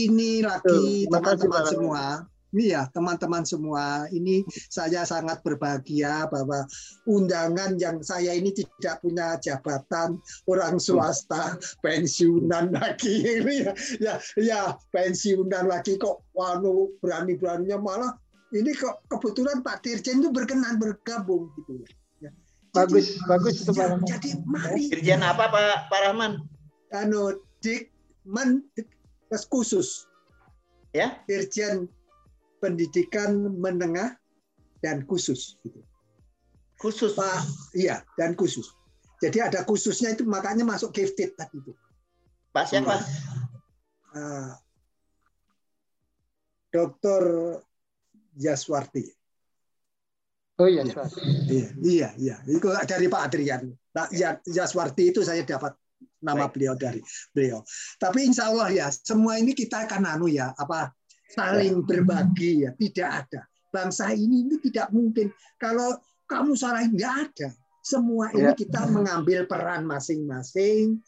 [0.09, 2.05] ini lagi teman-teman semua.
[2.48, 4.40] Iya, teman-teman semua, ini
[4.72, 6.64] saya sangat berbahagia bahwa
[7.05, 10.16] undangan yang saya ini tidak punya jabatan
[10.48, 14.60] orang swasta, pensiunan lagi ini ya, ya, ya
[14.97, 18.16] pensiunan lagi kok, wanu berani-beraninya malah
[18.56, 21.85] ini kok kebetulan Pak Dirjen itu berkenan bergabung gitu
[22.24, 22.32] ya.
[22.72, 24.85] Bagus, jadi, bagus itu ya, Pak Jadi mari.
[24.89, 26.40] Dirjen apa Pak Pak Rahman?
[26.97, 27.93] Anu Dik
[28.28, 28.64] Men
[29.48, 30.09] khusus.
[30.96, 31.20] Ya.
[31.28, 31.88] Dirjen
[32.59, 34.18] Pendidikan Menengah
[34.82, 35.59] dan Khusus.
[35.62, 35.78] Gitu.
[36.78, 37.14] Khusus.
[37.14, 38.74] Pak, iya dan khusus.
[39.18, 41.74] Jadi ada khususnya itu makanya masuk gifted tadi itu.
[42.55, 43.02] Pak siapa?
[44.14, 44.55] Uh,
[46.70, 47.22] Dokter
[48.38, 49.10] Jaswarti.
[50.59, 52.36] Oh iya, iya, iya, iya.
[52.46, 53.70] Itu dari Pak Adrian.
[53.94, 54.10] Nah,
[54.42, 55.74] Jaswarti itu saya dapat
[56.23, 56.53] nama Baik.
[56.55, 57.01] beliau dari
[57.31, 57.61] beliau.
[57.99, 60.93] Tapi insya Allah ya semua ini kita akan anu ya apa
[61.28, 65.28] saling berbagi ya tidak ada bangsa ini ini tidak mungkin
[65.61, 65.93] kalau
[66.24, 67.49] kamu salah nggak ada
[67.85, 68.57] semua ini ya.
[68.57, 71.01] kita mengambil peran masing-masing.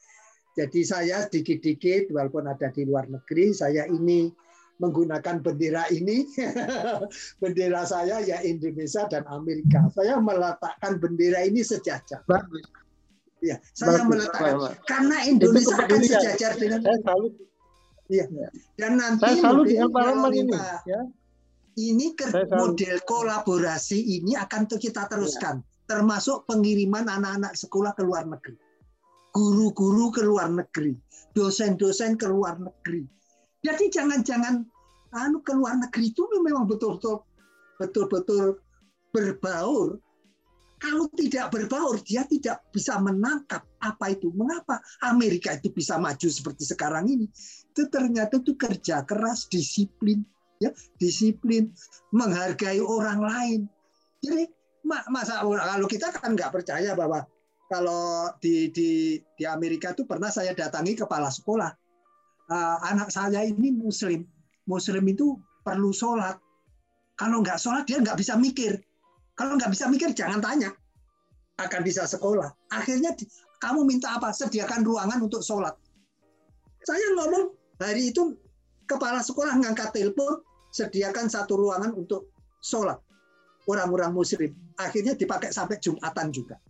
[0.57, 4.29] Jadi saya dikit-dikit walaupun ada di luar negeri saya ini
[4.81, 6.25] menggunakan bendera ini
[7.43, 9.93] bendera saya ya Indonesia dan Amerika.
[9.93, 12.25] Saya meletakkan bendera ini sejajar.
[12.25, 12.65] Bagus.
[13.41, 17.33] Ya, saya Bagus, meletakkan karena Indonesia akan sejajar dengan saya salut.
[18.13, 18.25] Iya.
[18.29, 18.49] Ya.
[18.77, 20.59] Dan nanti saya salut dengan Pak ini.
[20.85, 21.01] Ya.
[21.81, 22.07] Ini
[22.53, 25.67] model kolaborasi ini akan kita teruskan, ya.
[25.89, 28.61] termasuk pengiriman anak-anak sekolah ke luar negeri,
[29.33, 30.93] guru-guru ke luar negeri,
[31.33, 33.09] dosen-dosen ke luar negeri.
[33.65, 34.69] Jadi jangan-jangan
[35.17, 37.25] anu ke luar negeri itu memang betul-betul
[37.81, 38.61] betul-betul
[39.11, 39.97] berbaur
[40.81, 44.33] kalau tidak berbaur, dia tidak bisa menangkap apa itu.
[44.33, 47.29] Mengapa Amerika itu bisa maju seperti sekarang ini?
[47.69, 50.25] Itu ternyata itu kerja keras, disiplin,
[50.57, 51.69] ya, disiplin,
[52.17, 53.61] menghargai orang lain.
[54.25, 54.49] Jadi
[55.13, 57.29] masa kalau kita kan nggak percaya bahwa
[57.69, 61.71] kalau di di di Amerika itu pernah saya datangi kepala sekolah,
[62.49, 64.25] uh, anak saya ini Muslim,
[64.65, 66.41] Muslim itu perlu sholat.
[67.21, 68.81] Kalau nggak sholat dia nggak bisa mikir
[69.41, 70.69] kalau nggak bisa mikir, jangan tanya.
[71.57, 72.53] Akan bisa sekolah.
[72.77, 73.17] Akhirnya
[73.57, 74.37] kamu minta apa?
[74.37, 75.73] Sediakan ruangan untuk sholat.
[76.85, 78.37] Saya ngomong hari itu
[78.85, 80.45] kepala sekolah ngangkat telepon,
[80.77, 82.29] sediakan satu ruangan untuk
[82.61, 83.01] sholat.
[83.65, 84.53] Orang-orang muslim.
[84.77, 86.61] Akhirnya dipakai sampai Jumatan juga.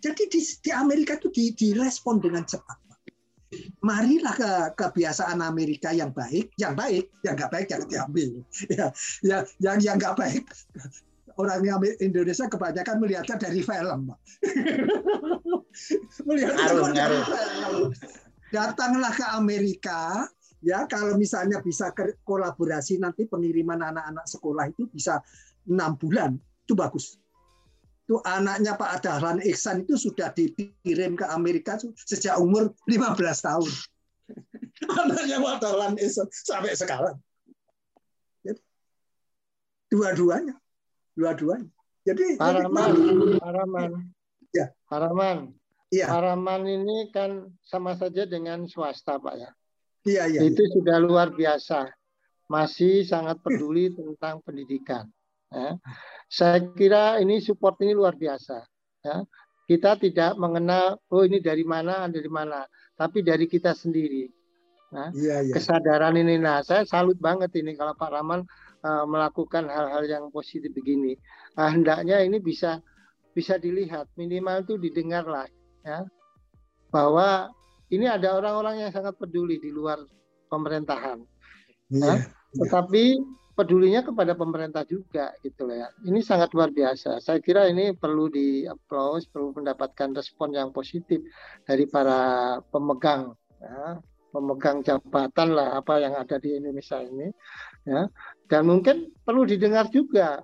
[0.00, 2.80] Jadi di, di Amerika itu di, direspon dengan cepat.
[3.84, 8.30] Marilah ke kebiasaan Amerika yang baik, yang baik, yang nggak baik jangan diambil.
[8.72, 8.86] Ya,
[9.20, 10.48] ya, yang yang nggak baik
[11.38, 11.62] orang
[12.00, 14.10] Indonesia kebanyakan melihatnya dari film.
[16.26, 17.94] ngaruh, film.
[18.50, 20.26] Datanglah ke Amerika,
[20.58, 21.94] ya kalau misalnya bisa
[22.26, 25.22] kolaborasi nanti pengiriman anak-anak sekolah itu bisa
[25.70, 26.34] enam bulan,
[26.66, 27.14] itu bagus.
[28.10, 33.70] Itu anaknya Pak Dahlan Iksan itu sudah dikirim ke Amerika sejak umur 15 tahun.
[35.06, 37.14] anaknya Pak Dahlan Iksan sampai sekarang.
[39.90, 40.54] Dua-duanya
[41.14, 41.68] dua-duanya.
[42.06, 42.90] Jadi Paraman,
[43.38, 43.90] Paraman.
[44.50, 44.72] Ya.
[44.88, 45.52] Paraman.
[45.90, 46.06] Iya.
[46.06, 49.50] Paraman ini kan sama saja dengan swasta, Pak ya.
[50.06, 50.40] Iya, iya.
[50.46, 50.72] Itu iya.
[50.78, 51.90] sudah luar biasa.
[52.50, 55.06] Masih sangat peduli tentang pendidikan.
[55.50, 55.76] Ya.
[56.30, 58.64] Saya kira ini support ini luar biasa.
[59.02, 59.26] Ya.
[59.70, 62.66] Kita tidak mengenal, oh ini dari mana, dari mana,
[62.98, 64.26] tapi dari kita sendiri.
[64.90, 65.54] Nah, iya, iya.
[65.54, 68.42] Kesadaran ini, nah saya salut banget ini kalau Pak Rahman
[68.84, 71.16] uh, melakukan hal-hal yang positif begini.
[71.56, 72.80] Nah, hendaknya ini bisa
[73.30, 75.46] bisa dilihat minimal itu didengar lah
[75.86, 76.02] ya
[76.90, 77.54] bahwa
[77.90, 80.02] ini ada orang-orang yang sangat peduli di luar
[80.50, 81.22] pemerintahan.
[81.90, 82.26] Yeah, ya.
[82.58, 83.18] Tetapi
[83.54, 85.88] pedulinya kepada pemerintah juga gitu loh ya.
[86.06, 87.22] Ini sangat luar biasa.
[87.22, 91.22] Saya kira ini perlu di applause, perlu mendapatkan respon yang positif
[91.66, 93.98] dari para pemegang ya,
[94.30, 97.28] pemegang jabatan lah apa yang ada di Indonesia ini
[97.84, 98.06] ya
[98.50, 100.42] dan mungkin perlu didengar juga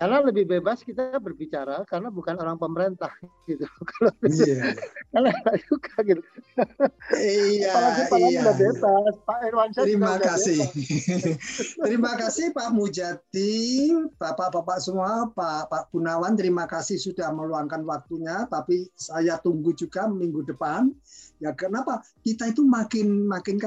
[0.00, 3.12] karena lebih bebas kita berbicara karena bukan orang pemerintah
[3.48, 3.68] gitu.
[3.68, 4.72] Kalau iya.
[5.12, 6.22] karena juga gitu.
[7.20, 7.76] Iya,
[8.08, 8.48] Apalagi iya.
[8.48, 9.12] bebas.
[9.28, 10.56] Pak Irwansyah Terima kasih.
[11.84, 18.48] terima kasih Pak Mujati, Bapak-bapak semua, Pak Pak Gunawan, terima kasih sudah meluangkan waktunya.
[18.48, 20.88] Tapi saya tunggu juga minggu depan.
[21.44, 22.00] Ya kenapa?
[22.24, 23.60] Kita itu makin makin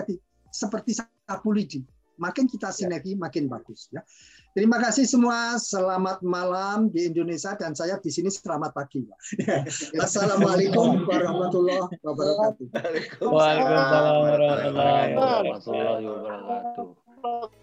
[0.49, 1.85] seperti sapu lidi
[2.17, 2.75] makin kita ya.
[2.75, 4.01] sinergi makin bagus ya.
[4.53, 5.57] Terima kasih semua.
[5.57, 9.01] Selamat malam di Indonesia dan saya di sini selamat pagi.
[10.05, 12.65] Assalamualaikum warahmatullahi wabarakatuh.
[13.17, 17.62] Waalaikumsalam warahmatullahi wabarakatuh.